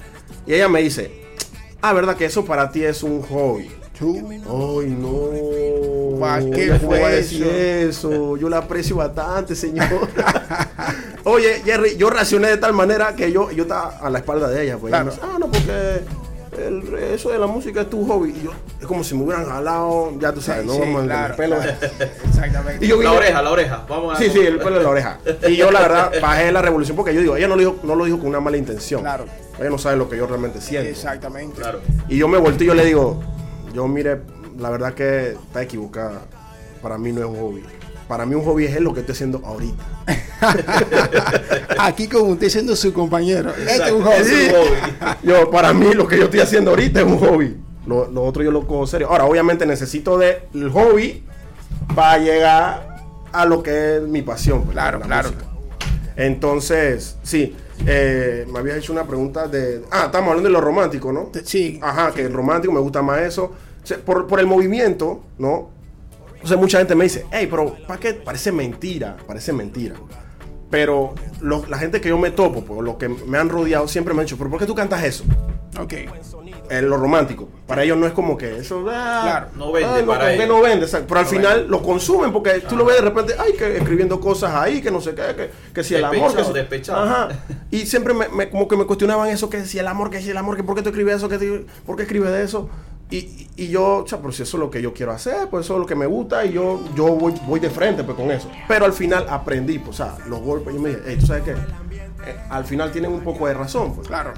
Y 0.47 0.55
ella 0.55 0.69
me 0.69 0.83
dice, 0.83 1.11
ah, 1.83 1.93
¿verdad 1.93 2.17
que 2.17 2.25
eso 2.25 2.45
para 2.45 2.71
ti 2.71 2.85
es 2.85 3.03
un 3.03 3.23
hobby? 3.23 3.71
Tú. 3.99 4.17
Ay, 4.17 4.97
no. 4.99 6.19
Pa, 6.19 6.39
¿qué 6.41 6.65
Ella, 6.65 6.79
¿cómo 6.79 6.91
fue 6.91 7.01
va 7.01 7.09
a 7.09 7.11
decir 7.11 7.47
eso? 7.47 8.37
Yo 8.39 8.49
la 8.49 8.59
aprecio 8.59 8.97
bastante, 8.97 9.55
señor. 9.55 10.09
Oye, 11.25 11.61
Jerry, 11.65 11.97
yo 11.97 12.09
reaccioné 12.09 12.49
de 12.49 12.57
tal 12.57 12.73
manera 12.73 13.15
que 13.15 13.31
yo, 13.31 13.51
yo 13.51 13.65
estaba 13.65 13.99
a 13.99 14.09
la 14.09 14.21
espalda 14.21 14.49
de 14.49 14.63
ella. 14.63 14.79
Pues, 14.79 14.91
Claro. 14.91 15.13
Ah, 15.23 15.37
no, 15.39 15.51
porque 15.51 16.01
el- 16.67 16.95
eso 17.15 17.31
de 17.31 17.39
la 17.39 17.47
música 17.47 17.83
es 17.83 17.91
tu 17.91 18.07
hobby. 18.07 18.31
Y 18.31 18.45
yo, 18.45 18.51
es 18.81 18.87
como 18.87 19.03
si 19.05 19.15
me 19.15 19.25
hubieran 19.25 19.47
jalado, 19.47 20.13
ya 20.19 20.33
tú 20.33 20.41
sabes, 20.41 20.63
Sí, 20.63 20.67
no 20.69 20.75
sí, 20.75 20.81
vamos 20.81 21.03
a 21.03 21.05
claro, 21.05 21.33
el 21.35 21.37
pelo. 21.37 21.57
Exactamente. 22.29 22.85
Y 22.85 22.89
yo 22.89 22.97
La 23.03 23.11
vine- 23.11 23.17
oreja, 23.19 23.43
la 23.43 23.51
oreja. 23.51 23.87
Vamos 23.89 24.15
a 24.15 24.19
Sí, 24.23 24.31
sí, 24.31 24.39
el 24.41 24.59
pelo 24.59 24.77
en 24.79 24.83
la 24.83 24.89
oreja. 24.89 25.19
Y 25.49 25.57
yo, 25.57 25.71
la 25.71 25.81
verdad, 25.81 26.13
bajé 26.21 26.53
la 26.53 26.63
revolución 26.63 26.97
porque 26.97 27.15
yo 27.15 27.21
digo, 27.21 27.37
ella 27.37 27.49
no 27.49 27.55
lo 27.57 27.61
dijo, 27.61 27.77
no 27.83 27.95
lo 27.95 28.05
dijo 28.05 28.19
con 28.19 28.29
una 28.29 28.41
mala 28.41 28.57
intención. 28.57 29.01
Claro. 29.03 29.25
Ella 29.59 29.71
no 29.71 29.79
sabe 29.79 29.97
lo 29.97 30.09
que 30.09 30.17
yo 30.17 30.27
realmente 30.27 30.61
siento. 30.61 30.89
Exactamente. 30.89 31.61
Claro. 31.61 31.81
Y 32.09 32.17
yo 32.17 32.29
me 32.29 32.39
volteé 32.39 32.65
y 32.65 32.69
yo 32.69 32.75
le 32.75 32.85
digo, 32.85 33.21
yo 33.75 33.87
mire, 33.89 34.21
la 34.59 34.71
verdad 34.71 34.95
que 34.95 35.33
está 35.33 35.63
equivocada. 35.63 36.23
Para 36.83 36.97
mí 36.97 37.13
no 37.13 37.21
es 37.21 37.27
un 37.27 37.39
hobby. 37.39 37.63
Para 38.11 38.27
mí 38.27 38.35
un 38.35 38.43
hobby 38.43 38.65
es 38.65 38.81
lo 38.81 38.93
que 38.93 39.01
estoy 39.01 39.13
haciendo 39.13 39.41
ahorita. 39.45 39.85
Aquí 41.79 42.09
como 42.09 42.33
usted 42.33 42.49
siendo 42.49 42.75
su 42.75 42.93
compañero. 42.93 43.51
Este 43.51 43.87
es 43.87 43.93
un 43.93 44.03
hobby. 44.03 44.15
Es 44.17 44.33
un 44.33 44.51
hobby. 44.51 45.17
Yo, 45.23 45.49
para 45.49 45.73
mí 45.73 45.95
lo 45.95 46.09
que 46.09 46.19
yo 46.19 46.25
estoy 46.25 46.41
haciendo 46.41 46.71
ahorita 46.73 47.03
es 47.03 47.07
un 47.07 47.19
hobby. 47.21 47.57
Lo, 47.87 48.11
lo 48.11 48.25
otro 48.25 48.43
yo 48.43 48.51
lo 48.51 48.67
cojo 48.67 48.85
serio. 48.89 49.07
Ahora, 49.09 49.27
obviamente 49.27 49.65
necesito 49.65 50.19
del 50.19 50.71
hobby 50.73 51.23
para 51.95 52.19
llegar 52.19 52.97
a 53.31 53.45
lo 53.45 53.63
que 53.63 53.99
es 53.99 54.03
mi 54.03 54.23
pasión. 54.23 54.63
pues, 54.63 54.73
Claro, 54.73 54.99
la 54.99 55.07
claro. 55.07 55.29
música. 55.31 55.47
Entonces, 56.17 57.17
sí, 57.23 57.55
eh, 57.87 58.45
me 58.53 58.59
habías 58.59 58.79
hecho 58.79 58.93
una 58.93 59.05
pregunta 59.07 59.47
de... 59.47 59.85
Ah, 59.93 60.07
estamos 60.07 60.31
hablando 60.31 60.49
de 60.49 60.53
lo 60.53 60.61
romántico, 60.61 61.13
¿no? 61.13 61.31
Sí. 61.45 61.79
Ajá, 61.81 62.11
que 62.11 62.23
el 62.23 62.33
romántico 62.33 62.73
me 62.73 62.81
gusta 62.81 63.03
más 63.03 63.21
eso. 63.21 63.53
O 63.85 63.87
sea, 63.87 63.99
por, 63.99 64.27
por 64.27 64.41
el 64.41 64.49
movimiento, 64.49 65.23
¿no? 65.39 65.79
O 66.43 66.47
sea, 66.47 66.57
mucha 66.57 66.79
gente 66.79 66.95
me 66.95 67.05
dice, 67.05 67.27
hey, 67.33 67.47
pero 67.51 67.77
¿para 67.87 68.01
qué? 68.01 68.15
Parece 68.15 68.51
mentira, 68.53 69.17
parece 69.27 69.53
mentira. 69.53 69.95
Pero 70.71 71.15
lo- 71.41 71.65
la 71.69 71.79
gente 71.79 72.01
que 72.01 72.09
yo 72.09 72.17
me 72.19 72.31
topo, 72.31 72.63
pues, 72.65 72.81
los 72.83 72.97
que 72.97 73.09
me 73.09 73.39
han 73.39 73.49
rodeado, 73.49 73.89
siempre 73.89 74.15
me 74.15 74.21
han 74.21 74.27
dicho, 74.27 74.39
¿pero 74.39 74.51
por 74.51 74.61
qué 74.61 74.67
tú 74.67 74.75
cantas 74.75 75.03
eso? 75.03 75.25
Ok. 75.81 75.95
Eh, 76.71 76.83
lo 76.83 76.97
romántico. 76.97 77.49
Para 77.67 77.83
ellos 77.83 77.99
no 77.99 78.07
es 78.07 78.13
como 78.13 78.37
que 78.39 78.59
eso. 78.59 78.85
ah, 78.89 79.21
Claro, 79.25 79.47
no 79.57 79.73
vende 79.73 79.89
ah, 79.93 80.01
no, 80.03 80.07
para 80.07 80.33
ellos. 80.33 80.47
no 80.47 80.61
vende. 80.61 80.85
exacto. 80.85 81.07
Pero 81.09 81.19
al 81.21 81.27
No 81.27 81.31
final 81.33 81.55
vende. 81.59 81.69
lo 81.71 81.83
consumen 81.83 82.33
porque 82.33 82.61
tú 82.61 82.77
lo 82.77 82.85
ves 82.85 82.97
de 82.97 83.03
repente, 83.03 83.35
ay, 83.37 83.55
que 83.55 83.77
escribiendo 83.79 84.21
cosas 84.21 84.55
ahí, 84.55 84.81
que 84.81 84.93
no 84.93 85.01
sé 85.01 85.13
qué, 85.17 85.23
que, 85.37 85.51
que 85.75 85.83
si 85.83 85.97
el 85.97 86.05
amor. 86.05 86.35
Que 86.37 86.45
si, 86.45 86.53
despechado. 86.53 87.03
Ajá. 87.03 87.29
Y 87.73 87.87
siempre 87.87 88.15
me, 88.15 88.29
me- 88.29 88.51
como 88.51 88.69
que 88.69 88.77
me 88.77 88.85
cuestionaban 88.85 89.29
eso, 89.31 89.51
que 89.51 89.65
si 89.65 89.79
el 89.81 89.89
amor, 89.89 90.11
que 90.11 90.21
si 90.21 90.31
el 90.31 90.37
amor, 90.37 90.57
que 90.57 90.63
por 90.65 90.77
qué 90.77 90.83
tú 90.83 90.91
escribes 90.91 91.17
eso, 91.17 91.29
que 91.29 91.39
te- 91.39 91.67
por 91.85 91.97
qué 91.97 92.03
escribes 92.03 92.31
de 92.31 92.45
eso. 92.45 92.69
Y, 93.11 93.49
y- 93.57 93.69
yo, 93.69 93.99
o 94.05 94.07
sea, 94.07 94.19
pero 94.19 94.33
si 94.33 94.43
eso 94.43 94.57
es 94.57 94.61
lo 94.61 94.71
que 94.71 94.81
yo 94.81 94.95
quiero 94.95 95.13
hacer, 95.13 95.49
pues 95.51 95.65
eso 95.67 95.75
es 95.75 95.81
lo 95.81 95.87
que 95.87 95.95
me 95.97 96.07
gusta 96.07 96.45
y 96.45 96.53
yo, 96.53 96.81
yo 96.95 97.07
voy, 97.09 97.35
voy 97.47 97.61
de 97.61 97.69
frente 97.71 98.05
pues, 98.05 98.17
con 98.17 98.31
eso. 98.31 98.49
Pero 98.69 98.85
al 98.85 98.93
final 98.93 99.27
aprendí, 99.29 99.79
pues, 99.79 100.01
o 100.01 100.05
sea, 100.05 100.17
los 100.29 100.41
golpes, 100.41 100.75
yo 100.75 100.81
me 100.81 100.91
dije, 100.91 101.01
hey, 101.07 101.17
tú 101.21 101.27
sabes 101.27 101.45
que 101.45 101.55
al 102.51 102.65
final 102.65 102.93
tienen 102.93 103.13
un 103.13 103.21
poco 103.23 103.47
de 103.47 103.55
razón, 103.55 103.95
pues 103.95 104.07
Claro. 104.09 104.33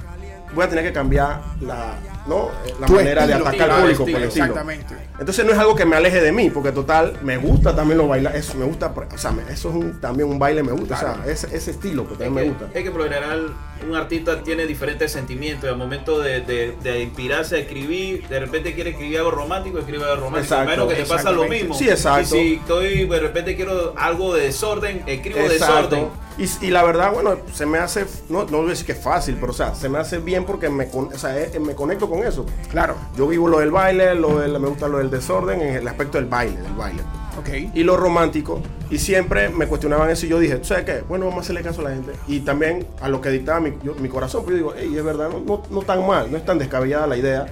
Voy 0.54 0.64
a 0.64 0.68
tener 0.68 0.84
que 0.84 0.92
cambiar 0.92 1.40
la, 1.60 1.94
¿no? 2.26 2.50
La 2.80 2.86
Tu 2.86 2.92
manera 2.94 3.26
de 3.26 3.34
atacar 3.34 3.70
al 3.70 3.80
público 3.82 4.02
estilo, 4.02 4.12
por 4.16 4.22
el 4.22 4.28
estilo. 4.28 4.44
Exactamente. 4.46 4.94
Entonces 5.18 5.44
no 5.46 5.52
es 5.52 5.58
algo 5.58 5.74
que 5.76 5.84
me 5.84 5.96
aleje 5.96 6.20
de 6.20 6.32
mí, 6.32 6.50
porque 6.50 6.72
total, 6.72 7.18
me 7.22 7.36
gusta 7.36 7.76
también 7.76 7.98
los 7.98 8.08
bailar, 8.08 8.34
eso 8.34 8.54
me 8.56 8.64
gusta, 8.64 8.92
o 9.14 9.18
sea, 9.18 9.30
me- 9.30 9.42
eso 9.52 9.68
es 9.70 9.74
un- 9.76 10.00
también 10.00 10.28
un 10.28 10.38
baile 10.38 10.62
me 10.62 10.72
gusta, 10.72 10.94
o 10.96 10.98
sea, 10.98 11.16
ese, 11.26 11.54
ese 11.56 11.70
estilo 11.72 12.06
que 12.06 12.14
Es 12.14 12.18
también 12.18 12.34
me 12.34 12.42
que, 12.42 12.48
gusta. 12.64 12.78
es 12.78 12.84
que 12.84 12.90
por 12.90 13.00
lo 13.02 13.04
general 13.06 13.52
un 13.88 13.94
artista 13.96 14.42
tiene 14.42 14.66
diferentes 14.66 15.10
sentimientos 15.12 15.64
y 15.64 15.68
al 15.68 15.76
momento 15.76 16.18
de, 16.20 16.40
de- 16.40 16.76
de 16.82 17.02
inspirarse 17.02 17.56
a 17.56 17.58
escribir, 17.58 18.26
de 18.28 18.40
repente 18.40 18.74
quiere 18.74 18.90
escribir 18.90 19.18
algo 19.18 19.30
romántico, 19.32 19.78
escribe 19.78 20.04
algo 20.04 20.24
romántico. 20.24 20.54
Exacto, 20.54 20.70
menos 20.70 20.88
que 20.88 20.94
te 21.02 21.08
pasa 21.08 21.30
lo 21.32 21.44
mismo. 21.44 21.74
Sí, 21.74 21.88
exacto. 21.88 22.36
Y 22.36 22.40
si 22.40 22.54
estoy, 22.54 23.06
de 23.08 23.20
repente 23.20 23.54
quiero 23.56 23.94
algo 23.96 24.34
de 24.34 24.42
desorden, 24.44 25.02
escribo 25.06 25.40
Exacto. 25.40 25.88
desorden. 25.96 26.08
Y, 26.38 26.66
y 26.66 26.70
la 26.70 26.82
verdad, 26.82 27.12
bueno, 27.12 27.36
se 27.52 27.66
me 27.66 27.78
hace, 27.78 28.06
no, 28.28 28.44
no 28.44 28.58
voy 28.58 28.66
a 28.66 28.70
decir 28.70 28.86
que 28.86 28.92
es 28.92 28.98
fácil, 29.02 29.36
pero 29.38 29.52
o 29.52 29.54
sea, 29.54 29.74
se 29.74 29.88
me 29.88 29.98
hace 29.98 30.18
bien 30.18 30.44
porque 30.46 30.70
me, 30.70 30.88
o 30.92 31.18
sea, 31.18 31.38
eh, 31.38 31.58
me 31.60 31.74
conecto 31.74 32.08
con 32.08 32.20
eso. 32.24 32.46
Claro. 32.70 32.94
Yo 33.16 33.26
vivo 33.28 33.48
lo 33.48 33.58
del 33.58 33.70
baile, 33.70 34.14
lo 34.14 34.38
del- 34.40 34.58
me 34.58 34.68
gusta 34.68 34.88
lo 34.88 34.98
del 34.98 35.10
desorden, 35.10 35.60
en 35.60 35.74
el 35.76 35.86
aspecto 35.88 36.16
del 36.18 36.26
baile, 36.26 36.60
del 36.60 36.72
baile. 36.74 37.02
Ok. 37.38 37.48
y 37.74 37.82
lo 37.82 37.96
romántico. 37.96 38.60
Y 38.90 38.98
siempre 38.98 39.48
me 39.48 39.66
cuestionaban 39.66 40.10
eso 40.10 40.26
y 40.26 40.28
yo 40.28 40.38
dije, 40.38 40.58
¿sabes 40.62 40.84
qué? 40.84 41.00
Bueno, 41.08 41.24
vamos 41.26 41.38
a 41.38 41.42
hacerle 41.44 41.62
caso 41.62 41.80
a 41.80 41.84
la 41.84 41.90
gente. 41.90 42.12
Y 42.28 42.40
también 42.40 42.86
a 43.00 43.08
lo 43.08 43.22
que 43.22 43.30
dictaba 43.30 43.58
mi, 43.60 43.72
yo- 43.82 43.94
mi 43.94 44.08
corazón. 44.10 44.42
Pues 44.44 44.52
yo 44.52 44.56
digo, 44.56 44.74
hey, 44.78 44.92
es 44.96 45.02
verdad, 45.04 45.30
no, 45.30 45.40
no, 45.40 45.62
no 45.70 45.80
tan 45.82 46.06
mal, 46.06 46.30
no 46.30 46.36
es 46.36 46.44
tan 46.44 46.58
descabellada 46.58 47.06
la 47.06 47.16
idea. 47.16 47.46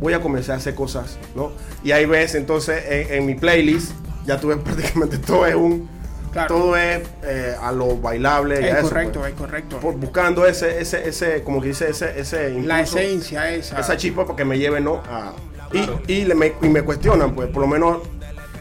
Voy 0.00 0.12
a 0.12 0.20
comenzar 0.20 0.56
a 0.56 0.58
hacer 0.58 0.74
cosas, 0.74 1.18
¿no? 1.36 1.52
Y 1.84 1.92
ahí 1.92 2.04
ves, 2.04 2.34
entonces, 2.34 2.82
en, 2.88 3.14
en 3.18 3.26
mi 3.26 3.34
playlist, 3.36 3.92
ya 4.26 4.40
tuve 4.40 4.56
prácticamente 4.58 5.18
todo 5.18 5.46
es 5.46 5.54
un... 5.54 5.88
Claro. 6.32 6.48
Todo 6.54 6.76
es 6.76 7.02
eh, 7.24 7.54
a 7.60 7.72
lo 7.72 7.96
bailable. 7.98 8.60
y 8.60 8.64
a 8.64 8.68
Es 8.70 8.78
eso, 8.78 8.88
correcto, 8.88 9.20
pues. 9.20 9.32
es 9.32 9.38
correcto. 9.38 9.78
Por- 9.80 9.94
buscando 9.96 10.46
ese, 10.46 10.80
ese, 10.80 11.08
ese, 11.08 11.42
como 11.42 11.60
que 11.60 11.68
dice, 11.68 11.90
ese, 11.90 12.18
ese 12.18 12.50
La 12.62 12.80
esencia 12.80 13.50
esa. 13.50 13.78
esa 13.78 13.96
chispa 13.96 14.24
para 14.24 14.36
que 14.36 14.44
me 14.44 14.58
lleve, 14.58 14.80
¿no? 14.80 15.02
A, 15.10 15.32
Claro. 15.70 16.00
y, 16.06 16.12
y, 16.12 16.24
le- 16.24 16.34
me, 16.34 16.52
y 16.60 16.68
me 16.68 16.82
cuestionan, 16.82 17.34
pues, 17.34 17.48
por 17.48 17.62
lo 17.62 17.66
menos 17.66 17.98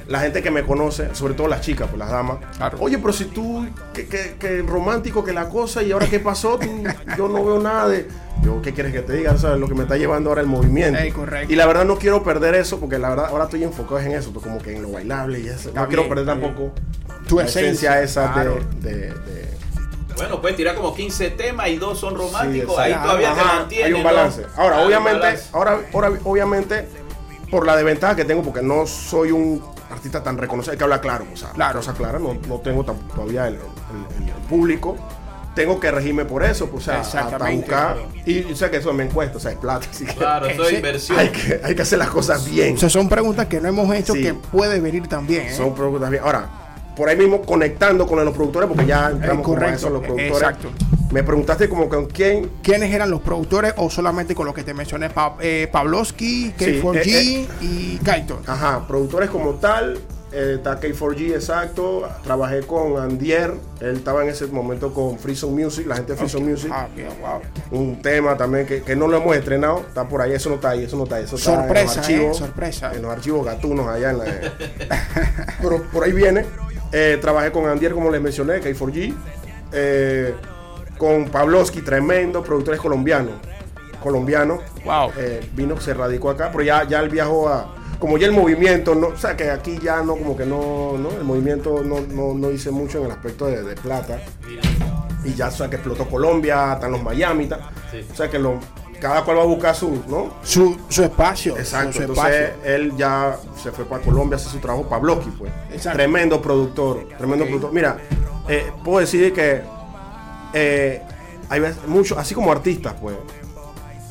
la 0.08 0.20
gente 0.22 0.42
que 0.42 0.52
me 0.52 0.64
conoce, 0.64 1.14
sobre 1.16 1.34
todo 1.34 1.48
las 1.48 1.62
chicas, 1.62 1.88
pues 1.90 1.98
las 2.00 2.10
damas. 2.10 2.38
Claro. 2.58 2.78
Oye, 2.82 2.98
pero 2.98 3.12
si 3.14 3.26
tú, 3.26 3.66
que, 3.94 4.08
que, 4.08 4.36
que 4.40 4.62
romántico 4.62 5.24
que 5.24 5.32
la 5.34 5.48
cosa, 5.50 5.82
y 5.84 5.92
ahora 5.94 6.08
qué 6.08 6.20
pasó, 6.20 6.58
Tú- 6.60 6.84
yo 7.18 7.28
no 7.30 7.44
veo 7.46 7.60
nada 7.62 7.88
de. 7.88 8.08
Yo, 8.44 8.62
¿qué 8.62 8.74
quieres 8.74 8.92
que 8.92 9.02
te 9.02 9.14
diga? 9.14 9.34
O 9.34 9.38
sea, 9.38 9.56
lo 9.56 9.68
que 9.68 9.76
me 9.76 9.84
está 9.84 9.98
llevando 9.98 10.30
ahora 10.30 10.42
el 10.42 10.48
movimiento. 10.48 11.00
Ey, 11.00 11.12
correcto. 11.12 11.54
Y 11.54 11.56
la 11.56 11.68
verdad 11.68 11.86
no 11.86 11.98
quiero 11.98 12.24
perder 12.24 12.56
eso, 12.56 12.80
porque 12.80 12.98
la 12.98 13.10
verdad 13.10 13.26
ahora 13.28 13.44
estoy 13.44 13.64
enfocado 13.64 14.00
en 14.00 14.14
eso, 14.14 14.32
pues, 14.34 14.44
como 14.46 14.58
que 14.58 14.76
en 14.76 14.82
lo 14.82 14.92
bailable 14.92 15.40
y 15.42 15.48
eso. 15.48 15.70
Está 15.70 15.82
no 15.82 15.88
quiero 15.88 16.10
perder 16.10 16.26
bien. 16.38 16.40
Tu 17.32 17.38
la 17.40 17.46
esencia, 17.46 18.02
esa 18.02 18.34
claro. 18.34 18.60
de, 18.82 18.92
de- 18.94 19.08
de- 19.14 19.48
Bueno, 20.18 20.42
puedes 20.42 20.58
tirar 20.58 20.76
como 20.76 20.94
15 20.94 21.30
temas 21.32 21.70
y 21.70 21.78
dos 21.78 21.98
son 21.98 22.14
románticos. 22.16 22.76
Sí, 22.76 22.82
ahí 22.82 22.92
exacto. 22.92 23.08
todavía 23.08 23.34
te 23.34 23.40
Ajá, 23.40 23.54
mantiene. 23.60 23.84
Hay 23.86 23.94
un 23.94 24.00
¿no? 24.00 24.06
balance. 24.06 24.46
Ahora, 24.58 24.78
Hay 24.80 24.86
obviamente, 24.86 25.20
balance. 25.20 25.44
ahora, 25.54 25.80
ahora, 25.94 26.12
obviamente, 26.26 26.88
por 27.50 27.66
la 27.66 27.76
desventaja 27.78 28.16
que 28.18 28.26
tengo, 28.26 28.44
porque 28.44 28.62
no 28.62 28.86
soy 28.86 29.32
un 29.32 29.64
artista 29.90 30.22
tan 30.22 30.38
reconocido, 30.38 30.74
hay 30.74 30.78
que 30.78 30.84
hablar 30.84 31.00
claro, 31.02 31.26
o 31.34 31.38
sea, 31.38 31.50
Claro. 31.52 31.80
cosa 31.80 31.94
clara, 31.94 32.20
no, 32.20 32.34
no 32.48 32.60
tengo 32.60 32.84
todavía 32.84 33.48
el, 33.48 33.56
el- 33.56 34.24
el- 34.24 34.30
el 34.30 34.42
público. 34.50 34.98
Tengo 35.56 35.80
que 35.80 35.90
regirme 35.92 36.24
por 36.26 36.44
eso, 36.44 36.70
pues, 36.70 36.88
o 36.88 36.92
sea, 36.92 37.00
hasta 37.24 37.50
buscar. 37.50 37.98
Y 38.26 38.44
yo 38.44 38.56
sé 38.56 38.70
que 38.70 38.78
eso 38.78 38.92
me 38.94 39.04
encuesta, 39.06 39.38
o 39.38 39.40
sea, 39.40 39.52
es 39.52 39.58
plata, 39.58 39.86
así 39.90 40.06
que 40.06 40.14
Claro, 40.16 40.46
eso 40.48 40.64
es 40.66 40.74
inversión. 40.76 41.18
hay, 41.20 41.30
que, 41.30 41.62
hay 41.64 41.76
que 41.76 41.82
hacer 41.82 41.98
las 42.00 42.10
cosas 42.10 42.44
bien. 42.50 42.76
O 42.76 42.78
sea, 42.78 42.90
son 42.90 43.08
preguntas 43.10 43.48
que 43.48 43.60
no 43.62 43.70
hemos 43.70 43.94
hecho 43.96 44.14
Sí. 44.14 44.22
que 44.22 44.34
puede 44.34 44.80
venir 44.82 45.08
también. 45.08 45.48
¿eh? 45.48 45.54
Son 45.56 45.74
productos 45.76 46.10
bien. 46.10 46.24
Ahora, 46.24 46.50
por 46.96 47.10
ahí 47.10 47.18
mismo 47.18 47.42
conectando 47.42 48.06
con 48.08 48.24
los 48.24 48.34
productores, 48.34 48.68
porque 48.68 48.86
ya 48.86 49.10
entramos 49.10 49.44
como 49.44 49.58
a 49.58 49.60
correcto, 49.60 49.78
eso, 49.78 49.90
los 49.90 50.02
productores. 50.02 50.34
exacto. 50.42 50.70
Me 51.12 51.24
preguntaste 51.24 51.68
como 51.68 51.90
con 51.90 52.06
quién 52.06 52.50
¿Quiénes 52.64 52.94
eran 52.94 53.10
los 53.12 53.22
productores 53.22 53.74
o 53.78 53.90
solamente 53.90 54.34
con 54.34 54.46
los 54.46 54.56
que 54.56 54.64
te 54.64 54.74
mencioné? 54.74 55.10
Pa 55.10 55.36
eh, 55.42 55.68
Pavlovsky, 55.72 56.54
K4G 56.58 57.06
eh, 57.08 57.48
y 57.62 57.98
Kaito. 57.98 58.40
Ajá, 58.48 58.86
productores 58.88 59.30
como 59.30 59.56
tal. 59.56 60.00
eh, 60.32 60.54
está 60.56 60.80
K4G, 60.80 61.34
exacto. 61.34 62.08
Trabajé 62.24 62.62
con 62.62 62.98
Andier. 62.98 63.54
Él 63.82 63.98
estaba 63.98 64.24
en 64.24 64.30
ese 64.30 64.48
momento 64.48 64.94
con 64.94 65.20
Freeson 65.20 65.54
Music, 65.54 65.86
la 65.86 65.96
gente 65.98 66.14
de 66.14 66.18
Freeson 66.18 66.50
Music. 66.50 66.72
Ah, 66.74 66.88
bien, 66.96 67.10
wow. 67.20 67.42
Un 67.78 68.02
tema 68.02 68.38
también 68.38 68.66
que, 68.66 68.82
que 68.82 68.96
no 68.96 69.10
lo 69.10 69.18
hemos 69.18 69.36
estrenado. 69.36 69.80
Está 69.86 70.08
por 70.08 70.22
ahí, 70.22 70.32
eso 70.32 70.48
no 70.48 70.56
está 70.56 70.70
ahí, 70.70 70.86
eso 70.86 70.96
no 70.96 71.04
está 71.04 71.18
ahí. 71.18 71.26
Eso 71.26 71.36
está 71.36 71.56
Sorpresa, 71.56 71.82
en 71.82 71.88
los 71.88 71.98
archivos, 71.98 72.38
eh, 72.38 72.40
sorpresa. 72.40 72.94
En 72.96 73.02
los 73.02 73.12
archivos 73.12 73.46
gatunos 73.46 73.86
allá 73.90 74.12
en 74.12 74.18
la. 74.20 74.26
Pero 75.62 75.84
por 75.92 76.06
ahí 76.06 76.14
viene. 76.14 76.46
Eh, 76.92 77.18
trabajé 77.22 77.52
con 77.52 77.68
Andier, 77.68 77.94
como 77.94 78.10
les 78.12 78.22
mencioné, 78.22 78.62
K4G. 78.62 79.14
Eh, 79.74 80.36
con 80.98 81.26
Pavlovsky, 81.30 81.82
tremendo, 81.82 82.44
productores 82.44 82.80
colombianos. 82.80 83.34
Colombiano. 84.02 84.60
Wow. 84.84 85.12
Eh, 85.18 85.48
vino, 85.54 85.80
se 85.80 85.94
radicó 85.94 86.30
acá, 86.30 86.50
pero 86.52 86.64
ya, 86.64 86.84
ya 86.88 87.00
él 87.00 87.10
viajó 87.10 87.50
a. 87.50 87.76
Como 88.00 88.18
ya 88.18 88.26
el 88.26 88.34
movimiento, 88.34 88.96
no, 88.96 89.08
o 89.10 89.18
sea 89.18 89.38
que 89.38 89.52
aquí 89.52 89.78
ya 89.82 90.02
no, 90.02 90.16
como 90.16 90.36
que 90.36 90.44
no, 90.46 90.98
no 90.98 91.12
el 91.12 91.24
movimiento 91.24 91.84
no, 91.84 92.00
no, 92.02 92.34
no 92.34 92.50
hice 92.50 92.72
mucho 92.72 92.98
en 92.98 93.06
el 93.06 93.12
aspecto 93.12 93.46
de, 93.46 93.62
de 93.62 93.76
plata. 93.76 94.20
y 95.24 95.36
ya 95.36 95.52
sabes 95.52 95.70
que 95.70 95.76
explotó 95.76 96.08
Colombia, 96.10 96.74
están 96.74 96.92
los 96.94 97.04
Miami, 97.04 97.46
ta- 97.46 97.70
Sí. 97.92 98.04
o 98.12 98.16
sea 98.16 98.28
que 98.28 98.40
lo, 98.40 98.60
cada 99.02 99.24
cual 99.24 99.40
va 99.40 99.42
a 99.42 99.46
buscar 99.46 99.76
su, 99.76 100.04
¿no? 100.08 100.36
Su, 100.44 100.78
su 100.88 101.04
espacio. 101.04 101.58
Exacto, 101.58 101.94
su 101.94 102.02
entonces 102.02 102.50
espacio. 102.50 102.72
él 102.72 102.96
ya 102.96 103.36
se 103.62 103.72
fue 103.72 103.84
para 103.84 104.04
Colombia 104.04 104.38
a 104.38 104.40
hacer 104.40 104.52
su 104.52 104.60
trabajo 104.60 104.88
Pavlovsky, 104.88 105.32
pues. 105.32 105.52
Exacto. 105.72 105.98
Tremendo 105.98 106.40
productor, 106.40 107.08
tremendo 107.18 107.46
productor. 107.46 107.74
Mira, 107.74 107.98
eh, 108.48 108.72
puedo 108.84 109.00
decir 109.00 109.34
que 109.34 109.62
eh, 110.54 111.02
hay 111.50 111.62
muchos, 111.88 112.18
así 112.18 112.36
como 112.36 112.52
artistas, 112.52 112.94
pues, 113.02 113.16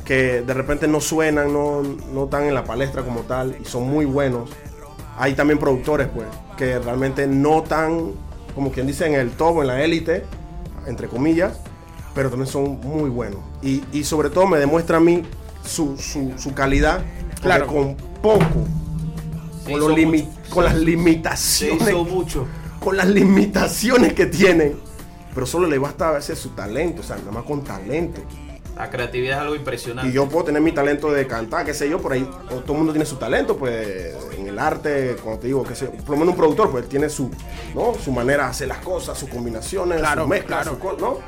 que 0.04 0.42
de 0.42 0.54
repente 0.54 0.88
no 0.88 1.00
suenan, 1.00 1.52
no, 1.52 1.82
no 1.82 2.24
están 2.24 2.44
en 2.44 2.54
la 2.54 2.64
palestra 2.64 3.02
como 3.02 3.20
tal 3.20 3.56
y 3.60 3.64
son 3.64 3.88
muy 3.88 4.06
buenos. 4.06 4.50
Hay 5.16 5.34
también 5.34 5.60
productores, 5.60 6.08
pues, 6.08 6.26
que 6.56 6.80
realmente 6.80 7.28
no 7.28 7.62
están, 7.62 8.12
como 8.56 8.72
quien 8.72 8.88
dice, 8.88 9.06
en 9.06 9.14
el 9.14 9.30
top, 9.30 9.60
en 9.60 9.68
la 9.68 9.84
élite, 9.84 10.24
entre 10.86 11.06
comillas, 11.06 11.60
pero 12.14 12.30
también 12.30 12.46
son 12.50 12.80
muy 12.80 13.10
buenos. 13.10 13.40
Y, 13.62 13.82
y 13.92 14.04
sobre 14.04 14.30
todo 14.30 14.46
me 14.46 14.58
demuestra 14.58 14.96
a 14.98 15.00
mí 15.00 15.22
su, 15.64 15.96
su, 15.98 16.32
su 16.38 16.52
calidad, 16.54 17.02
Claro. 17.42 17.66
con 17.66 17.94
poco, 18.22 18.44
Se 19.64 19.72
con, 19.72 19.80
los 19.80 19.90
limi- 19.92 20.28
con 20.50 20.64
las 20.64 20.74
limitaciones, 20.76 21.94
mucho. 21.94 22.46
con 22.80 22.96
las 22.96 23.06
limitaciones 23.08 24.12
que 24.12 24.26
tienen, 24.26 24.76
pero 25.34 25.46
solo 25.46 25.66
le 25.66 25.78
basta 25.78 26.08
a 26.08 26.12
veces 26.12 26.38
su 26.38 26.50
talento, 26.50 27.00
o 27.00 27.04
sea, 27.04 27.16
nada 27.16 27.30
más 27.32 27.44
con 27.44 27.62
talento. 27.64 28.20
La 28.76 28.88
creatividad 28.88 29.36
es 29.38 29.42
algo 29.42 29.54
impresionante. 29.56 30.10
Y 30.10 30.14
yo 30.14 30.26
puedo 30.28 30.44
tener 30.46 30.62
mi 30.62 30.72
talento 30.72 31.10
de 31.12 31.26
cantar, 31.26 31.66
qué 31.66 31.74
sé 31.74 31.88
yo, 31.88 31.98
por 32.00 32.12
ahí 32.12 32.26
o 32.50 32.56
todo 32.56 32.72
el 32.72 32.78
mundo 32.78 32.92
tiene 32.92 33.04
su 33.04 33.16
talento, 33.16 33.56
pues 33.56 34.14
en 34.38 34.46
el 34.46 34.58
arte, 34.58 35.16
como 35.22 35.38
te 35.38 35.48
digo, 35.48 35.62
qué 35.64 35.74
sé 35.74 35.86
yo, 35.86 35.92
por 36.04 36.10
lo 36.10 36.16
menos 36.18 36.32
un 36.32 36.38
productor, 36.38 36.70
pues 36.70 36.88
tiene 36.88 37.08
su, 37.10 37.30
¿no? 37.74 37.92
su 38.02 38.10
manera 38.12 38.44
de 38.44 38.50
hacer 38.50 38.68
las 38.68 38.78
cosas, 38.78 39.18
sus 39.18 39.28
combinaciones, 39.28 39.98
Claro, 39.98 40.22
sus 40.22 40.30
mezclas, 40.30 40.62
claro. 40.68 40.78
su 40.96 41.00
¿no? 41.00 41.18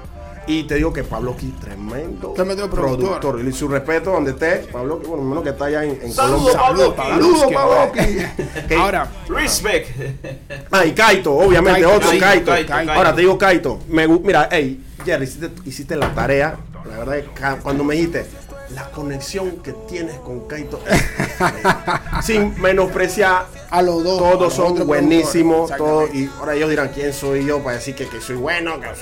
Y 0.46 0.64
te 0.64 0.74
digo 0.74 0.92
que 0.92 1.04
Pablo 1.04 1.36
Ki, 1.36 1.52
tremendo, 1.60 2.32
Tremendo 2.32 2.68
productor. 2.68 3.40
Y 3.46 3.52
su 3.52 3.68
respeto 3.68 4.10
donde 4.10 4.32
esté, 4.32 4.68
Pablo 4.72 5.00
Ki, 5.00 5.06
bueno, 5.06 5.22
menos 5.22 5.44
que 5.44 5.50
está 5.50 5.66
allá 5.66 5.84
en, 5.84 6.00
en 6.02 6.12
Saludos, 6.12 6.56
Colombia. 6.56 6.96
Pablo 6.96 7.14
Saludos, 7.14 7.46
Ki. 7.46 7.54
Pablo 7.54 7.92
Ki. 7.92 8.62
Que- 8.68 8.74
Ahora, 8.74 9.08
Respect. 9.28 9.88
Ah, 10.70 10.84
y 10.84 10.92
Kaito, 10.92 11.32
obviamente, 11.32 11.82
Kaito, 11.82 11.96
otro 11.96 12.08
Kaito, 12.10 12.24
Kaito. 12.26 12.50
Kaito, 12.50 12.72
Kaito. 12.72 12.92
Ahora 12.92 13.14
te 13.14 13.20
digo 13.20 13.38
Kaito. 13.38 13.78
Me, 13.88 14.08
mira, 14.08 14.48
hey, 14.50 14.84
Jerry, 15.04 15.24
hiciste, 15.24 15.50
hiciste 15.64 15.96
la 15.96 16.12
tarea. 16.12 16.56
La 16.90 16.98
verdad 16.98 17.18
es 17.18 17.24
que 17.26 17.62
cuando 17.62 17.84
me 17.84 17.94
dijiste 17.94 18.26
la 18.74 18.90
conexión 18.90 19.58
que 19.62 19.72
tienes 19.88 20.16
con 20.16 20.48
Kaito, 20.48 20.80
sin 22.22 22.60
menospreciar, 22.60 23.46
a 23.72 23.82
los 23.82 24.04
dos. 24.04 24.18
todos 24.18 24.40
los 24.40 24.54
son 24.54 24.86
buenísimos, 24.86 25.74
todos, 25.76 26.14
y 26.14 26.30
ahora 26.38 26.54
ellos 26.54 26.68
dirán 26.70 26.90
quién 26.94 27.12
soy 27.12 27.44
yo 27.46 27.58
para 27.62 27.76
decir 27.76 27.94
que, 27.94 28.06
que 28.06 28.20
soy 28.20 28.36
bueno, 28.36 28.78
que 28.78 28.86
no. 28.86 28.92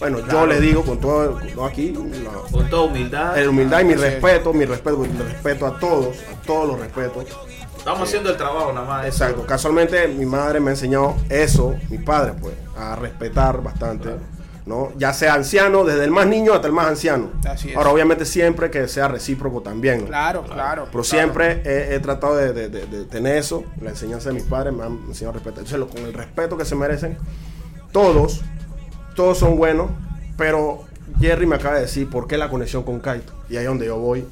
Bueno, 0.00 0.18
yo 0.30 0.46
le 0.46 0.60
digo 0.60 0.82
con 0.82 0.98
todo, 1.00 1.38
aquí, 1.64 1.92
la- 1.92 2.50
Con 2.50 2.68
toda 2.68 2.82
humildad. 2.82 3.36
la 3.36 3.48
humildad 3.48 3.80
y 3.80 3.84
mi 3.84 3.94
respeto, 3.94 4.52
mi 4.52 4.64
respeto, 4.64 4.98
mi 4.98 5.06
respeto 5.22 5.66
a 5.66 5.78
todos, 5.78 6.16
a 6.32 6.42
todos 6.46 6.68
los 6.68 6.80
respetos. 6.80 7.24
Estamos 7.78 8.08
haciendo 8.08 8.30
el 8.30 8.36
trabajo 8.36 8.72
nada 8.72 8.86
más. 8.86 9.06
Exacto, 9.06 9.44
casualmente 9.46 10.08
mi 10.08 10.24
madre 10.26 10.58
me 10.58 10.70
ha 10.70 10.72
enseñado 10.72 11.14
eso, 11.28 11.74
mi 11.90 11.98
padre 11.98 12.32
pues, 12.40 12.54
a 12.76 12.96
respetar 12.96 13.62
bastante, 13.62 14.08
¿no? 14.66 14.92
Ya 14.96 15.12
sea 15.12 15.34
anciano, 15.34 15.84
desde 15.84 16.04
el 16.04 16.10
más 16.10 16.26
niño 16.26 16.54
hasta 16.54 16.66
el 16.66 16.72
más 16.72 16.86
anciano. 16.86 17.30
Así 17.48 17.70
es. 17.70 17.76
Ahora 17.76 17.90
obviamente 17.90 18.24
siempre 18.24 18.70
que 18.70 18.88
sea 18.88 19.08
recíproco 19.08 19.60
también, 19.60 20.00
¿no? 20.02 20.06
Claro, 20.06 20.42
claro. 20.44 20.86
Pero 20.90 21.04
siempre 21.04 21.62
he, 21.64 21.94
he 21.94 22.00
tratado 22.00 22.36
de, 22.36 22.52
de- 22.52 22.68
de- 22.68 22.86
de 22.86 23.04
tener 23.04 23.36
eso, 23.36 23.64
la 23.82 23.90
enseñanza 23.90 24.30
de 24.30 24.34
mis 24.36 24.44
padres 24.44 24.72
me 24.72 24.82
han 24.84 24.98
enseñado 25.08 25.30
a 25.30 25.34
respetar. 25.34 25.64
Entonces, 25.64 25.94
con 25.94 26.06
el 26.06 26.14
respeto 26.14 26.56
que 26.56 26.64
se 26.64 26.74
merecen, 26.76 27.18
todos, 27.92 28.42
todos 29.14 29.38
son 29.38 29.56
buenos, 29.56 29.90
pero 30.36 30.84
Jerry 31.20 31.46
me 31.46 31.56
acaba 31.56 31.74
de 31.76 31.82
decir 31.82 32.08
por 32.08 32.26
qué 32.26 32.38
la 32.38 32.48
conexión 32.48 32.82
con 32.82 33.00
Kaito. 33.00 33.32
Y 33.48 33.56
ahí 33.56 33.62
es 33.64 33.68
donde 33.68 33.86
yo 33.86 33.98
voy 33.98 34.24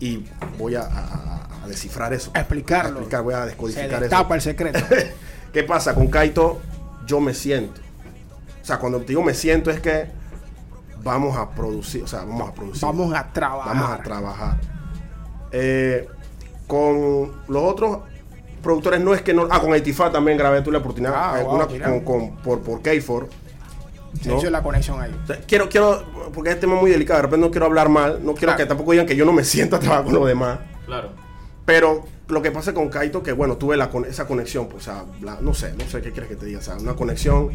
y 0.00 0.24
voy 0.58 0.74
a, 0.74 0.82
a- 0.82 1.64
a 1.64 1.68
descifrar 1.68 2.12
eso. 2.12 2.30
A 2.34 2.40
explicarlo. 2.40 2.88
A 2.90 2.92
explicar, 3.02 3.22
voy 3.22 3.34
a 3.34 3.42
Se 3.42 3.46
descodificar 3.46 3.86
eso. 3.90 4.00
destapa 4.00 4.34
el 4.34 4.40
secreto. 4.40 4.80
¿Qué 5.52 5.62
pasa? 5.62 5.94
Con 5.94 6.08
Kaito 6.08 6.60
yo 7.06 7.20
me 7.20 7.34
siento. 7.34 7.80
O 8.70 8.72
sea, 8.72 8.78
cuando 8.78 9.00
te 9.00 9.06
digo 9.06 9.20
me 9.24 9.34
siento 9.34 9.72
es 9.72 9.80
que 9.80 10.06
vamos 11.02 11.36
a 11.36 11.50
producir, 11.50 12.04
o 12.04 12.06
sea, 12.06 12.20
vamos 12.20 12.48
a 12.50 12.54
producir. 12.54 12.82
Vamos 12.82 13.12
a 13.12 13.32
trabajar. 13.32 13.74
Vamos 13.74 13.90
a 13.90 14.02
trabajar. 14.04 14.60
Eh, 15.50 16.06
con 16.68 17.32
los 17.48 17.62
otros 17.64 17.98
productores 18.62 19.00
no 19.00 19.12
es 19.12 19.22
que 19.22 19.34
no... 19.34 19.48
Ah, 19.50 19.58
con 19.60 19.74
Etifa 19.74 20.12
también 20.12 20.38
grabé 20.38 20.62
tú 20.62 20.70
la 20.70 20.78
oportunidad. 20.78 21.14
Ah, 21.16 21.40
eh, 21.40 21.42
wow, 21.42 21.54
una 21.56 21.66
mira. 21.66 21.88
con, 21.88 22.00
con- 22.04 22.36
por, 22.36 22.60
por 22.60 22.80
K4. 22.80 23.26
Se 24.22 24.28
¿no? 24.28 24.38
hizo 24.38 24.50
la 24.50 24.62
conexión 24.62 25.00
ahí. 25.00 25.10
Quiero, 25.48 25.68
quiero, 25.68 26.04
porque 26.32 26.50
este 26.50 26.60
tema 26.60 26.76
es 26.76 26.80
muy 26.80 26.92
delicado, 26.92 27.16
de 27.18 27.22
repente 27.22 27.44
no 27.46 27.50
quiero 27.50 27.66
hablar 27.66 27.88
mal, 27.88 28.20
no 28.24 28.34
quiero 28.34 28.52
Claro. 28.52 28.56
que 28.58 28.66
tampoco 28.66 28.92
digan 28.92 29.06
que 29.06 29.16
yo 29.16 29.24
no 29.24 29.32
me 29.32 29.42
siento 29.44 29.74
a 29.74 29.80
trabajar 29.80 30.04
con 30.04 30.14
los 30.14 30.28
demás. 30.28 30.60
Claro. 30.86 31.10
Pero 31.64 32.04
lo 32.28 32.40
que 32.40 32.52
pasa 32.52 32.72
con 32.72 32.88
Kaito, 32.88 33.20
que 33.24 33.32
bueno, 33.32 33.56
tuve 33.56 33.76
la, 33.76 33.90
con- 33.90 34.04
esa 34.04 34.28
conexión, 34.28 34.68
pues, 34.68 34.86
o 34.86 34.92
sea, 34.92 35.04
la- 35.22 35.40
no 35.40 35.54
sé, 35.54 35.72
no 35.76 35.84
sé 35.90 36.00
qué 36.02 36.12
quieres 36.12 36.28
que 36.28 36.36
te 36.36 36.46
diga, 36.46 36.60
o 36.60 36.62
sea, 36.62 36.76
una 36.76 36.94
conexión 36.94 37.50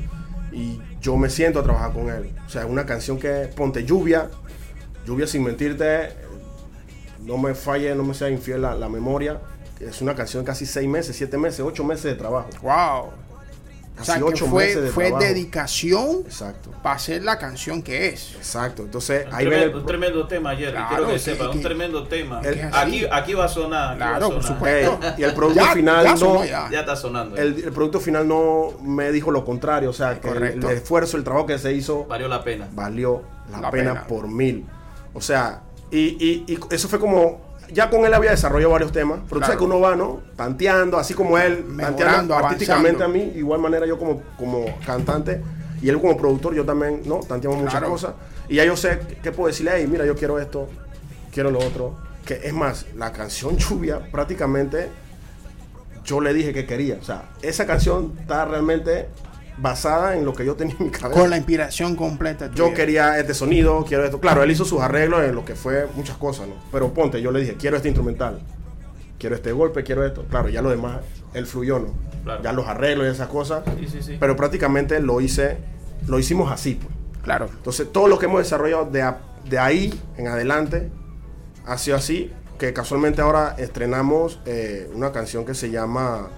y 0.56 0.82
yo 1.02 1.18
me 1.18 1.30
siento 1.30 1.60
a 1.60 1.64
trabajar 1.64 1.92
con 1.92 2.10
él. 2.10 2.34
O 2.46 2.50
sea, 2.50 2.66
una 2.66 2.86
canción 2.86 3.20
que, 3.20 3.50
ponte 3.56 3.84
lluvia, 3.84 4.30
lluvia 5.06 5.28
sin 5.28 5.44
mentirte, 5.44 6.10
no 7.20 7.38
me 7.38 7.54
falle, 7.54 7.94
no 7.94 8.04
me 8.04 8.14
sea 8.14 8.30
infiel 8.30 8.62
la, 8.62 8.74
la 8.74 8.88
memoria. 8.88 9.42
Es 9.82 10.02
una 10.02 10.16
canción 10.16 10.44
de 10.44 10.48
casi 10.48 10.66
seis 10.66 10.88
meses, 10.88 11.16
siete 11.16 11.38
meses, 11.38 11.60
ocho 11.60 11.84
meses 11.84 12.06
de 12.06 12.16
trabajo. 12.16 12.50
Wow. 12.62 13.25
O 13.96 13.98
Casi 14.06 14.18
que 14.20 14.24
ocho 14.26 14.46
fue, 14.48 14.66
meses 14.66 14.84
de 14.84 14.90
fue 14.90 15.06
trabajo. 15.06 15.26
dedicación 15.26 16.18
Exacto, 16.26 16.70
para 16.84 16.96
hacer 16.98 17.24
la 17.24 17.38
canción 17.38 17.82
que 17.82 18.10
es. 18.10 18.36
exacto. 18.36 18.84
Entonces, 18.84 19.26
Un, 19.26 19.34
ahí 19.34 19.46
ven 19.46 19.54
tremendo, 19.54 19.78
el, 19.78 19.82
un 19.82 19.86
tremendo 19.88 20.28
tema, 20.28 20.56
Jerry. 20.56 20.72
Claro, 20.74 20.90
Quiero 20.90 21.08
que 21.08 21.20
sí, 21.20 21.26
sepa, 21.32 21.50
que- 21.52 21.58
un 21.58 21.64
tremendo 21.64 22.04
tema. 22.08 22.42
El- 22.42 22.70
aquí, 22.74 23.06
aquí 23.10 23.34
va 23.34 23.46
a 23.46 23.48
sonar. 23.48 23.96
Claro, 23.96 24.20
va 24.20 24.26
a 24.28 24.30
por 24.40 24.44
supuesto. 24.44 25.00
Eh, 25.02 25.14
y 25.20 25.24
el 25.24 25.34
producto 25.34 25.64
Ya- 25.64 25.72
final 25.74 26.04
ya 26.06 26.16
no, 26.16 26.44
ya. 26.46 26.70
Ya 26.70 26.80
está 26.82 26.96
sonando. 26.98 27.38
el, 27.38 27.64
el 27.64 27.72
producto 27.72 28.02
final 28.02 28.28
no 28.28 28.72
me 28.82 29.12
dijo 29.14 29.32
lo 29.32 29.46
contrario, 29.46 29.92
o 29.92 29.94
sea, 29.94 30.20
que 30.20 30.28
el, 30.30 30.64
esfuerzo, 30.66 31.16
el 31.16 31.24
trabajo 31.24 31.46
que 31.46 31.58
se 31.58 31.72
hizo 31.72 32.04
Valió 32.06 32.28
la 32.28 32.44
pena. 32.44 32.68
valió 32.74 33.24
la, 33.50 33.62
La 33.62 33.72
pena, 33.72 33.92
pena. 33.94 34.08
por 34.08 34.28
mil. 34.28 34.66
O 35.14 35.22
sea, 35.22 35.62
y, 35.90 36.00
y- 36.20 36.44
y 36.48 36.60
eso 36.70 36.90
fue 36.90 37.00
como. 37.00 37.45
Ya 37.76 37.90
con 37.90 38.06
él 38.06 38.14
había 38.14 38.32
desarrollado 38.32 38.72
varios 38.72 38.92
temas, 38.94 39.18
pero 39.28 39.28
tú 39.28 39.36
Claro. 39.40 39.46
sabes 39.48 39.58
que 39.60 39.64
uno 39.66 39.80
va, 39.82 39.96
¿no? 39.98 40.22
Tanteando, 40.38 40.98
así 40.98 41.14
como 41.14 41.38
él, 41.38 41.64
Mejorando, 41.66 41.98
tanteando 41.98 42.36
artísticamente 42.38 43.04
a 43.04 43.08
mí, 43.10 43.34
igual 43.36 43.60
manera 43.60 43.86
yo 43.86 44.00
como, 44.00 44.22
como 44.38 44.66
cantante 44.86 45.42
y 45.82 45.90
él 45.90 46.00
como 46.00 46.16
productor, 46.16 46.56
yo 46.56 46.64
también, 46.64 47.02
¿no? 47.06 47.20
Tanteamos 47.20 47.60
muchas 47.60 47.84
cosas. 47.84 48.14
Y 48.48 48.56
ya 48.56 48.64
yo 48.66 48.78
sé 48.78 49.00
qué 49.22 49.32
puedo 49.34 49.48
decirle, 49.48 49.74
hey, 49.76 49.88
mira, 49.92 50.06
yo 50.06 50.16
quiero 50.16 50.40
esto, 50.40 50.70
quiero 51.34 51.52
lo 51.52 51.60
otro. 51.60 51.98
Que 52.26 52.40
es 52.44 52.54
más, 52.54 52.86
la 52.96 53.12
canción 53.12 53.58
Lluvia 53.58 54.00
prácticamente 54.10 54.88
yo 56.06 56.22
le 56.22 56.34
dije 56.34 56.54
que 56.54 56.66
quería. 56.66 56.98
O 57.02 57.04
sea, 57.04 57.26
esa 57.42 57.66
canción 57.66 58.14
está 58.22 58.46
realmente 58.46 59.10
basada 59.58 60.16
en 60.18 60.26
lo 60.26 60.34
que 60.34 60.46
yo 60.46 60.56
tenía 60.56 60.76
en 60.80 60.86
mi 60.86 60.92
cabeza. 60.92 61.20
Con 61.20 61.30
la 61.30 61.38
inspiración 61.38 61.96
completa. 61.96 62.52
Yo 62.54 62.74
quería 62.74 63.18
este 63.20 63.34
sonido, 63.34 63.86
quiero 63.88 64.04
esto. 64.06 64.20
Claro, 64.20 64.44
él 64.44 64.52
hizo 64.52 64.66
sus 64.66 64.82
arreglos 64.82 65.24
en 65.24 65.34
lo 65.36 65.46
que 65.46 65.56
fue 65.56 65.88
muchas 65.96 66.18
cosas, 66.18 66.48
¿no? 66.48 66.56
Pero 66.72 66.94
ponte, 66.94 67.22
yo 67.22 67.32
le 67.32 67.40
dije, 67.42 67.56
quiero 67.56 67.78
este 67.78 67.88
instrumental, 67.90 68.42
quiero 69.18 69.36
este 69.36 69.52
golpe, 69.52 69.84
quiero 69.84 70.06
esto. 70.06 70.26
Claro, 70.30 70.50
ya 70.50 70.62
lo 70.62 70.70
demás, 70.70 70.98
él 71.34 71.46
fluyó, 71.48 71.80
¿no? 71.80 71.88
Claro. 72.24 72.44
Ya 72.44 72.54
los 72.54 72.68
arreglos 72.68 73.08
y 73.08 73.10
esas 73.12 73.28
cosas. 73.28 73.64
Sí, 73.80 73.88
sí, 73.88 74.02
sí. 74.02 74.18
Pero 74.20 74.36
prácticamente 74.36 75.00
lo 75.00 75.22
hice, 75.22 75.58
lo 76.08 76.20
hicimos 76.20 76.52
así, 76.52 76.76
pues. 76.76 76.94
Claro. 77.24 77.48
Entonces, 77.52 77.92
todo 77.92 78.08
lo 78.08 78.20
que 78.20 78.26
hemos 78.26 78.40
desarrollado 78.40 78.86
de, 78.86 79.02
a- 79.02 79.20
de 79.50 79.58
ahí 79.60 80.00
en 80.18 80.28
adelante 80.28 80.90
ha 81.66 81.78
sido 81.78 81.98
así. 81.98 82.32
Que 82.60 82.72
casualmente 82.72 83.22
ahora 83.22 83.54
estrenamos 83.58 84.40
eh, 84.46 84.90
una 84.94 85.12
canción 85.12 85.44
que 85.44 85.54
se 85.54 85.72
llama 85.72 86.30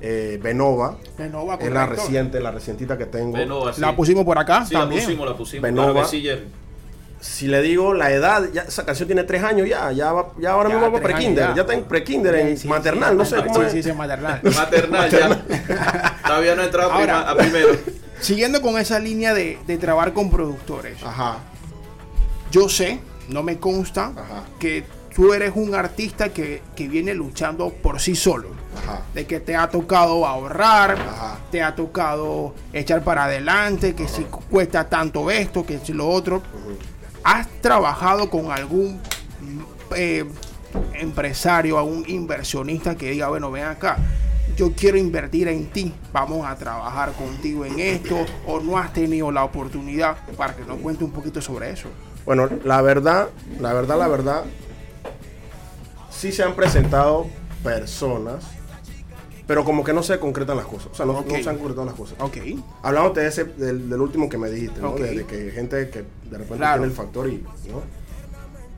eh, 0.00 0.38
Benova. 0.42 0.96
Benova, 1.18 1.56
Es 1.60 1.70
la 1.70 1.86
reciente, 1.86 2.40
la 2.40 2.50
recientita 2.50 2.96
que 2.98 3.06
tengo. 3.06 3.32
Benova, 3.36 3.72
sí. 3.72 3.80
La 3.80 3.94
pusimos 3.94 4.24
por 4.24 4.38
acá 4.38 4.64
Sí, 4.66 4.74
la 4.74 4.80
también. 4.80 5.02
pusimos, 5.04 5.28
la 5.28 5.36
pusimos. 5.36 5.62
Benova. 5.62 6.06
Si 7.20 7.48
le 7.48 7.60
digo 7.60 7.92
la 7.92 8.10
edad, 8.10 8.48
ya 8.50 8.62
esa 8.62 8.86
canción 8.86 9.06
tiene 9.06 9.24
tres 9.24 9.42
años 9.42 9.68
ya, 9.68 9.92
ya, 9.92 10.10
va- 10.10 10.32
ya 10.38 10.52
ahora 10.52 10.70
Ya, 10.70 10.76
mismo 10.76 10.90
va 10.90 11.00
tres 11.00 11.12
pre-kinder, 11.12 11.48
ya. 11.50 11.54
ya. 11.54 11.60
está 11.60 11.74
en 11.74 11.84
pre-kinder, 11.84 12.34
en 12.34 12.56
Sí, 12.56 12.66
maternal, 12.66 13.10
sí. 13.10 13.16
no 13.18 13.24
sé 13.26 13.36
cómo 13.44 13.54
Sí, 13.56 13.60
es. 13.66 13.72
sí, 13.72 13.82
sí, 13.82 13.92
maternal. 13.92 14.40
Maternal 14.42 15.10
ya. 15.10 16.16
Todavía 16.26 16.54
no 16.54 16.62
he 16.62 16.64
entrado 16.64 16.90
a 16.90 16.94
Ahora. 16.94 17.16
prima- 17.26 17.30
a 17.30 17.36
primero. 17.36 17.68
Siguiendo 18.20 18.62
con 18.62 18.78
esa 18.78 18.98
línea 18.98 19.34
de, 19.34 19.58
de 19.66 19.76
trabajar 19.76 20.14
con 20.14 20.30
productores, 20.30 21.02
Ajá, 21.02 21.38
yo 22.50 22.70
sé, 22.70 23.00
no 23.28 23.42
me 23.42 23.58
consta, 23.58 24.06
Ajá. 24.16 24.44
que 24.58 24.84
tú 25.20 25.34
eres 25.34 25.52
un 25.54 25.74
artista 25.74 26.30
que, 26.30 26.62
que 26.74 26.88
viene 26.88 27.12
luchando 27.12 27.68
por 27.68 28.00
sí 28.00 28.16
solo. 28.16 28.48
ajá, 28.74 29.02
De 29.12 29.26
que 29.26 29.38
te 29.38 29.54
ha 29.54 29.68
tocado 29.68 30.26
ahorrar, 30.26 30.92
Ajá. 30.92 31.38
te 31.50 31.62
ha 31.62 31.74
tocado 31.74 32.54
echar 32.72 33.04
para 33.04 33.24
adelante, 33.24 33.94
que 33.94 34.08
si 34.08 34.22
cuesta 34.24 34.88
tanto 34.88 35.30
esto, 35.30 35.66
que 35.66 35.78
si 35.78 35.92
lo 35.92 36.08
otro. 36.08 36.40
¿Has 37.22 37.46
trabajado 37.60 38.30
con 38.30 38.50
algún 38.50 38.98
eh, 39.94 40.24
empresario, 40.94 41.78
algún 41.78 42.02
inversionista 42.08 42.94
que 42.94 43.10
diga, 43.10 43.28
bueno, 43.28 43.50
ven 43.50 43.64
acá, 43.64 43.98
yo 44.56 44.72
quiero 44.72 44.96
invertir 44.96 45.48
en 45.48 45.66
ti, 45.66 45.92
vamos 46.14 46.46
a 46.46 46.56
trabajar 46.56 47.12
contigo 47.12 47.66
en 47.66 47.78
esto, 47.78 48.24
o 48.46 48.58
no 48.60 48.78
has 48.78 48.90
tenido 48.94 49.30
la 49.30 49.44
oportunidad 49.44 50.16
para 50.38 50.56
que 50.56 50.64
nos 50.64 50.78
cuente 50.78 51.04
un 51.04 51.10
poquito 51.10 51.42
sobre 51.42 51.72
eso. 51.72 51.88
Bueno, 52.24 52.48
la 52.64 52.80
verdad, 52.80 53.28
la 53.60 53.74
verdad, 53.74 53.98
la 53.98 54.08
verdad, 54.08 54.44
sí 56.20 56.32
se 56.32 56.42
han 56.42 56.54
presentado 56.54 57.26
personas, 57.64 58.44
pero 59.46 59.64
como 59.64 59.82
que 59.82 59.92
no 59.92 60.02
se 60.02 60.18
concretan 60.18 60.56
las 60.56 60.66
cosas. 60.66 60.88
O 60.92 60.94
sea, 60.94 61.06
no, 61.06 61.24
se 61.28 61.48
han 61.48 61.56
concretado 61.58 61.86
las 61.86 61.94
cosas. 61.94 62.16
Ok, 62.20 62.36
Hablamos 62.82 63.14
de 63.14 63.26
ese, 63.26 63.44
del, 63.44 63.88
del 63.88 64.00
último 64.00 64.28
que 64.28 64.38
me 64.38 64.50
dijiste, 64.50 64.80
¿no? 64.80 64.94
De, 64.94 65.14
de 65.16 65.24
que 65.26 65.50
gente 65.50 65.88
que 65.90 66.00
de 66.02 66.38
repente 66.38 66.56
Claro. 66.58 66.74
tiene 66.82 66.86
el 66.86 66.92
factor 66.96 67.28
y, 67.28 67.38
¿no? 67.68 67.82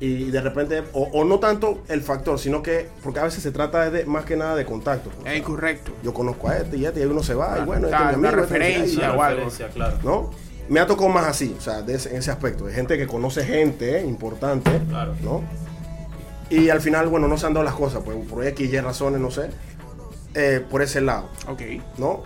Y 0.01 0.30
de 0.30 0.40
repente, 0.40 0.82
o, 0.95 1.03
o 1.12 1.24
no 1.24 1.38
tanto 1.38 1.82
el 1.88 2.01
factor, 2.03 2.38
sino 2.38 2.62
que, 2.62 2.88
porque 3.05 3.20
a 3.20 3.24
veces 3.24 3.43
se 3.43 3.53
trata 3.53 3.88
de, 3.90 4.05
más 4.05 4.24
que 4.24 4.36
nada 4.36 4.57
de 4.57 4.64
contacto. 4.64 5.11
es 5.24 5.43
correcto. 5.43 5.93
Yo 6.03 6.12
conozco 6.14 6.49
a 6.49 6.57
este 6.59 6.76
y 6.76 6.86
este, 6.86 7.01
y 7.01 7.03
ahí 7.05 7.09
uno 7.09 7.22
se 7.22 7.34
va, 7.34 7.59
y 7.61 7.64
bueno, 7.64 7.86
este 7.86 7.97
es 7.97 8.03
Claro, 8.03 8.18
mi 8.18 8.20
una 8.20 8.28
amigo, 8.30 8.43
este 8.45 8.55
sé 8.55 8.61
qué, 8.61 8.70
y- 8.70 8.72
referencia. 8.72 9.11
Una 9.12 9.18
o 9.18 9.22
algo. 9.22 9.51
claro. 9.74 9.99
¿no? 10.03 10.30
Me 10.68 10.80
ha 10.80 10.86
tocado 10.86 11.09
más 11.09 11.26
así, 11.26 11.55
o 11.57 11.61
sea, 11.61 11.82
de 11.82 11.95
ese- 11.95 12.11
en 12.11 12.16
ese 12.16 12.30
aspecto, 12.30 12.64
de 12.66 12.72
gente 12.72 12.97
que 12.99 13.07
conoce 13.07 13.45
gente 13.45 13.99
eh, 14.01 14.05
importante, 14.07 14.70
Claro. 14.88 15.14
¿no? 15.22 15.43
Y 16.51 16.68
al 16.70 16.80
final, 16.80 17.09
bueno, 17.09 17.28
no 17.28 17.36
se 17.38 17.47
han 17.47 17.55
dado 17.55 17.64
las 17.64 17.74
cosas, 17.74 18.03
pues 18.05 18.16
por 18.28 18.45
X 18.47 18.70
y 18.72 18.80
razones, 18.80 19.20
no 19.20 19.30
sé, 19.30 19.49
eh, 20.34 20.62
por 20.70 20.82
ese 20.82 21.01
lado, 21.01 21.28
Ok, 21.49 21.62
¿no? 21.99 22.22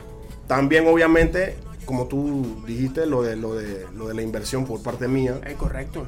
También, 0.46 0.86
obviamente, 0.88 1.56
como 1.84 2.06
tú 2.06 2.62
dijiste, 2.66 3.06
lo 3.06 3.22
de, 3.22 3.36
lo 3.36 3.54
de, 3.54 3.86
lo 3.94 4.08
de 4.08 4.14
la 4.14 4.22
inversión 4.22 4.64
por 4.66 4.82
parte 4.82 5.08
mía, 5.08 5.40
es 5.46 5.54
correcto. 5.54 6.06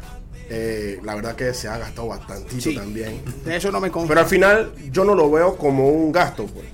eh, 0.50 0.98
la 1.04 1.14
verdad 1.14 1.36
que 1.36 1.52
se 1.54 1.68
ha 1.68 1.76
gastado 1.76 2.08
bastantito 2.08 2.60
Sí. 2.70 2.74
también. 2.74 3.20
De 3.44 3.56
eso 3.56 3.70
no 3.70 3.80
me 3.80 3.90
consta. 3.90 4.08
Pero 4.08 4.20
al 4.20 4.26
final, 4.26 4.72
yo 4.90 5.04
no 5.04 5.14
lo 5.14 5.30
veo 5.30 5.56
como 5.56 5.88
un 5.90 6.10
gasto, 6.10 6.46
pues. 6.46 6.64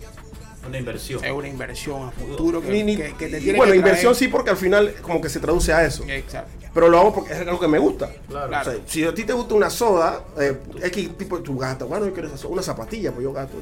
Una 0.67 0.79
inversión. 0.79 1.23
es 1.25 1.31
una 1.33 1.49
inversión 1.49 2.09
a 2.09 2.11
futuro 2.11 2.63
que, 2.63 2.71
Ni- 2.71 2.83
ni- 2.85 2.97
que- 2.97 3.13
que 3.15 3.29
te 3.29 3.39
y 3.39 3.43
tiene 3.43 3.59
bueno, 3.59 3.73
que 3.73 3.79
traer- 3.79 3.87
inversión 3.87 4.15
sí, 4.15 4.29
porque 4.29 4.49
al 4.51 4.57
final 4.57 4.95
como 5.03 5.21
que 5.21 5.29
se 5.29 5.39
traduce 5.41 5.73
a 5.75 5.85
eso. 5.85 6.05
Exacto. 6.09 6.64
Pero 6.75 6.89
lo 6.89 6.99
hago 6.99 7.15
porque 7.15 7.33
es 7.33 7.41
algo 7.41 7.61
que 7.61 7.69
me 7.69 7.79
gusta. 7.79 8.11
Claro. 8.29 8.49
Claro. 8.49 8.71
O 8.71 8.75
sea, 8.75 8.83
si 8.85 9.05
a 9.05 9.15
ti 9.15 9.25
te 9.25 9.33
gusta 9.33 9.55
una 9.55 9.71
soda, 9.71 10.21
eh, 10.39 10.59
X 10.83 11.17
tipo 11.17 11.39
tu 11.39 11.57
gasta, 11.57 11.85
bueno, 11.85 12.07
yo 12.07 12.13
quiero 12.13 12.29
esa 12.29 12.37
soda, 12.37 12.53
una 12.53 12.63
zapatilla, 12.63 13.13
pues 13.13 13.23
yo 13.23 13.33
gasto. 13.33 13.57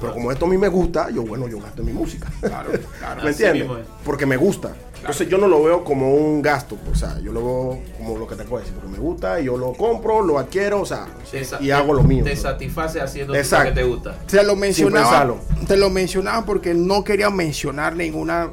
Pero 0.00 0.12
como 0.12 0.30
esto 0.30 0.44
a 0.44 0.48
mí 0.48 0.58
me 0.58 0.68
gusta, 0.68 1.10
yo 1.10 1.22
bueno, 1.22 1.48
yo 1.48 1.58
gasto 1.60 1.80
en 1.80 1.86
mi 1.86 1.92
música. 1.92 2.30
Claro, 2.40 2.70
claro. 2.98 3.22
¿Me 3.24 3.30
entiendes? 3.30 3.66
Porque 4.04 4.26
me 4.26 4.36
gusta. 4.36 4.74
Entonces 4.98 5.28
yo 5.28 5.38
no 5.38 5.46
lo 5.46 5.62
veo 5.62 5.84
como 5.84 6.12
un 6.14 6.42
gasto, 6.42 6.76
pues, 6.76 7.02
o 7.02 7.06
sea, 7.06 7.20
yo 7.20 7.32
lo 7.32 7.40
veo 7.40 7.78
como 7.96 8.18
lo 8.18 8.26
que 8.26 8.34
te 8.34 8.44
puedo 8.44 8.62
decir, 8.62 8.74
porque 8.74 8.90
me 8.90 8.98
gusta 8.98 9.40
y 9.40 9.44
yo 9.44 9.56
lo 9.56 9.72
compro, 9.72 10.22
lo 10.22 10.38
adquiero, 10.38 10.80
o 10.80 10.86
sea, 10.86 11.06
y 11.60 11.70
hago 11.70 11.94
lo 11.94 12.02
mío. 12.02 12.24
Te 12.24 12.30
pues. 12.30 12.42
satisface 12.42 13.00
haciendo 13.00 13.32
lo 13.32 13.38
Exacto. 13.38 13.68
que 13.68 13.80
te 13.80 13.84
gusta. 13.84 14.18
Te 14.26 14.42
lo 14.42 14.56
mencionaba. 14.56 15.36
Te 15.66 15.76
lo 15.76 15.88
mencionaba 15.88 16.44
porque 16.44 16.74
no 16.74 17.04
quería 17.04 17.30
mencionar 17.30 17.94
ninguna 17.94 18.50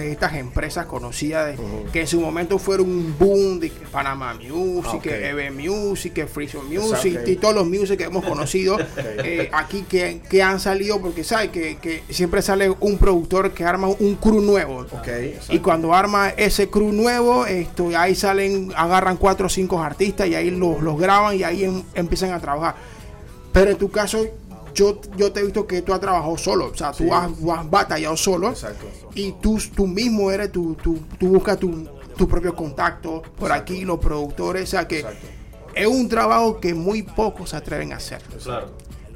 de 0.00 0.12
estas 0.12 0.34
empresas 0.34 0.86
conocidas 0.86 1.46
de- 1.46 1.58
que 1.92 2.00
en 2.02 2.06
su 2.06 2.20
momento 2.20 2.58
fueron 2.58 2.88
un 2.88 3.14
boom 3.18 3.60
de 3.60 3.70
Panama 3.90 4.34
Music, 4.34 5.02
Ah, 5.06 5.28
EB 5.30 5.50
Music, 5.50 6.12
que 6.12 6.26
Freezer 6.26 6.62
Music 6.62 7.06
Exacto. 7.06 7.30
y 7.30 7.36
todos 7.36 7.54
los 7.54 7.66
music 7.66 7.98
que 7.98 8.04
hemos 8.04 8.24
conocido 8.28 8.76
eh, 8.98 9.48
aquí 9.52 9.84
que, 9.88 10.20
que 10.28 10.42
han 10.42 10.60
salido 10.60 11.00
porque 11.00 11.24
sabes 11.24 11.50
que, 11.50 11.76
que 11.76 12.02
siempre 12.10 12.42
sale 12.42 12.70
un 12.80 12.98
productor 12.98 13.52
que 13.52 13.64
arma 13.64 13.88
un 13.88 14.14
crew 14.16 14.40
nuevo. 14.40 14.86
Y 15.48 15.58
cuando 15.60 15.94
arma 15.94 16.30
ese 16.30 16.68
crew 16.68 16.92
nuevo, 16.92 17.46
esto, 17.46 17.90
ahí 17.96 18.14
salen, 18.14 18.72
agarran 18.76 19.16
cuatro 19.16 19.46
o 19.46 19.48
cinco 19.50 19.80
artistas 19.82 20.26
y 20.28 20.34
ahí 20.34 20.50
los, 20.50 20.80
los 20.82 20.98
graban 20.98 21.36
y 21.36 21.42
ahí 21.42 21.64
em- 21.64 21.82
empiezan 21.94 22.32
a 22.32 22.40
trabajar. 22.40 22.74
Pero 23.52 23.70
en 23.70 23.76
tu 23.78 23.90
caso, 23.90 24.26
yo, 24.78 25.00
yo 25.16 25.32
te 25.32 25.40
he 25.40 25.44
visto 25.44 25.66
que 25.66 25.82
tú 25.82 25.92
has 25.92 26.00
trabajado 26.00 26.36
solo, 26.38 26.66
o 26.66 26.74
sea, 26.74 26.92
tú, 26.92 27.04
Sí. 27.04 27.10
has, 27.12 27.34
tú 27.36 27.52
has 27.52 27.68
batallado 27.68 28.16
solo 28.16 28.48
Exacto. 28.50 28.86
y 29.14 29.32
tú, 29.42 29.58
tú 29.74 29.86
mismo 29.86 30.30
eres, 30.30 30.52
tú, 30.52 30.76
tú, 30.82 30.98
tú 31.18 31.28
buscas 31.28 31.58
tu, 31.58 31.88
tu 32.16 32.28
propio 32.28 32.54
contacto 32.54 33.22
por 33.38 33.50
aquí, 33.52 33.84
los 33.84 33.98
productores, 33.98 34.62
o 34.64 34.66
sea 34.66 34.86
que 34.88 35.00
Exacto. 35.00 35.26
es 35.74 35.86
un 35.86 36.08
trabajo 36.08 36.60
que 36.60 36.74
muy 36.74 37.02
pocos 37.02 37.50
se 37.50 37.56
atreven 37.56 37.92
a 37.92 37.96
hacer. 37.96 38.22
Claro. 38.42 38.70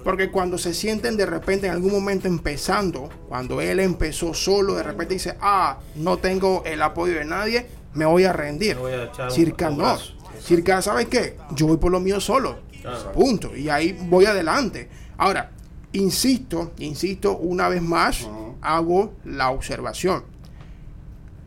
Porque 0.04 0.30
cuando 0.32 0.58
se 0.58 0.74
sienten 0.74 1.16
de 1.16 1.26
repente 1.26 1.68
en 1.68 1.72
algún 1.74 1.92
momento 1.92 2.26
empezando, 2.26 3.08
cuando 3.28 3.60
él 3.60 3.78
empezó 3.78 4.34
solo, 4.34 4.74
de 4.74 4.82
repente 4.82 5.14
dice, 5.14 5.36
ah, 5.40 5.78
no 5.94 6.16
tengo 6.18 6.62
el 6.66 6.82
apoyo 6.82 7.14
de 7.14 7.24
nadie, 7.24 7.66
me 7.94 8.04
voy 8.04 8.24
a 8.24 8.32
rendir. 8.32 8.76
Voy 8.76 8.92
a 8.92 9.04
echar 9.04 9.28
un- 9.28 9.30
Circa 9.34 9.70
un 9.70 9.78
no. 9.78 9.96
Circa, 10.40 10.82
¿sabes 10.82 11.06
qué? 11.06 11.36
Yo 11.54 11.68
voy 11.68 11.76
por 11.76 11.92
lo 11.92 12.00
mío 12.00 12.20
solo. 12.20 12.58
Claro. 12.80 13.12
Punto. 13.12 13.54
Y 13.56 13.68
ahí 13.68 13.96
voy 14.10 14.24
adelante. 14.26 14.88
Ahora, 15.22 15.50
insisto, 15.92 16.72
insisto, 16.80 17.36
una 17.36 17.68
vez 17.68 17.80
más, 17.80 18.28
hago 18.60 19.14
la 19.24 19.50
observación. 19.50 20.24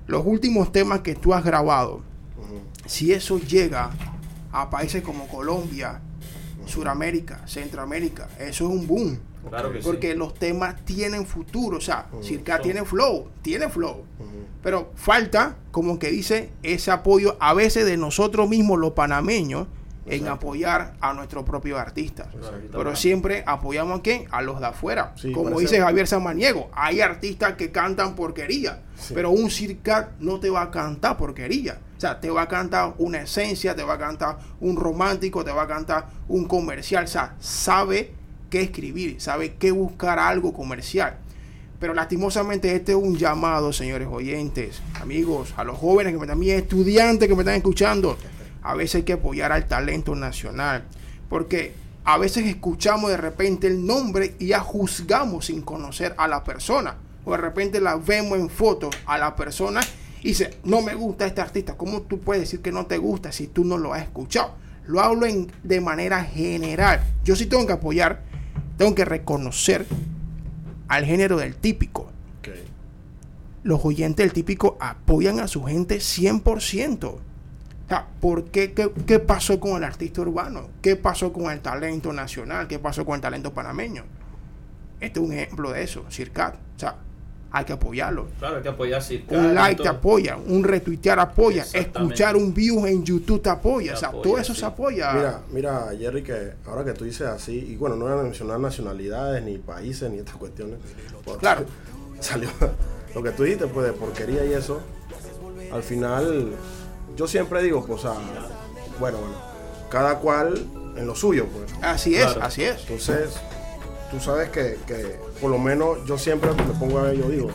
Los 0.07 0.25
últimos 0.25 0.71
temas 0.71 1.01
que 1.01 1.13
tú 1.13 1.33
has 1.33 1.43
grabado, 1.43 1.99
si 2.85 3.11
eso 3.11 3.37
llega 3.37 3.89
a 4.53 4.69
países 4.69 5.03
como 5.03 5.27
Colombia, 5.27 5.99
Suramérica, 6.65 7.45
Centroamérica, 7.49 8.29
eso 8.39 8.63
es 8.63 8.71
un 8.71 8.87
boom. 8.87 9.19
Claro 9.49 9.73
que 9.73 9.81
sí. 9.81 9.85
Porque 9.85 10.15
los 10.15 10.35
temas 10.35 10.77
tienen 10.85 11.25
futuro, 11.25 11.75
o 11.79 11.81
sea, 11.81 12.07
Circa 12.21 12.61
tiene 12.61 12.85
flow, 12.85 13.27
tiene 13.41 13.67
flow. 13.67 14.05
Pero 14.63 14.93
falta, 14.95 15.57
como 15.71 15.99
que 15.99 16.11
dice, 16.11 16.49
ese 16.63 16.91
apoyo 16.91 17.35
a 17.41 17.53
veces 17.53 17.85
de 17.85 17.97
nosotros 17.97 18.47
mismos, 18.47 18.79
los 18.79 18.93
panameños, 18.93 19.67
en 20.07 20.27
apoyar 20.27 20.93
a 21.01 21.13
nuestros 21.13 21.43
propios 21.43 21.79
artistas. 21.79 22.27
Pero 22.71 22.95
siempre 22.95 23.43
apoyamos 23.45 23.99
a 23.99 24.01
quién? 24.01 24.25
A 24.31 24.41
los 24.41 24.59
de 24.59 24.67
afuera. 24.67 25.13
Sí, 25.15 25.31
como 25.31 25.59
dice 25.59 25.79
Javier 25.79 26.07
Samaniego, 26.07 26.69
hay 26.73 27.01
artistas 27.01 27.53
que 27.53 27.71
cantan 27.71 28.15
porquería, 28.15 28.81
pero 29.13 29.31
un 29.31 29.49
circa 29.49 30.11
no 30.19 30.39
te 30.39 30.49
va 30.49 30.63
a 30.63 30.71
cantar 30.71 31.17
porquería. 31.17 31.79
O 31.97 31.99
sea, 31.99 32.19
te 32.19 32.29
va 32.29 32.43
a 32.43 32.47
cantar 32.47 32.93
una 32.97 33.21
esencia, 33.21 33.75
te 33.75 33.83
va 33.83 33.93
a 33.93 33.97
cantar 33.97 34.37
un 34.59 34.75
romántico, 34.75 35.45
te 35.45 35.51
va 35.51 35.63
a 35.63 35.67
cantar 35.67 36.07
un 36.27 36.45
comercial. 36.45 37.05
O 37.05 37.07
sea, 37.07 37.35
sabe 37.39 38.11
qué 38.49 38.61
escribir, 38.61 39.21
sabe 39.21 39.55
qué 39.55 39.71
buscar 39.71 40.19
algo 40.19 40.53
comercial. 40.53 41.17
Pero 41.79 41.93
lastimosamente 41.93 42.73
este 42.75 42.93
es 42.93 42.97
un 42.97 43.17
llamado, 43.17 43.73
señores 43.73 44.07
oyentes, 44.09 44.81
amigos, 45.01 45.53
a 45.57 45.63
los 45.63 45.77
jóvenes 45.77 46.13
que 46.13 46.19
me 46.19 46.27
también 46.27 46.59
estudiantes 46.59 47.27
que 47.27 47.35
me 47.35 47.41
están 47.41 47.55
escuchando. 47.55 48.17
A 48.65 48.75
veces 48.75 48.95
hay 48.95 49.03
que 49.03 49.13
apoyar 49.13 49.51
al 49.51 49.67
talento 49.67 50.15
nacional, 50.15 50.83
porque 51.29 51.73
a 52.03 52.17
veces 52.17 52.45
escuchamos 52.45 53.09
de 53.11 53.17
repente 53.17 53.67
el 53.67 53.85
nombre 53.85 54.35
y 54.39 54.47
ya 54.47 54.59
juzgamos 54.59 55.45
sin 55.45 55.61
conocer 55.61 56.13
a 56.17 56.27
la 56.27 56.43
persona. 56.43 56.95
O 57.25 57.31
de 57.31 57.37
repente 57.37 57.79
la 57.81 57.95
vemos 57.95 58.37
en 58.37 58.49
fotos 58.49 58.95
a 59.05 59.17
la 59.17 59.35
persona 59.35 59.81
y 60.21 60.29
dice, 60.29 60.57
no 60.63 60.81
me 60.81 60.93
gusta 60.95 61.25
este 61.25 61.41
artista. 61.41 61.75
¿Cómo 61.77 62.01
tú 62.03 62.19
puedes 62.19 62.41
decir 62.43 62.61
que 62.61 62.71
no 62.71 62.85
te 62.85 62.97
gusta 62.97 63.31
si 63.31 63.47
tú 63.47 63.63
no 63.65 63.77
lo 63.77 63.93
has 63.93 64.03
escuchado? 64.03 64.53
Lo 64.87 65.01
hablo 65.01 65.25
en- 65.25 65.51
de 65.63 65.81
manera 65.81 66.23
general. 66.23 67.01
Yo 67.23 67.35
sí 67.35 67.47
tengo 67.47 67.65
que 67.65 67.73
apoyar, 67.73 68.21
tengo 68.77 68.93
que 68.93 69.05
reconocer 69.05 69.85
al 70.87 71.05
género 71.05 71.37
del 71.37 71.55
típico. 71.55 72.11
Los 73.63 73.83
oyentes 73.83 74.23
del 74.23 74.33
típico 74.33 74.77
apoyan 74.79 75.39
a 75.39 75.47
su 75.47 75.63
gente 75.63 75.99
100%. 75.99 77.19
O 77.85 77.87
sea, 77.87 78.07
¿por 78.19 78.45
qué? 78.45 78.73
¿Qué, 78.73 78.91
qué 79.05 79.19
pasó 79.19 79.59
con 79.59 79.77
el 79.77 79.83
artista 79.83 80.21
urbano? 80.21 80.69
¿Qué 80.81 80.95
pasó 80.95 81.31
con 81.31 81.51
el 81.51 81.59
talento 81.61 82.11
nacional? 82.11 82.67
¿Qué 82.67 82.79
pasó 82.79 83.05
con 83.05 83.15
el 83.15 83.21
talento 83.21 83.53
panameño? 83.53 84.03
Este 84.99 85.19
es 85.19 85.25
un 85.25 85.33
ejemplo 85.33 85.71
de 85.71 85.83
eso, 85.83 86.03
Circat. 86.09 86.55
O 86.55 86.79
sea, 86.79 86.95
hay 87.55 87.63
que 87.63 87.71
apoyarlo. 87.71 88.27
Claro, 88.37 88.57
hay 88.57 88.63
que 88.63 88.67
apoyar 88.67 89.01
Circa. 89.01 89.37
Un 89.37 89.55
like 89.55 89.81
te 89.81 89.87
apoya, 89.87 90.35
un 90.35 90.61
retuitear 90.61 91.19
apoya, 91.19 91.65
escuchar 91.71 92.35
un 92.35 92.53
view 92.53 92.85
en 92.85 93.05
YouTube 93.05 93.41
te 93.41 93.49
apoya. 93.49 93.91
Te 93.91 93.95
o 93.95 93.97
sea, 93.97 94.09
apoya, 94.09 94.23
todo 94.23 94.37
eso 94.37 94.53
sí. 94.53 94.59
se 94.59 94.65
apoya. 94.65 95.13
Mira, 95.13 95.41
mira, 95.51 95.87
Jerry, 95.97 96.21
que 96.21 96.53
ahora 96.65 96.83
que 96.83 96.91
tú 96.91 97.05
dices 97.05 97.27
así, 97.27 97.53
y 97.53 97.77
bueno, 97.77 97.95
no 97.95 98.05
voy 98.05 98.19
a 98.19 98.23
mencionar 98.23 98.59
nacionalidades, 98.59 99.41
ni 99.41 99.57
países, 99.57 100.11
ni 100.11 100.17
estas 100.17 100.35
cuestiones. 100.35 100.79
Claro. 101.39 101.65
Salió 102.19 102.49
lo 103.13 103.23
que 103.23 103.31
tú 103.31 103.43
dijiste, 103.43 103.67
pues 103.67 103.87
de 103.87 103.93
porquería 103.93 104.43
y 104.43 104.51
eso. 104.51 104.81
Al 105.71 105.81
final, 105.81 106.55
yo 107.15 107.27
siempre 107.27 107.61
digo, 107.63 107.85
pues, 107.85 108.03
o 108.05 108.13
sea, 108.13 108.19
bueno, 108.99 109.17
bueno, 109.19 109.35
cada 109.89 110.19
cual 110.19 110.65
en 110.97 111.07
lo 111.07 111.15
suyo, 111.15 111.45
pues. 111.47 111.71
Así 111.81 112.15
es, 112.15 112.25
Claro. 112.25 112.43
así 112.43 112.63
es. 112.63 112.79
Entonces, 112.81 113.35
tú 114.11 114.19
sabes 114.19 114.49
que, 114.49 114.77
que 114.87 115.19
por 115.41 115.51
lo 115.51 115.57
menos 115.57 115.99
yo 116.05 116.17
siempre 116.17 116.51
me 116.51 116.73
pongo 116.79 116.99
a 116.99 117.03
ver, 117.03 117.17
yo 117.17 117.27
digo, 117.29 117.49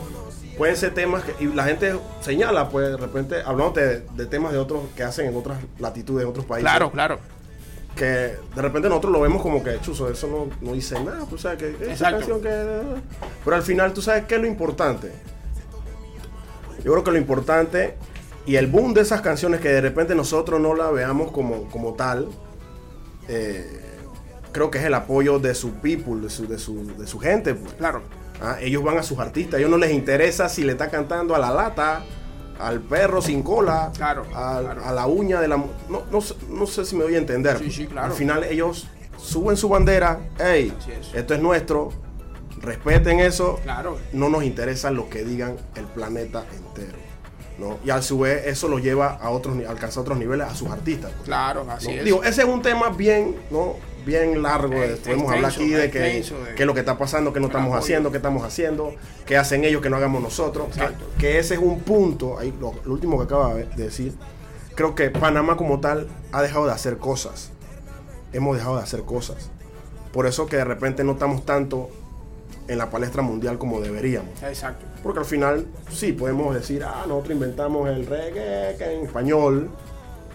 pueden 0.57 0.75
ser 0.75 0.93
temas 0.93 1.23
que, 1.23 1.43
y 1.43 1.47
la 1.47 1.63
gente 1.63 1.95
señala, 2.21 2.69
pues 2.69 2.89
de 2.89 2.97
repente, 2.97 3.41
hablando 3.45 3.71
de, 3.79 4.01
de 4.15 4.25
temas 4.27 4.51
de 4.51 4.59
otros 4.59 4.81
que 4.95 5.03
hacen 5.03 5.27
en 5.27 5.35
otras 5.35 5.57
latitudes, 5.79 6.23
en 6.23 6.29
otros 6.29 6.45
países 6.45 6.69
Claro, 6.69 6.91
claro. 6.91 7.19
que 7.95 8.05
de 8.05 8.61
repente 8.61 8.87
nosotros 8.89 9.11
lo 9.11 9.21
vemos 9.21 9.41
como 9.41 9.63
que 9.63 9.79
chuzo, 9.81 10.09
eso 10.09 10.27
no, 10.27 10.47
no 10.65 10.73
dice 10.73 10.99
nada, 11.03 11.25
tú 11.29 11.37
sabes 11.37 11.57
que 11.57 11.69
esa 11.83 11.91
Exacto. 11.91 12.17
canción 12.17 12.41
que 12.41 12.81
pero 13.43 13.55
al 13.55 13.63
final 13.63 13.93
tú 13.93 14.01
sabes 14.01 14.25
qué 14.25 14.35
es 14.35 14.41
lo 14.41 14.47
importante. 14.47 15.11
Yo 16.83 16.91
creo 16.93 17.03
que 17.03 17.11
lo 17.11 17.17
importante 17.17 17.95
y 18.45 18.55
el 18.55 18.67
boom 18.67 18.93
de 18.93 19.01
esas 19.01 19.21
canciones 19.21 19.59
que 19.61 19.69
de 19.69 19.81
repente 19.81 20.15
nosotros 20.15 20.59
no 20.59 20.73
la 20.75 20.89
veamos 20.91 21.31
como, 21.31 21.69
como 21.69 21.93
tal, 21.93 22.27
eh, 23.27 23.79
creo 24.51 24.71
que 24.71 24.79
es 24.79 24.85
el 24.85 24.93
apoyo 24.93 25.39
de 25.39 25.53
su 25.55 25.71
people, 25.75 26.15
de 26.21 26.29
su, 26.29 26.47
de 26.47 26.57
su, 26.59 26.97
de 26.97 27.07
su 27.07 27.19
gente. 27.19 27.53
pues. 27.55 27.73
Claro. 27.73 28.01
Ah, 28.41 28.57
ellos 28.59 28.83
van 28.83 28.97
a 28.97 29.03
sus 29.03 29.19
artistas, 29.19 29.55
a 29.55 29.57
ellos 29.59 29.69
no 29.69 29.77
les 29.77 29.91
interesa 29.91 30.49
si 30.49 30.63
le 30.63 30.71
está 30.71 30.89
cantando 30.89 31.35
a 31.35 31.39
la 31.39 31.51
lata, 31.53 32.03
al 32.59 32.79
perro 32.81 33.21
sin 33.21 33.43
cola, 33.43 33.91
Claro, 33.95 34.25
a 34.35 34.91
la 34.93 35.05
uña 35.07 35.39
de 35.41 35.47
la... 35.47 35.57
No, 35.57 36.03
no, 36.11 36.21
sé- 36.21 36.35
no 36.49 36.65
sé 36.65 36.83
si 36.85 36.95
me 36.95 37.03
voy 37.03 37.15
a 37.15 37.17
entender. 37.19 37.59
Sí, 37.59 37.69
sí, 37.71 37.87
claro. 37.87 38.07
Al 38.07 38.13
final 38.13 38.43
ellos 38.43 38.87
suben 39.17 39.57
su 39.57 39.69
bandera, 39.69 40.19
hey, 40.39 40.73
es. 40.99 41.13
esto 41.13 41.35
es 41.35 41.41
nuestro, 41.41 41.89
respeten 42.59 43.19
eso, 43.19 43.59
Claro. 43.63 43.97
no 44.13 44.29
nos 44.29 44.43
interesa 44.43 44.89
lo 44.89 45.07
que 45.09 45.23
digan 45.23 45.57
el 45.75 45.85
planeta 45.85 46.43
entero. 46.55 46.97
¿No? 47.61 47.77
Y 47.85 47.91
a 47.91 48.01
su 48.01 48.19
vez 48.19 48.45
eso 48.47 48.67
lo 48.67 48.79
lleva 48.79 49.11
a 49.21 49.29
otros, 49.29 49.55
alcanza 49.67 50.01
otros 50.01 50.17
niveles 50.17 50.47
a 50.47 50.55
sus 50.55 50.69
artistas. 50.69 51.11
pues, 51.11 51.25
Claro, 51.25 51.63
¿no? 51.63 51.71
así 51.71 51.91
es. 51.91 52.03
Digo, 52.03 52.23
ese 52.23 52.41
es 52.41 52.47
un 52.47 52.61
tema 52.61 52.89
bien, 52.89 53.37
¿no? 53.49 53.75
bien 54.05 54.41
largo. 54.41 54.73
podemos 55.03 55.31
hablar 55.31 55.51
aquí 55.51 55.69
de 55.69 55.91
que, 55.91 56.23
qué 56.55 56.63
es 56.63 56.65
lo 56.65 56.73
que 56.73 56.79
está 56.79 56.97
pasando, 56.97 57.31
qué 57.31 57.39
no 57.39 57.47
estamos 57.47 57.67
apoyo. 57.67 57.83
haciendo, 57.83 58.11
qué 58.11 58.17
estamos 58.17 58.43
haciendo, 58.43 58.93
qué 59.25 59.37
hacen 59.37 59.63
ellos, 59.63 59.81
que 59.81 59.89
no 59.89 59.97
hagamos 59.97 60.21
nosotros. 60.21 60.67
Que, 60.75 60.89
que 61.19 61.39
ese 61.39 61.53
es 61.53 61.59
un 61.59 61.81
punto, 61.81 62.39
ahí, 62.39 62.53
lo, 62.59 62.73
lo 62.83 62.93
último 62.93 63.17
que 63.19 63.25
acaba 63.25 63.53
de 63.53 63.65
decir, 63.75 64.13
creo 64.75 64.95
que 64.95 65.09
Panamá 65.09 65.55
como 65.55 65.79
tal 65.79 66.07
ha 66.31 66.41
dejado 66.41 66.65
de 66.65 66.71
hacer 66.71 66.97
cosas. 66.97 67.51
Hemos 68.33 68.57
dejado 68.57 68.77
de 68.77 68.83
hacer 68.83 69.03
cosas. 69.03 69.51
Por 70.11 70.25
eso 70.25 70.45
que 70.47 70.57
de 70.57 70.65
repente 70.65 71.03
no 71.03 71.13
estamos 71.13 71.45
tanto 71.45 71.89
en 72.67 72.77
la 72.77 72.89
palestra 72.89 73.21
mundial 73.21 73.57
como 73.57 73.81
deberíamos. 73.81 74.41
Exacto. 74.43 74.85
Porque 75.03 75.19
al 75.19 75.25
final, 75.25 75.65
sí, 75.91 76.13
podemos 76.13 76.53
decir, 76.53 76.83
ah, 76.83 77.03
nosotros 77.07 77.33
inventamos 77.33 77.89
el 77.89 78.05
reggae 78.05 78.75
que 78.77 78.93
en 78.93 79.05
español, 79.05 79.69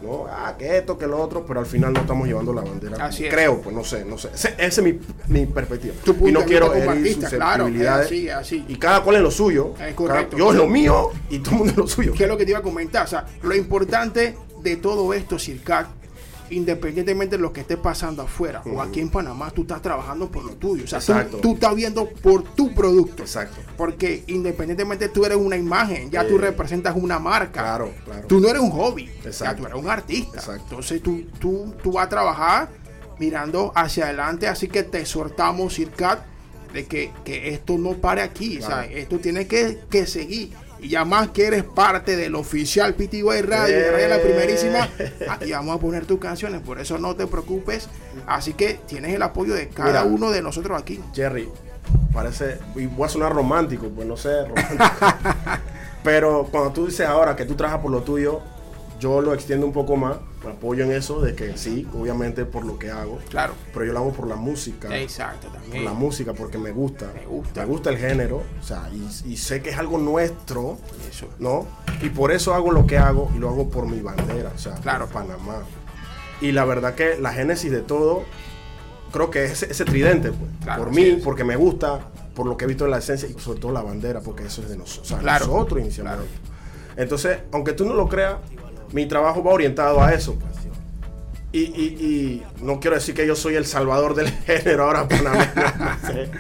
¿no? 0.03 0.27
Ah, 0.29 0.55
que 0.59 0.77
esto, 0.79 0.99
que 0.99 1.07
lo 1.07 1.19
otro, 1.21 1.47
pero 1.47 1.61
al 1.61 1.67
final 1.67 1.93
no 1.95 2.01
estamos 2.01 2.27
llevando 2.29 2.53
la 2.53 2.61
bandera. 2.63 3.07
Así 3.07 3.25
es. 3.27 3.33
Creo, 3.33 3.61
pues 3.63 3.75
no 3.75 3.83
sé, 3.85 4.05
no 4.05 4.19
sé. 4.19 4.29
Ese- 4.35 4.55
Esa 4.59 4.81
es 4.81 4.83
mi, 4.83 4.99
mi 5.29 5.47
perspectiva. 5.47 5.95
Y 6.27 6.33
no 6.33 6.45
quiero 6.45 6.75
herir 6.75 6.89
artista, 6.91 7.29
claro, 7.31 7.65
susceptibilidades. 7.65 8.07
es 8.07 8.13
así, 8.13 8.29
es 8.29 8.35
así. 8.35 8.65
Y 8.69 8.77
cada 8.77 9.03
cual 9.03 9.17
en 9.17 9.23
lo 9.23 9.31
suyo. 9.31 9.71
Es 9.75 9.79
Cada- 9.79 9.95
correcto. 9.97 10.37
yo 10.37 10.51
en 10.51 10.59
lo 10.59 10.67
mío 10.67 11.11
y 11.31 11.39
todo 11.39 11.53
el 11.53 11.57
mundo 11.59 11.73
en 11.75 11.81
lo 11.81 11.87
suyo. 11.89 12.13
¿Qué 12.15 12.25
es 12.25 12.29
lo 12.29 12.37
que 12.37 12.45
te 12.45 12.51
iba 12.51 12.59
a 12.59 12.63
comentar? 12.63 13.05
O 13.05 13.09
sea, 13.09 13.25
lo 13.43 13.55
importante 13.55 14.37
de 14.63 14.77
todo 14.77 15.15
esto, 15.15 15.39
Circat, 15.39 15.87
independientemente 16.51 17.37
de 17.37 17.43
lo 17.43 17.53
que 17.53 17.61
esté 17.63 17.77
pasando 17.77 18.23
afuera 18.23 18.63
o 18.67 18.81
aquí 18.81 19.01
en 19.01 19.11
Panamá, 19.11 19.51
tú 19.51 19.63
estás 19.63 19.83
trabajando 19.83 20.31
por 20.31 20.45
lo 20.45 20.55
tuyo. 20.55 20.85
O 20.85 21.01
sea, 21.01 21.27
tú, 21.29 21.55
estás 21.55 21.75
viendo 21.75 22.09
por 22.09 22.43
tu 22.43 22.75
producto. 22.75 23.23
Exacto. 23.23 23.61
Porque 23.77 24.25
independientemente 24.27 25.09
tú 25.09 25.25
eres 25.25 25.39
una 25.39 25.57
imagen, 25.57 26.11
ya 26.11 26.27
tú 26.27 26.39
representas 26.39 26.95
una 26.97 27.19
marca. 27.19 27.63
Claro, 27.63 27.93
claro. 28.05 28.27
Tú 28.27 28.41
no 28.41 28.49
eres 28.49 28.63
un 28.63 28.71
hobby, 28.71 29.07
ya 29.23 29.29
Exacto. 29.31 29.63
tú 29.63 29.69
eres 29.69 29.79
un 29.83 29.89
artista. 29.91 30.39
Exacto. 30.39 30.63
Entonces 30.63 31.03
tú, 31.03 31.23
tú, 31.39 31.75
tú 31.83 31.93
vas 31.93 32.07
a 32.07 32.09
trabajar 32.09 32.69
mirando 33.19 33.73
hacia 33.75 34.05
adelante, 34.05 34.47
así 34.47 34.69
que 34.69 34.83
te 34.83 35.01
exhortamos, 35.01 35.75
Circat, 35.75 36.21
de 36.73 36.85
que, 36.87 37.11
que 37.25 37.49
esto 37.55 37.79
no 37.79 37.95
pare 37.95 38.21
aquí, 38.23 38.59
Claro. 38.59 38.75
o 38.75 38.85
sea, 38.85 38.85
esto 38.99 39.19
tiene 39.19 39.47
que, 39.47 39.81
que 39.89 40.07
seguir. 40.07 40.53
Y 40.87 40.91
ya 40.91 41.05
más 41.05 41.31
que 41.31 41.47
eres 41.49 41.65
parte 41.65 42.15
del 42.17 42.37
oficial 42.37 42.95
PTY 42.95 43.43
Radio, 43.43 43.75
Eh. 43.77 43.91
Radio 43.91 44.07
La 44.09 44.21
Primerísima, 44.23 44.89
aquí 45.29 45.51
vamos 45.51 45.77
a 45.77 45.81
poner 45.81 46.07
tus 46.07 46.21
canciones, 46.21 46.61
por 46.61 46.79
eso 46.79 46.97
no 46.97 47.17
te 47.17 47.27
preocupes. 47.27 47.89
Así 48.25 48.53
que 48.53 48.79
tienes 48.87 49.13
el 49.13 49.21
apoyo 49.23 49.53
de 49.55 49.69
cada 49.69 49.89
Mira. 49.89 50.05
uno 50.05 50.31
de 50.31 50.43
nosotros 50.43 50.81
aquí. 50.81 51.01
Jerry, 51.13 51.49
parece, 52.13 52.59
y 52.77 52.87
voy 52.87 53.07
a 53.07 53.09
sonar 53.09 53.33
romántico, 53.35 53.89
pues 53.89 54.07
no 54.07 54.17
sé, 54.17 54.45
romántico. 54.47 54.85
Pero 56.05 56.47
cuando 56.53 56.71
tú 56.71 56.87
dices 56.87 57.05
ahora 57.05 57.35
que 57.35 57.45
tú 57.47 57.57
trabajas 57.57 57.81
por 57.83 57.91
lo 57.91 58.03
tuyo, 58.03 58.41
yo 59.01 59.21
lo 59.21 59.35
extiendo 59.35 59.67
un 59.67 59.73
poco 59.73 59.97
más, 59.97 60.19
apoyo 60.49 60.85
en 60.85 60.93
eso 60.93 61.21
de 61.21 61.35
que 61.35 61.57
sí, 61.57 61.87
obviamente 61.95 62.45
por 62.45 62.65
lo 62.65 62.79
que 62.79 62.91
hago, 62.91 63.19
Claro. 63.31 63.55
pero 63.73 63.85
yo 63.87 63.93
lo 63.93 63.99
hago 64.01 64.13
por 64.13 64.27
la 64.27 64.37
música. 64.37 64.97
Exacto, 64.99 65.49
Por 65.49 65.61
también. 65.61 65.85
la 65.85 65.93
música, 65.93 66.33
porque 66.33 66.59
me 66.59 66.71
gusta. 66.73 67.11
Me 67.15 67.27
gusta. 67.27 67.61
Me 67.61 67.67
gusta 67.67 67.91
el 67.91 67.99
género, 67.99 68.43
o 68.61 68.63
sea, 68.63 68.89
y, 68.93 69.33
y 69.33 69.37
sé 69.37 69.63
que 69.63 69.71
es 69.71 69.79
algo 69.79 69.99
nuestro, 69.99 70.79
Eso. 71.11 71.29
¿no? 71.39 71.67
Y 72.03 72.09
por 72.11 72.33
eso 72.33 72.55
hago 72.55 72.73
lo 72.73 72.87
que 72.87 72.99
hago 72.99 73.31
y 73.35 73.39
lo 73.39 73.49
hago 73.49 73.69
por 73.71 73.87
mi 73.87 74.01
bandera, 74.01 74.53
o 74.55 74.59
sea, 74.59 74.75
Claro. 74.75 75.07
por 75.07 75.23
Panamá. 75.23 75.59
Y 76.41 76.53
la 76.53 76.65
verdad 76.65 76.95
que 76.95 77.17
la 77.19 77.33
génesis 77.33 77.71
de 77.73 77.81
todo, 77.81 78.25
creo 79.13 79.31
que 79.31 79.45
es 79.45 79.53
ese, 79.63 79.73
ese 79.73 79.85
tridente, 79.85 80.31
pues. 80.33 80.51
Claro, 80.63 80.85
por 80.85 80.93
mí, 80.95 81.19
porque 81.25 81.45
me 81.45 81.57
gusta, 81.57 82.01
por 82.35 82.45
lo 82.47 82.57
que 82.59 82.65
he 82.67 82.69
visto 82.69 82.85
en 82.85 82.91
la 82.91 82.99
esencia 82.99 83.29
y 83.29 83.39
sobre 83.41 83.59
todo 83.61 83.73
la 83.73 83.81
bandera, 83.83 84.21
porque 84.21 84.45
eso 84.45 84.61
es 84.63 84.69
de 84.69 84.77
nosotros. 84.77 85.07
O 85.07 85.09
sea, 85.15 85.19
Claro. 85.19 85.47
nosotros 85.47 85.81
iniciamos 85.81 86.15
esto. 86.15 86.41
Entonces, 86.99 87.39
aunque 87.53 87.73
tú 87.73 87.85
no 87.87 87.95
lo 87.95 88.09
creas, 88.09 88.37
mi 88.93 89.07
trabajo 89.07 89.43
va 89.43 89.53
orientado 89.53 90.03
a 90.03 90.13
eso. 90.13 90.37
Y, 91.53 91.61
y- 91.61 92.43
y 92.61 92.65
no 92.65 92.81
quiero 92.81 92.97
decir 92.97 93.15
que 93.15 93.27
yo 93.27 93.35
soy 93.35 93.55
el 93.55 93.65
salvador 93.67 94.15
del 94.15 94.29
género 94.47 94.85
ahora 94.85 95.09
panameño, 95.09 95.47
no 95.79 96.07
sé. 96.09 96.31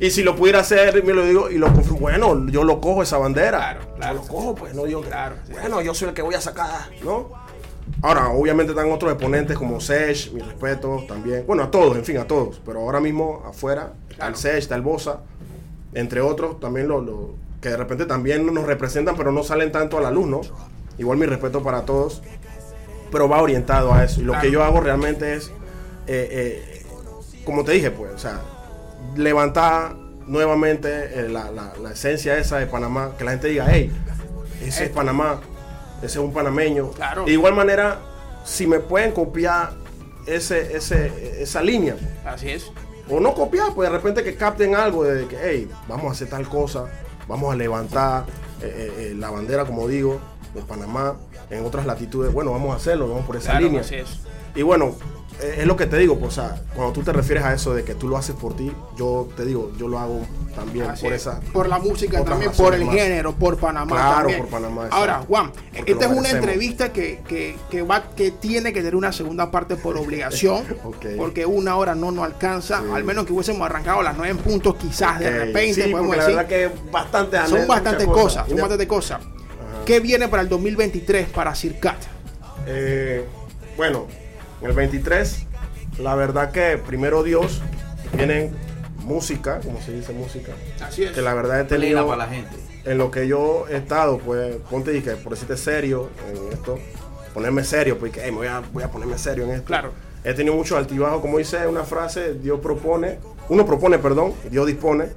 Y 0.00 0.10
si 0.10 0.22
lo 0.22 0.36
pudiera 0.36 0.60
hacer, 0.60 1.02
me 1.04 1.12
lo 1.14 1.24
digo 1.24 1.50
y 1.50 1.56
lo. 1.58 1.70
Bueno, 1.70 2.46
yo 2.48 2.62
lo 2.64 2.80
cojo 2.80 3.02
esa 3.02 3.16
bandera. 3.18 3.58
Claro, 3.58 3.94
claro. 3.96 4.14
Yo 4.16 4.22
lo 4.22 4.28
cojo, 4.28 4.54
pues 4.54 4.74
no 4.74 4.84
digo 4.84 5.00
Claro. 5.02 5.36
Bueno, 5.50 5.80
yo 5.80 5.94
soy 5.94 6.08
el 6.08 6.14
que 6.14 6.22
voy 6.22 6.34
a 6.34 6.40
sacar, 6.40 6.90
¿no? 7.02 7.30
Ahora, 8.02 8.28
obviamente 8.28 8.72
están 8.72 8.90
otros 8.90 9.12
exponentes 9.12 9.56
como 9.56 9.80
Sech, 9.80 10.32
mi 10.32 10.40
respeto 10.40 11.04
también. 11.06 11.44
Bueno, 11.46 11.62
a 11.64 11.70
todos, 11.70 11.96
en 11.96 12.04
fin, 12.04 12.18
a 12.18 12.26
todos. 12.26 12.60
Pero 12.66 12.80
ahora 12.80 13.00
mismo 13.00 13.42
afuera 13.46 13.92
está 14.10 14.26
el 14.26 14.36
Sech, 14.36 14.56
está 14.56 14.74
el 14.74 14.82
Bosa, 14.82 15.20
entre 15.94 16.20
otros 16.20 16.60
también 16.60 16.88
lo, 16.88 17.00
lo- 17.00 17.34
que 17.60 17.70
de 17.70 17.76
repente 17.78 18.04
también 18.04 18.52
nos 18.52 18.64
representan, 18.66 19.16
pero 19.16 19.32
no 19.32 19.42
salen 19.42 19.72
tanto 19.72 19.96
a 19.96 20.00
la 20.02 20.10
luz, 20.10 20.26
¿no? 20.26 20.40
Igual 20.98 21.18
mi 21.18 21.26
respeto 21.26 21.62
para 21.62 21.82
todos, 21.82 22.22
pero 23.10 23.28
va 23.28 23.40
orientado 23.42 23.92
a 23.92 24.04
eso. 24.04 24.20
Y 24.20 24.24
lo 24.24 24.38
que 24.40 24.50
yo 24.50 24.62
hago 24.62 24.80
realmente 24.80 25.34
es, 25.34 25.48
eh, 26.06 26.28
eh, 26.30 26.86
como 27.44 27.64
te 27.64 27.72
dije, 27.72 27.90
pues, 27.90 28.12
o 28.14 28.18
sea, 28.18 28.40
levantar 29.16 29.94
nuevamente 30.26 30.88
eh, 31.20 31.28
la, 31.28 31.50
la- 31.50 31.74
la 31.82 31.92
esencia 31.92 32.36
esa 32.38 32.58
de 32.58 32.66
Panamá, 32.66 33.12
que 33.18 33.24
la 33.24 33.32
gente 33.32 33.48
diga, 33.48 33.66
hey, 33.68 33.92
ese 34.62 34.84
es 34.84 34.90
Panamá, 34.90 35.40
ese 35.98 36.06
es 36.06 36.16
un 36.16 36.32
panameño. 36.32 36.90
Claro. 36.92 37.24
De 37.24 37.32
igual 37.32 37.54
manera, 37.54 37.98
si 38.44 38.66
me 38.66 38.80
pueden 38.80 39.12
copiar 39.12 39.72
ese, 40.26 40.76
ese, 40.76 41.42
esa 41.42 41.60
línea, 41.62 41.96
Así 42.24 42.50
es. 42.50 42.70
o 43.10 43.20
no 43.20 43.34
copiar, 43.34 43.74
pues 43.74 43.90
de 43.90 43.96
repente 43.96 44.22
que 44.24 44.34
capten 44.36 44.74
algo 44.74 45.04
de 45.04 45.26
que, 45.26 45.36
hey, 45.42 45.70
vamos 45.88 46.06
a 46.06 46.12
hacer 46.12 46.28
tal 46.28 46.48
cosa, 46.48 46.86
vamos 47.28 47.52
a 47.52 47.56
levantar 47.56 48.24
eh, 48.62 48.64
eh, 48.66 48.92
eh, 49.10 49.14
la 49.16 49.30
bandera, 49.30 49.64
como 49.66 49.86
digo, 49.86 50.18
de 50.54 50.62
Panamá 50.62 51.14
en 51.50 51.64
otras 51.66 51.86
latitudes. 51.86 52.32
Bueno, 52.32 52.52
vamos 52.52 52.72
a 52.72 52.76
hacerlo, 52.76 53.08
vamos 53.08 53.26
por 53.26 53.36
esa 53.36 53.50
Claro, 53.52 53.66
línea. 53.66 53.80
así 53.82 53.96
es. 53.96 54.08
Y 54.56 54.62
bueno, 54.62 54.94
eh, 55.42 55.56
es 55.58 55.66
lo 55.66 55.76
que 55.76 55.86
te 55.86 55.98
digo, 55.98 56.16
pues, 56.18 56.38
o 56.38 56.42
sea, 56.42 56.62
cuando 56.76 56.92
tú 56.92 57.02
te 57.02 57.12
refieres 57.12 57.42
a 57.44 57.52
eso 57.52 57.74
de 57.74 57.82
que 57.82 57.96
tú 57.96 58.06
lo 58.08 58.16
haces 58.16 58.36
por 58.36 58.54
ti, 58.54 58.70
yo 58.96 59.28
te 59.36 59.44
digo, 59.44 59.72
yo 59.76 59.88
lo 59.88 59.98
hago 59.98 60.20
también 60.54 60.88
Así 60.88 61.02
por 61.02 61.12
es. 61.12 61.22
esa. 61.22 61.40
por 61.52 61.68
la 61.68 61.80
música 61.80 62.22
también, 62.24 62.52
por 62.52 62.72
el 62.72 62.84
más. 62.84 62.94
género, 62.94 63.34
por 63.34 63.56
Panamá 63.58 63.96
Claro, 63.96 64.14
también. 64.18 64.38
por 64.42 64.48
Panamá, 64.48 64.82
exacto. 64.82 64.96
Ahora, 64.96 65.24
Juan, 65.26 65.50
esta 65.72 66.04
es 66.06 66.12
una 66.16 66.30
entrevista 66.30 66.92
que, 66.92 67.20
que, 67.26 67.56
que 67.68 67.82
va, 67.82 68.10
que 68.14 68.30
tiene 68.30 68.72
que 68.72 68.78
tener 68.78 68.94
una 68.94 69.10
segunda 69.10 69.50
parte 69.50 69.74
por 69.74 69.96
obligación, 69.98 70.64
porque 71.16 71.44
una 71.46 71.74
hora 71.76 71.96
no 71.96 72.12
nos 72.12 72.24
alcanza, 72.24 72.78
Sí. 72.80 72.86
al 72.94 73.02
menos 73.02 73.26
que 73.26 73.32
hubiésemos 73.32 73.62
arrancado 73.66 73.98
a 73.98 74.02
las 74.04 74.16
nueve 74.16 74.36
puntos, 74.36 74.76
quizás 74.76 75.18
de 75.18 75.30
repente, 75.30 75.74
sí, 75.74 75.90
podemos 75.90 76.02
porque 76.14 76.16
la 76.18 76.22
decir. 76.22 76.36
verdad 76.36 76.48
que 76.48 76.64
es 76.66 76.92
bastante 76.92 77.36
son 77.48 77.66
bastantes 77.66 78.06
muchas 78.06 78.22
cosas, 78.22 78.48
son 78.48 78.56
bastantes 78.58 78.86
cosas. 78.86 79.20
¿Qué 79.84 80.00
viene 80.00 80.28
para 80.28 80.42
el 80.42 80.48
2023 80.48 81.28
para 81.28 81.54
Circat? 81.54 81.98
Eh, 82.66 83.24
bueno, 83.76 84.06
en 84.62 84.68
el 84.68 84.74
23, 84.74 85.46
la 85.98 86.14
verdad 86.14 86.52
que 86.52 86.78
primero 86.78 87.22
Dios, 87.22 87.60
vienen 88.14 88.52
música, 89.00 89.60
como 89.60 89.82
se 89.82 89.92
dice 89.92 90.12
música, 90.14 90.52
Así 90.80 91.04
es. 91.04 91.12
que 91.12 91.20
la 91.20 91.34
verdad 91.34 91.60
he 91.60 91.64
tenido 91.64 92.06
para 92.06 92.26
la 92.26 92.32
gente. 92.32 92.56
en 92.86 92.96
lo 92.96 93.10
que 93.10 93.28
yo 93.28 93.66
he 93.68 93.76
estado, 93.76 94.18
pues 94.18 94.56
ponte 94.70 94.96
y 94.96 95.02
que 95.02 95.10
por 95.12 95.32
decirte 95.32 95.58
serio 95.58 96.08
en 96.30 96.52
esto, 96.52 96.78
ponerme 97.34 97.62
serio, 97.64 97.98
porque 97.98 98.22
hey, 98.24 98.30
me 98.30 98.38
voy, 98.38 98.46
a, 98.46 98.60
voy 98.60 98.82
a 98.84 98.90
ponerme 98.90 99.18
serio 99.18 99.44
en 99.44 99.50
esto. 99.50 99.66
Claro. 99.66 99.92
He 100.24 100.32
tenido 100.32 100.54
mucho 100.54 100.78
altibajo, 100.78 101.20
como 101.20 101.36
dice 101.36 101.66
una 101.66 101.84
frase, 101.84 102.32
Dios 102.32 102.60
propone, 102.60 103.18
uno 103.50 103.66
propone, 103.66 103.98
perdón, 103.98 104.32
Dios 104.50 104.66
dispone. 104.66 105.08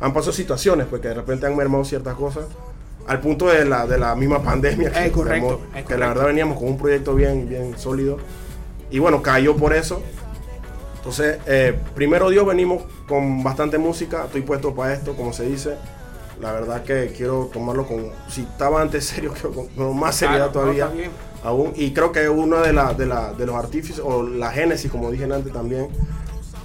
Han 0.00 0.14
pasado 0.14 0.32
situaciones, 0.32 0.86
pues 0.88 1.02
que 1.02 1.08
de 1.08 1.14
repente 1.14 1.46
han 1.46 1.54
mermado 1.54 1.84
ciertas 1.84 2.14
cosas, 2.14 2.46
al 3.06 3.20
punto 3.20 3.46
de 3.48 3.64
la, 3.64 3.86
de 3.86 3.98
la 3.98 4.14
misma 4.14 4.42
pandemia. 4.42 4.88
Es 5.04 5.12
correcto, 5.12 5.60
mermó, 5.60 5.78
es 5.78 5.84
Que 5.84 5.96
la 5.98 6.08
verdad 6.08 6.26
veníamos 6.26 6.58
con 6.58 6.68
un 6.68 6.78
proyecto 6.78 7.14
bien, 7.14 7.48
bien 7.48 7.78
sólido. 7.78 8.18
Y 8.90 8.98
bueno, 8.98 9.22
cayó 9.22 9.56
por 9.56 9.74
eso. 9.74 10.02
Entonces, 10.96 11.38
eh, 11.46 11.78
primero 11.94 12.30
Dios, 12.30 12.46
venimos 12.46 12.82
con 13.06 13.42
bastante 13.42 13.76
música. 13.78 14.24
Estoy 14.24 14.40
puesto 14.42 14.74
para 14.74 14.94
esto, 14.94 15.14
como 15.16 15.32
se 15.32 15.44
dice. 15.44 15.74
La 16.40 16.52
verdad 16.52 16.82
que 16.82 17.12
quiero 17.16 17.50
tomarlo 17.52 17.86
con. 17.86 18.10
Si 18.28 18.42
estaba 18.42 18.80
antes 18.80 19.04
serio, 19.08 19.32
quiero 19.32 19.52
con, 19.52 19.66
con 19.68 19.98
más 19.98 20.16
seriedad 20.16 20.50
Claro, 20.50 20.70
todavía. 20.72 20.90
aún. 21.42 21.72
Y 21.76 21.92
creo 21.92 22.10
que 22.12 22.28
uno 22.28 22.60
de, 22.60 22.72
la, 22.72 22.94
de, 22.94 23.06
la, 23.06 23.32
de 23.34 23.46
los 23.46 23.54
artífices, 23.56 24.02
o 24.04 24.22
la 24.22 24.50
génesis, 24.50 24.90
como 24.90 25.10
dije 25.10 25.24
antes 25.24 25.52
también, 25.52 25.88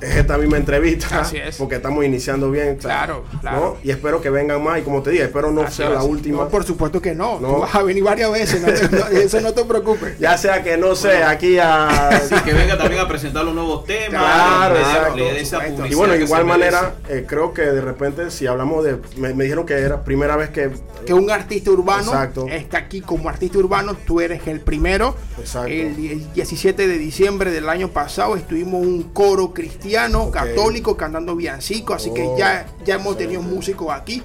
es 0.02 0.16
esta 0.16 0.38
misma 0.38 0.58
entrevista. 0.58 1.22
Así 1.22 1.38
es. 1.38 1.58
Porque 1.58 1.76
estamos 1.76 2.04
iniciando 2.06 2.50
bien. 2.52 2.80
sea, 2.82 2.90
Claro, 3.06 3.26
claro. 3.42 3.60
¿no? 3.60 3.78
Y 3.84 3.92
espero 3.92 4.22
que 4.22 4.30
vengan 4.30 4.64
más. 4.64 4.80
Y 4.80 4.82
como 4.84 5.02
te 5.02 5.10
dije, 5.12 5.24
espero 5.24 5.52
no 5.52 5.62
Así 5.62 5.78
sea 5.78 5.88
es. 5.88 5.94
la 5.94 6.04
última. 6.04 6.44
No, 6.44 6.50
por 6.50 6.64
supuesto 6.64 7.02
que 7.02 7.14
no. 7.16 7.40
No. 7.40 7.48
Tú 7.56 7.60
vas 7.62 7.76
a 7.76 7.84
venir 7.84 8.04
varias 8.04 8.32
veces. 8.32 8.62
no 8.62 8.68
te- 8.74 8.90
no, 8.98 9.08
eso 9.20 9.42
no 9.42 9.54
te 9.54 9.64
preocupes. 9.66 10.18
Ya 10.20 10.38
sea 10.38 10.64
que 10.64 10.78
no 10.78 10.96
sé, 10.96 11.24
aquí 11.24 11.58
a. 11.60 12.22
Sí, 12.30 12.36
que 12.46 12.54
venga 12.54 12.78
también 12.78 13.02
a 13.02 13.08
presentar 13.08 13.44
los 13.46 13.54
nuevos 13.54 13.86
temas. 13.86 14.10
Claro, 14.24 15.16
le 15.16 15.42
esa 15.42 15.60
publicidad 15.60 15.86
Y 15.90 15.96
bueno, 15.96 16.14
de 16.14 16.24
igual 16.24 16.46
manera, 16.46 16.96
eh, 17.10 17.26
creo 17.28 17.54
que 17.54 17.62
de 17.64 17.82
repente, 17.82 18.32
si 18.32 18.48
hablamos 18.48 18.84
de. 18.84 18.98
Me, 19.18 19.34
me 19.34 19.44
dijeron 19.44 19.66
que 19.66 19.74
era 19.74 20.04
primera 20.04 20.36
vez 20.36 20.50
que. 20.50 20.70
que 21.06 21.14
un 21.14 21.30
artista 21.32 21.72
urbano 21.72 22.12
Exacto. 22.12 22.48
está 22.50 22.78
aquí 22.78 23.02
como 23.02 23.30
artista 23.30 23.58
urbano, 23.58 23.96
tú 24.06 24.22
eres 24.22 24.46
el 24.48 24.60
primero. 24.62 25.16
Exacto. 25.40 25.68
El, 25.70 26.10
el 26.12 26.34
17 26.34 26.88
de 26.88 26.98
diciembre 26.98 27.52
del 27.52 27.68
año 27.70 27.90
pasado 27.90 28.36
estuvimos 28.36 28.82
un 28.86 29.04
coro 29.14 29.54
cristiano, 29.54 29.89
Ok. 29.98 30.34
católico, 30.34 30.96
cantando 30.98 31.36
villancico, 31.36 31.94
así 31.94 32.12
que 32.14 32.24
Oh, 32.24 32.38
ya, 32.38 32.66
ya 32.86 32.96
hemos 32.96 33.14
excelente. 33.14 33.24
tenido 33.24 33.42
músicos 33.42 33.88
aquí. 33.94 34.22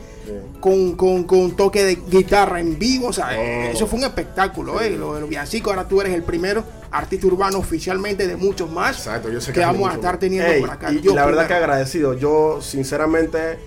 Con, 0.58 0.92
con, 0.96 1.24
con 1.24 1.50
toque 1.54 1.84
de 1.84 1.96
guitarra 1.96 2.58
en 2.58 2.78
vivo, 2.78 3.08
o 3.08 3.12
sea, 3.12 3.28
Oh. 3.38 3.70
eso 3.70 3.86
fue 3.86 3.98
un 3.98 4.06
espectáculo, 4.06 4.80
eh, 4.80 4.88
lo 4.88 5.12
de 5.14 5.20
los 5.20 5.28
villancicos. 5.28 5.70
Ahora 5.74 5.86
tú 5.86 6.00
eres 6.00 6.14
el 6.14 6.22
primero 6.22 6.64
artista 6.90 7.26
urbano 7.26 7.58
oficialmente 7.58 8.26
de 8.26 8.36
muchos 8.36 8.70
más 8.70 8.96
Exacto, 8.96 9.28
yo 9.28 9.38
sé 9.40 9.52
que 9.52 9.60
vamos 9.60 9.90
a 9.90 9.94
estar 9.96 10.18
teniendo 10.18 10.50
Ey, 10.50 10.60
por 10.60 10.70
acá. 10.70 10.90
Y, 10.92 11.02
Yo 11.02 11.14
la 11.14 11.26
verdad 11.26 11.46
que 11.46 11.52
agradecido. 11.52 12.14
Yo, 12.14 12.60
sinceramente, 12.62 13.58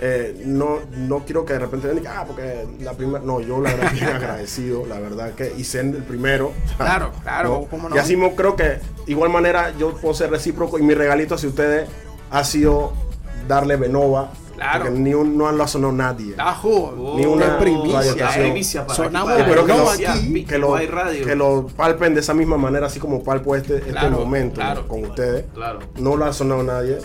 eh, 0.00 0.42
no, 0.44 0.78
no 0.96 1.20
quiero 1.24 1.44
que 1.46 1.54
de 1.54 1.58
repente 1.60 1.88
vengan, 1.88 2.14
ah, 2.18 2.24
porque 2.26 2.66
la 2.80 2.92
primera. 2.92 3.20
No, 3.24 3.40
yo 3.40 3.60
la 3.60 3.72
verdad 3.74 3.92
que 3.92 4.04
agradecido, 4.04 4.84
la 4.86 4.98
verdad 5.00 5.32
que. 5.34 5.54
Y 5.56 5.64
ser 5.64 5.86
el 5.86 6.02
primero. 6.02 6.52
Claro, 6.76 7.12
claro, 7.22 7.66
cómo 7.70 7.88
no. 7.88 7.96
Y 7.96 7.98
así 7.98 8.16
mo- 8.16 8.34
creo 8.36 8.54
que, 8.56 8.64
de 8.64 8.80
igual 9.06 9.30
manera, 9.30 9.72
yo 9.78 9.94
puedo 9.96 10.14
ser 10.14 10.30
recíproco. 10.30 10.78
Y 10.78 10.82
mi 10.82 10.94
regalito 10.94 11.34
hacia 11.34 11.48
ustedes 11.48 11.88
ha 12.30 12.44
sido 12.44 12.92
darle 13.48 13.76
Benova. 13.76 14.30
Claro. 14.54 14.84
Porque 14.86 14.98
ni 14.98 15.12
un, 15.12 15.36
no 15.36 15.52
lo 15.52 15.64
ha 15.64 15.68
sonado 15.68 15.92
nadie. 15.92 16.34
Ajo, 16.38 17.14
Ni 17.16 17.26
una 17.26 17.58
qué 17.58 17.62
primicia, 17.64 18.28
primicia 18.34 18.86
para 18.86 18.96
Sonamos 18.96 19.32
aquí, 19.32 19.42
para 19.42 19.50
Pero 19.54 19.66
que 19.66 19.72
no 19.72 19.78
lo, 19.78 19.90
aquí. 19.90 20.44
que, 20.46 20.58
lo, 20.58 20.74
Hay 20.74 20.86
radio. 20.86 21.26
que 21.26 21.34
lo 21.36 21.66
palpen 21.76 22.14
de 22.14 22.20
esa 22.20 22.32
misma 22.32 22.56
manera, 22.56 22.86
así 22.86 22.98
como 22.98 23.22
palpo 23.22 23.54
este, 23.54 23.76
este 23.76 23.90
Claro, 23.90 24.12
momento 24.18 24.54
claro. 24.54 24.88
con 24.88 25.04
ustedes. 25.04 25.44
Claro. 25.52 25.80
No 25.98 26.16
lo 26.16 26.24
ha 26.24 26.32
sonado 26.32 26.62
nadie. 26.62 26.96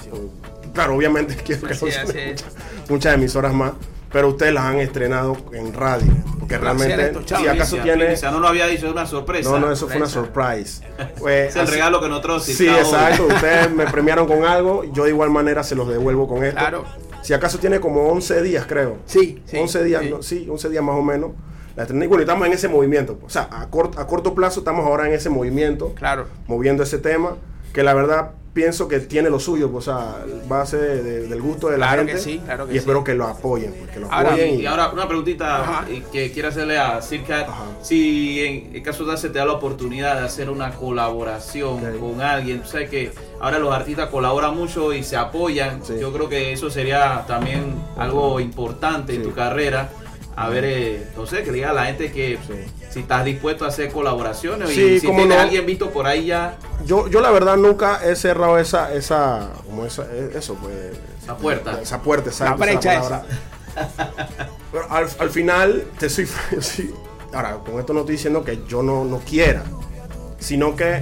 Claro, 0.73 0.95
obviamente 0.95 1.35
quiero 1.45 1.67
que 1.67 1.73
Así 1.73 1.87
es. 1.87 2.05
muchas, 2.05 2.45
muchas 2.89 3.13
emisoras 3.15 3.53
más, 3.53 3.73
pero 4.11 4.29
ustedes 4.29 4.53
las 4.53 4.63
han 4.65 4.79
estrenado 4.79 5.37
en 5.53 5.73
radio. 5.73 6.11
Porque 6.39 6.57
realmente, 6.57 7.13
si 7.25 7.47
acaso 7.47 7.77
tiene. 7.77 8.03
primicia, 8.05 8.29
no 8.31 8.39
lo 8.39 8.47
había 8.47 8.67
dicho, 8.67 8.85
es 8.87 8.91
una 8.91 9.05
sorpresa. 9.05 9.49
No, 9.49 9.59
no, 9.59 9.71
eso 9.71 9.87
fue 9.87 9.97
una 9.97 10.07
surprise. 10.07 10.81
Pues, 11.19 11.49
Es 11.49 11.55
el 11.55 11.61
así- 11.61 11.71
regalo 11.73 12.01
que 12.01 12.09
nosotros 12.09 12.43
Sí, 12.43 12.67
exacto. 12.67 13.27
Ustedes 13.33 13.71
me 13.71 13.85
premiaron 13.87 14.27
con 14.27 14.43
algo, 14.43 14.83
yo 14.91 15.03
de 15.05 15.11
igual 15.11 15.29
manera 15.29 15.63
se 15.63 15.75
los 15.75 15.87
devuelvo 15.87 16.27
con 16.27 16.43
esto. 16.43 16.59
Claro. 16.59 16.85
Si 17.21 17.33
acaso 17.33 17.59
tiene 17.59 17.79
como 17.79 18.07
11 18.09 18.41
días, 18.41 18.65
creo. 18.67 18.97
Sí, 19.05 19.41
sí, 19.45 19.57
11 19.57 19.83
días, 19.83 20.01
sí. 20.01 20.09
¿no? 20.09 20.23
sí, 20.23 20.47
11 20.49 20.69
días 20.69 20.83
más 20.83 20.95
o 20.95 21.03
menos. 21.03 21.31
La 21.75 21.83
estrené. 21.83 22.05
Y 22.05 22.07
bueno, 22.07 22.23
estamos 22.23 22.47
en 22.47 22.53
ese 22.53 22.67
movimiento. 22.67 23.17
O 23.23 23.29
sea, 23.29 23.47
a, 23.51 23.69
cort- 23.69 23.97
a 23.97 24.07
corto 24.07 24.33
plazo 24.33 24.59
estamos 24.59 24.85
ahora 24.85 25.07
en 25.07 25.13
ese 25.13 25.29
movimiento, 25.29 25.93
Claro. 25.93 26.25
moviendo 26.47 26.81
ese 26.83 26.97
tema, 26.97 27.37
que 27.73 27.83
la 27.83 27.93
verdad 27.93 28.31
pienso 28.53 28.89
que 28.89 28.99
tiene 28.99 29.29
lo 29.29 29.39
suyo, 29.39 29.71
pues, 29.71 29.87
o 29.87 29.91
sea, 29.93 30.25
base 30.49 30.75
de- 30.75 31.01
de- 31.03 31.27
del 31.29 31.41
gusto 31.41 31.69
de 31.69 31.77
la 31.77 31.87
Claro 31.87 31.99
gente. 32.01 32.13
que 32.15 32.19
sí, 32.19 32.41
claro 32.43 32.67
que 32.67 32.73
y 32.73 32.77
espero 32.77 32.99
sí. 32.99 33.05
que 33.05 33.13
lo 33.13 33.25
apoyen, 33.27 33.73
pues, 33.79 33.91
que 33.91 33.99
lo 34.01 34.11
Ahora, 34.11 34.31
apoyen. 34.31 34.59
Y 34.59 34.65
ahora 34.65 34.89
una 34.89 35.07
preguntita 35.07 35.61
Ajá. 35.61 35.85
que 36.11 36.31
quiero 36.33 36.49
hacerle 36.49 36.77
a 36.77 37.01
Circa. 37.01 37.47
Si 37.81 38.41
en 38.45 38.75
el 38.75 38.83
caso 38.83 39.05
de 39.05 39.15
se 39.15 39.29
te 39.29 39.39
da 39.39 39.45
la 39.45 39.53
oportunidad 39.53 40.19
de 40.19 40.25
hacer 40.25 40.49
una 40.49 40.71
colaboración 40.71 41.79
con 41.97 42.21
alguien, 42.21 42.61
tú 42.61 42.67
sabes 42.67 42.89
que 42.89 43.13
ahora 43.39 43.57
los 43.57 43.73
artistas 43.73 44.09
colaboran 44.09 44.53
mucho 44.55 44.91
y 44.93 45.03
se 45.03 45.15
apoyan. 45.15 45.79
Sí. 45.85 45.93
Yo 45.99 46.11
creo 46.11 46.27
que 46.27 46.51
eso 46.51 46.69
sería 46.69 47.23
también 47.27 47.73
algo 47.97 48.39
importante 48.41 49.15
en 49.15 49.23
tu 49.23 49.33
carrera. 49.33 49.89
A 50.35 50.49
ver, 50.49 50.65
eh, 50.65 51.03
entonces 51.09 51.41
que 51.43 51.51
diga 51.53 51.69
a 51.69 51.73
la 51.73 51.85
gente 51.85 52.11
que. 52.11 52.37
Si 52.91 52.99
estás 52.99 53.23
dispuesto 53.25 53.65
a 53.65 53.69
hacer 53.69 53.91
colaboraciones 53.91 54.69
Sí, 54.69 54.81
y 54.83 54.99
si 54.99 55.07
no. 55.11 55.39
alguien 55.39 55.65
visto 55.65 55.89
por 55.91 56.05
ahí 56.05 56.25
ya 56.27 56.57
yo, 56.85 57.07
yo 57.07 57.21
la 57.21 57.31
verdad 57.31 57.57
nunca 57.57 57.99
he 58.03 58.15
cerrado 58.15 58.57
esa, 58.57 58.93
esa, 58.93 59.49
como 59.65 59.85
esa, 59.85 60.03
eh, 60.11 60.31
eso, 60.35 60.55
pues. 60.55 60.73
Esa 61.23 61.37
puerta. 61.37 61.79
Esa 61.81 62.01
puerta. 62.01 62.31
La 62.43 62.53
brecha 62.55 62.93
palabra. 63.01 63.23
Pero 64.71 64.85
al, 64.91 65.07
al 65.19 65.29
final, 65.29 65.85
te 65.99 66.09
soy, 66.09 66.27
sí, 66.59 66.93
Ahora, 67.33 67.57
con 67.65 67.79
esto 67.79 67.93
no 67.93 68.01
estoy 68.01 68.15
diciendo 68.15 68.43
que 68.43 68.61
yo 68.67 68.83
no, 68.83 69.05
no 69.05 69.19
quiera, 69.19 69.63
sino 70.39 70.75
que 70.75 71.01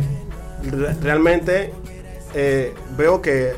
re- 0.63 0.93
realmente 1.01 1.73
eh, 2.35 2.75
veo 2.95 3.19
que 3.21 3.53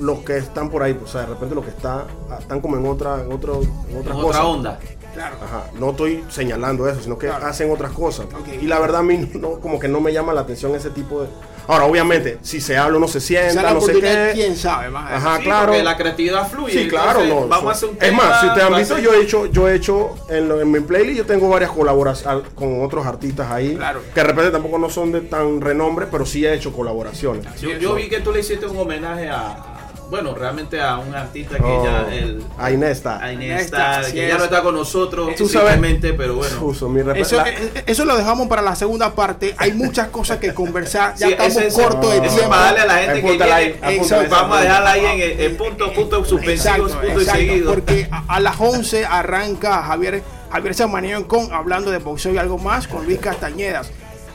los 0.00 0.20
que 0.20 0.38
están 0.38 0.70
por 0.70 0.82
ahí, 0.82 0.94
pues, 0.94 1.10
o 1.10 1.12
sea, 1.12 1.20
de 1.20 1.26
repente 1.28 1.54
los 1.54 1.64
que 1.64 1.70
está, 1.70 2.06
están 2.40 2.60
como 2.60 2.76
en 2.76 2.86
otra, 2.86 3.20
en 3.22 3.30
otro, 3.32 3.62
en 3.62 3.98
otras 3.98 4.16
en 4.16 4.22
cosas. 4.22 4.40
otra 4.40 4.44
onda. 4.46 4.80
Claro. 5.14 5.36
Ajá, 5.42 5.64
no 5.78 5.90
estoy 5.90 6.24
señalando 6.28 6.88
eso, 6.88 7.00
sino 7.02 7.16
que 7.18 7.28
Claro. 7.28 7.46
hacen 7.46 7.70
otras 7.70 7.92
cosas. 7.92 8.26
Y 8.60 8.66
la 8.66 8.78
verdad 8.78 9.00
a 9.00 9.02
mí 9.04 9.30
no, 9.34 9.60
como 9.60 9.78
que 9.78 9.88
no 9.88 10.00
me 10.00 10.12
llama 10.12 10.32
la 10.34 10.42
atención 10.42 10.74
ese 10.74 10.90
tipo 10.90 11.22
de... 11.22 11.28
Ahora, 11.66 11.86
obviamente, 11.86 12.36
si 12.42 12.60
se 12.60 12.76
habla 12.76 12.98
uno 12.98 13.08
se 13.08 13.20
sienta, 13.22 13.72
no 13.72 13.80
sé 13.80 13.94
qué. 13.98 14.32
quién 14.34 14.54
sabe 14.54 14.90
más. 14.90 15.10
Ajá, 15.10 15.38
Sí, 15.38 15.44
claro. 15.44 15.68
porque 15.68 15.82
la 15.82 15.96
creatividad 15.96 16.46
fluye. 16.46 16.82
Sí, 16.82 16.88
claro, 16.88 17.22
entonces, 17.22 17.34
no. 17.34 17.48
Vamos 17.48 17.68
a 17.68 17.72
hacer 17.72 17.88
un 17.88 17.96
es 17.98 18.12
más, 18.12 18.40
si 18.40 18.46
tema, 18.48 18.54
te 18.54 18.62
han 18.62 18.76
visto, 18.76 18.98
yo 18.98 19.14
he 19.14 19.22
hecho, 19.22 19.46
yo 19.46 19.66
he 19.70 19.74
hecho 19.74 20.14
en, 20.28 20.46
lo- 20.48 20.60
en 20.60 20.70
mi 20.70 20.80
playlist, 20.80 21.16
yo 21.18 21.24
tengo 21.24 21.48
varias 21.48 21.70
colaboraciones 21.70 22.44
con 22.54 22.84
otros 22.84 23.06
artistas 23.06 23.50
ahí, 23.50 23.76
Claro. 23.76 24.00
que 24.12 24.20
de 24.20 24.24
repente 24.26 24.50
tampoco 24.50 24.78
no 24.78 24.90
son 24.90 25.10
de 25.12 25.22
tan 25.22 25.62
renombre, 25.62 26.06
pero 26.10 26.26
sí 26.26 26.44
he 26.44 26.52
hecho 26.52 26.70
colaboraciones. 26.70 27.46
Yo, 27.62 27.70
yo 27.70 27.94
vi 27.94 28.10
que 28.10 28.20
tú 28.20 28.30
le 28.30 28.40
hiciste 28.40 28.66
un 28.66 28.76
homenaje 28.76 29.30
a- 29.30 29.73
bueno, 30.10 30.34
realmente 30.34 30.80
a 30.80 30.98
un 30.98 31.14
artista 31.14 31.56
que 31.56 31.62
Oh, 31.64 31.84
ya 31.84 32.14
el 32.14 32.42
a 32.58 32.70
Inesta. 32.70 33.18
a 33.22 33.32
Inesta, 33.32 33.54
Inesta, 33.54 33.98
así 33.98 34.12
que 34.12 34.28
ya 34.28 34.38
no 34.38 34.44
está 34.44 34.62
con 34.62 34.74
nosotros 34.74 35.30
Tú 35.36 35.48
sabes- 35.48 35.72
simplemente, 35.72 36.12
pero 36.12 36.34
bueno. 36.36 36.60
Mi 36.88 37.20
Eso, 37.20 37.36
la- 37.36 37.48
eh, 37.48 37.72
eh, 37.74 37.82
eso 37.86 38.04
lo 38.04 38.16
dejamos 38.16 38.46
para 38.48 38.62
la 38.62 38.74
segunda 38.76 39.14
parte. 39.14 39.54
Hay 39.58 39.72
muchas 39.72 40.08
cosas 40.08 40.38
que 40.38 40.52
conversar. 40.54 41.14
Ya 41.16 41.26
Sí, 41.26 41.32
estamos 41.32 41.56
es- 41.56 41.74
cortos 41.74 42.12
de 42.12 42.20
tiempo. 42.20 42.48
para 42.50 42.62
darle 42.62 42.80
a 42.80 42.86
la 42.86 42.94
gente 42.98 43.22
que 43.22 43.96
esa 43.96 44.22
vamos 44.28 44.58
a 44.58 44.60
dejarla 44.60 44.90
ahí 44.92 45.04
en, 45.06 45.20
el- 45.20 45.40
en 45.40 45.56
punto, 45.56 45.92
punto 45.92 46.24
suspensivos, 46.24 46.90
Exacto, 46.92 47.00
punto 47.00 47.20
y 47.20 47.22
exacto, 47.22 47.38
seguido. 47.40 47.70
Porque 47.74 48.08
a, 48.10 48.24
a 48.36 48.40
las 48.40 48.56
11 48.60 49.04
arranca 49.06 49.82
Javier, 49.82 50.22
Javier 50.52 50.74
Samaniego 50.74 51.26
con 51.26 51.52
hablando 51.52 51.90
de 51.90 51.98
boxeo 51.98 52.32
y 52.32 52.38
algo 52.38 52.58
más 52.58 52.86
con 52.86 53.04
Luis 53.04 53.18
Castañedas. 53.18 53.90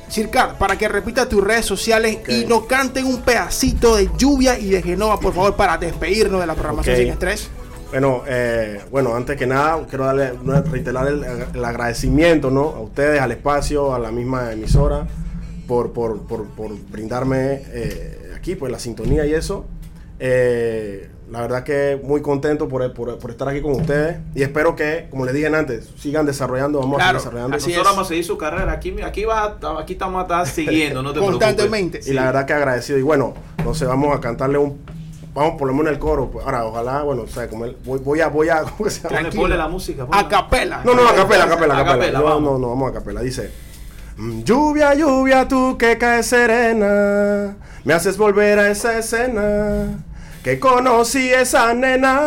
Circar, 0.09 0.57
para 0.57 0.77
que 0.77 0.87
repita 0.87 1.29
tus 1.29 1.43
redes 1.43 1.65
sociales 1.65 2.19
y 2.27 2.45
nos 2.45 2.65
canten 2.65 3.05
un 3.05 3.21
pedacito 3.21 3.95
de 3.95 4.09
lluvia 4.17 4.57
y 4.57 4.69
de 4.69 4.81
Genova, 4.81 5.19
por 5.19 5.33
favor, 5.33 5.55
para 5.55 5.77
despedirnos 5.77 6.41
de 6.41 6.47
la 6.47 6.55
programación 6.55 6.95
sin 6.95 7.07
estrés. 7.09 7.49
Bueno, 7.91 8.23
eh, 8.27 8.81
bueno, 8.91 9.15
antes 9.15 9.35
que 9.37 9.47
nada, 9.47 9.85
quiero 9.87 10.05
darle, 10.05 10.33
reiterar 10.69 11.07
el, 11.07 11.23
el 11.53 11.65
agradecimiento, 11.65 12.51
¿no? 12.51 12.69
A 12.69 12.81
ustedes, 12.81 13.19
al 13.19 13.31
espacio, 13.31 13.93
a 13.93 13.99
la 13.99 14.11
misma 14.11 14.51
emisora, 14.51 15.07
por, 15.67 15.91
por, 15.91 16.21
por, 16.27 16.45
por 16.45 16.71
brindarme 16.89 17.63
eh, 17.67 18.33
aquí, 18.35 18.55
pues, 18.55 18.71
la 18.71 18.79
sintonía 18.79 19.25
y 19.25 19.33
eso. 19.33 19.65
Eh, 20.19 21.09
la 21.31 21.41
verdad 21.41 21.63
que 21.63 21.99
muy 22.03 22.21
contento 22.21 22.67
por, 22.67 22.91
por, 22.93 23.17
por 23.19 23.31
estar 23.31 23.47
aquí 23.47 23.61
con 23.61 23.73
ustedes 23.73 24.17
y 24.33 24.41
espero 24.41 24.75
que, 24.75 25.07
como 25.11 25.25
les 25.25 25.33
dije 25.33 25.47
antes, 25.47 25.89
sigan 25.99 26.25
desarrollando, 26.25 26.79
vamos 26.79 26.97
Claro, 26.97 27.17
a 27.17 27.19
seguir 27.21 27.25
desarrollando. 27.33 27.57
así 27.57 27.65
Nosotros 27.67 27.87
es. 27.87 27.91
vamos 27.95 28.05
a 28.05 28.09
seguir 28.09 28.23
su 28.25 28.37
carrera. 28.37 28.71
Aquí, 28.71 28.95
aquí, 29.03 29.25
va, 29.25 29.57
aquí 29.79 29.93
estamos 29.93 30.19
a 30.19 30.21
estar 30.23 30.47
siguiendo, 30.47 31.01
no 31.03 31.09
te 31.13 31.19
preocupes. 31.19 31.45
Constantemente. 31.47 31.99
Y 32.05 32.13
la 32.13 32.25
verdad 32.25 32.45
que 32.45 32.53
agradecido. 32.53 32.97
Y 32.97 33.03
bueno, 33.03 33.33
no 33.63 33.73
sé, 33.75 33.85
vamos 33.85 34.15
a 34.15 34.19
cantarle 34.19 34.57
un. 34.57 34.79
Vamos 35.33 35.55
por 35.59 35.67
lo 35.67 35.73
menos 35.75 35.91
el 35.93 35.99
coro. 35.99 36.31
pues. 36.31 36.43
Ahora, 36.43 36.65
ojalá, 36.65 37.03
bueno, 37.03 37.21
o 37.21 37.27
sea, 37.27 37.47
como 37.47 37.63
él, 37.65 37.77
voy, 37.85 37.99
voy 37.99 38.19
a, 38.21 38.27
voy 38.29 38.49
a, 38.49 38.61
¿cómo 38.77 38.89
se 38.89 38.97
llama? 39.01 39.09
Ponle, 39.09 39.19
Tranquilo. 39.21 39.41
ponle 39.43 39.57
la 39.57 39.67
música. 39.67 40.05
ponle. 40.07 40.21
A 40.21 40.27
capela. 40.27 40.81
No, 40.83 40.95
no, 40.95 41.07
a 41.07 41.13
capela, 41.13 41.43
a 41.43 41.47
capela, 41.49 41.73
a 41.75 41.79
A 41.81 41.85
capela. 41.85 41.99
capela, 42.05 42.19
No, 42.19 42.25
vamos. 42.25 42.51
no, 42.53 42.57
no, 42.59 42.69
vamos 42.69 42.89
a 42.89 42.93
capela. 42.95 43.21
Dice: 43.21 43.51
"Mm, 44.17 44.41
Lluvia, 44.41 44.95
lluvia, 44.95 45.47
tú 45.47 45.77
que 45.77 45.97
caes 45.99 46.25
serena, 46.25 47.55
me 47.83 47.93
haces 47.93 48.17
volver 48.17 48.57
a 48.59 48.69
esa 48.71 48.97
escena 48.97 50.03
que 50.49 50.59
conocí 50.59 51.29
esa 51.31 51.75
nena. 51.75 52.19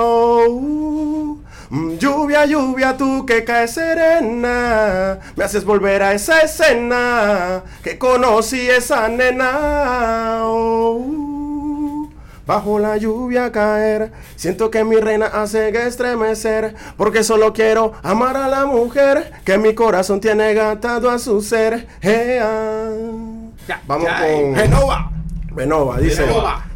oh. 0.00 1.38
Mm, 1.70 1.96
Lluvia, 1.98 2.46
lluvia, 2.46 2.96
tú 2.96 3.24
que 3.26 3.44
caes 3.44 3.74
serena, 3.74 5.20
me 5.36 5.44
haces 5.44 5.64
volver 5.64 6.02
a 6.02 6.14
esa 6.14 6.40
escena 6.40 7.62
que 7.84 7.96
conocí 7.96 8.68
esa 8.68 9.08
nena. 9.08 10.40
oh. 10.42 12.08
Bajo 12.44 12.80
la 12.80 12.96
lluvia 12.96 13.52
caer, 13.52 14.10
siento 14.34 14.70
que 14.72 14.82
mi 14.82 14.96
reina 14.96 15.26
hace 15.26 15.70
que 15.70 15.86
estremecer, 15.86 16.74
porque 16.96 17.22
solo 17.22 17.52
quiero 17.52 17.92
amar 18.02 18.36
a 18.36 18.48
la 18.48 18.66
mujer 18.66 19.30
que 19.44 19.58
mi 19.58 19.74
corazón 19.76 20.20
tiene 20.20 20.54
gatado 20.54 21.08
a 21.08 21.20
su 21.20 21.40
ser. 21.42 21.86
Ya, 22.02 23.80
Vamos 23.86 24.08
ya, 24.08 24.18
con 24.18 24.56
Genova. 24.56 25.10
Benova, 25.52 25.98
dice. 25.98 26.24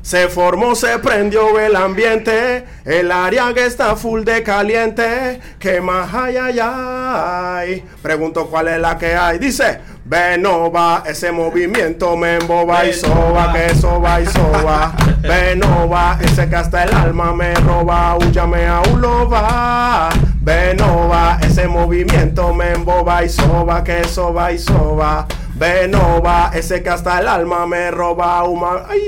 Se 0.03 0.29
formó, 0.29 0.75
se 0.75 0.99
prendió 0.99 1.61
el 1.61 1.77
ambiente, 1.77 2.65
el 2.85 3.13
área 3.13 3.55
que 3.55 3.65
está 3.65 3.95
full 3.95 4.25
de 4.25 4.43
caliente, 4.43 5.41
que 5.61 5.81
más 5.81 6.13
ay, 6.13 6.37
ay, 6.37 6.59
ay. 6.61 7.85
Pregunto 8.03 8.49
cuál 8.49 8.67
es 8.67 8.81
la 8.81 8.99
que 8.99 9.15
hay. 9.15 9.39
Dice, 9.39 9.79
Benova, 10.05 11.05
ese 11.07 11.31
movimiento 11.31 12.17
me 12.17 12.39
emboba 12.39 12.85
y 12.85 12.93
soba, 12.93 13.53
que 13.53 13.75
soba 13.77 14.21
y 14.21 14.27
soba. 14.27 14.93
Benova, 15.23 16.19
ese 16.21 16.49
que 16.49 16.57
hasta 16.57 16.83
el 16.83 16.93
alma 16.93 17.33
me 17.33 17.55
roba, 17.55 18.17
huyame 18.17 18.67
a 18.67 18.81
un 18.81 19.01
loba. 19.01 20.09
Benova, 20.41 21.39
ese 21.41 21.69
movimiento 21.69 22.53
me 22.53 22.73
emboba 22.73 23.23
y 23.23 23.29
soba, 23.29 23.85
que 23.85 24.03
soba 24.03 24.51
y 24.51 24.59
soba. 24.59 25.29
Benova, 25.63 26.51
ese 26.53 26.83
que 26.83 26.89
hasta 26.91 27.21
el 27.21 27.29
alma 27.29 27.65
me 27.69 27.89
roba, 27.93 28.43
uma. 28.43 28.85
¡Ay! 28.89 28.99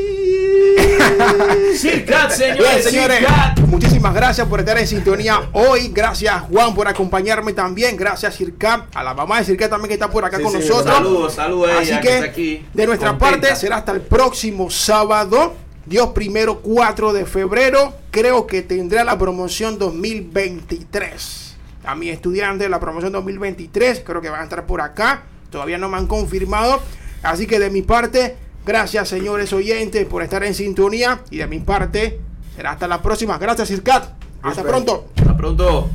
Circat, 1.76 2.38
Bien, 2.38 2.55
señores, 2.55 2.84
señores, 2.84 3.20
muchísimas 3.66 4.14
gracias 4.14 4.46
por 4.46 4.61
estar 4.61 4.78
en 4.78 4.86
sintonía 4.86 5.48
hoy. 5.50 5.88
Gracias, 5.88 6.42
Juan, 6.42 6.72
por 6.72 6.86
acompañarme 6.86 7.55
también. 7.55 7.96
Gracias, 7.96 8.36
Circa, 8.36 8.86
a 8.94 9.02
la 9.02 9.14
mamá 9.14 9.38
de 9.40 9.46
Circa 9.46 9.68
también 9.68 9.88
que 9.88 9.94
está 9.94 10.09
por 10.09 10.24
acá 10.24 10.36
Sí, 10.36 10.44
con 10.44 10.52
sí, 10.52 10.59
nosotros. 10.59 10.94
Saludos, 10.94 11.34
saludos 11.34 11.70
ella 11.70 11.80
Así 11.80 11.94
que 11.94 12.00
que, 12.00 12.14
está 12.14 12.26
aquí, 12.26 12.66
de 12.72 12.86
nuestra 12.86 13.09
contenta. 13.18 13.48
parte, 13.48 13.57
será 13.57 13.78
hasta 13.78 13.90
el 13.90 14.02
próximo 14.02 14.70
sábado. 14.70 15.55
Dios 15.86 16.11
primero, 16.11 16.61
4 16.61 17.12
de 17.14 17.26
febrero. 17.26 17.94
Creo 18.12 18.46
que 18.46 18.62
tendrá 18.62 19.02
la 19.02 19.18
promoción 19.18 19.76
2023. 19.76 21.57
A 21.84 21.96
mis 21.96 22.12
estudiantes, 22.12 22.70
la 22.70 22.78
promoción 22.78 23.11
2023, 23.11 24.02
creo 24.07 24.20
que 24.20 24.30
van 24.30 24.42
a 24.42 24.44
estar 24.44 24.64
por 24.66 24.80
acá. 24.80 25.24
Todavía 25.55 25.78
no 25.78 25.88
me 25.88 25.98
han 25.98 26.09
confirmado. 26.09 26.80
Así 27.22 27.46
que 27.46 27.61
de 27.61 27.70
mi 27.70 27.82
parte, 27.82 28.36
gracias, 28.66 29.09
señores 29.09 29.52
oyentes, 29.52 30.05
por 30.05 30.24
estar 30.24 30.42
en 30.42 30.52
sintonía. 30.52 31.20
Y 31.30 31.36
de 31.36 31.46
mi 31.46 31.61
parte, 31.61 32.18
será 32.57 32.72
hasta 32.72 32.88
la 32.88 33.00
próxima. 33.00 33.38
Gracias, 33.38 33.68
Circat. 33.68 34.14
Hasta 34.42 34.64
pronto. 34.64 35.11
Hasta 35.16 35.36
pronto. 35.36 35.90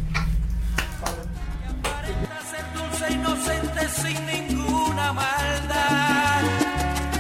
ser 2.50 2.64
dulce, 2.74 3.14
inocente, 3.14 3.90
sin 4.02 4.26
ninguna 4.28 5.12
maldad. 5.12 6.42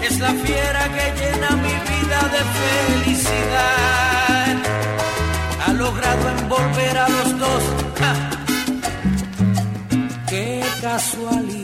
Es 0.02 0.18
la 0.22 0.32
fiera 0.32 0.88
que 0.96 1.12
llena 1.20 1.50
mi 1.58 1.74
vida 1.74 2.20
de 2.36 2.42
felicidad. 3.04 4.58
Ha 5.68 5.74
logrado 5.74 6.30
envolver 6.40 6.98
a 7.00 7.10
los 7.10 7.38
dos. 7.38 7.64
¡Ja! 8.00 8.30
¡Qué 10.30 10.64
casualidad! 10.82 11.59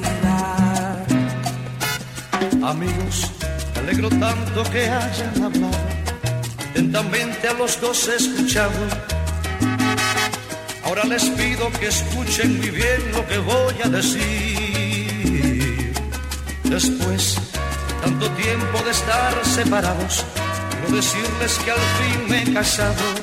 Amigos, 2.66 3.30
me 3.76 3.82
alegro 3.82 4.09
tanto 4.09 4.63
que 4.72 4.89
hayan 4.89 5.43
hablado. 5.43 5.78
Atentamente 6.72 7.47
a 7.47 7.53
los 7.53 7.80
dos 7.80 8.07
he 8.07 8.16
escuchado. 8.16 8.72
Ahora 10.84 11.03
les 11.03 11.26
pido 11.30 11.72
que 11.80 11.89
escuchen 11.89 12.57
muy 12.57 12.72
bien 12.72 13.11
lo 13.11 13.24
que 13.28 13.38
voy 13.38 13.76
a 13.84 13.89
decir. 13.89 15.13
Después, 16.63 17.38
tanto 18.01 18.32
tiempo 18.32 18.80
de 18.84 18.89
estar 18.91 19.45
separados, 19.45 20.26
quiero 20.72 20.95
decirles 20.95 21.59
que 21.63 21.70
al 21.70 21.78
fin 21.78 22.28
me 22.28 22.41
he 22.41 22.51
casado 22.51 23.16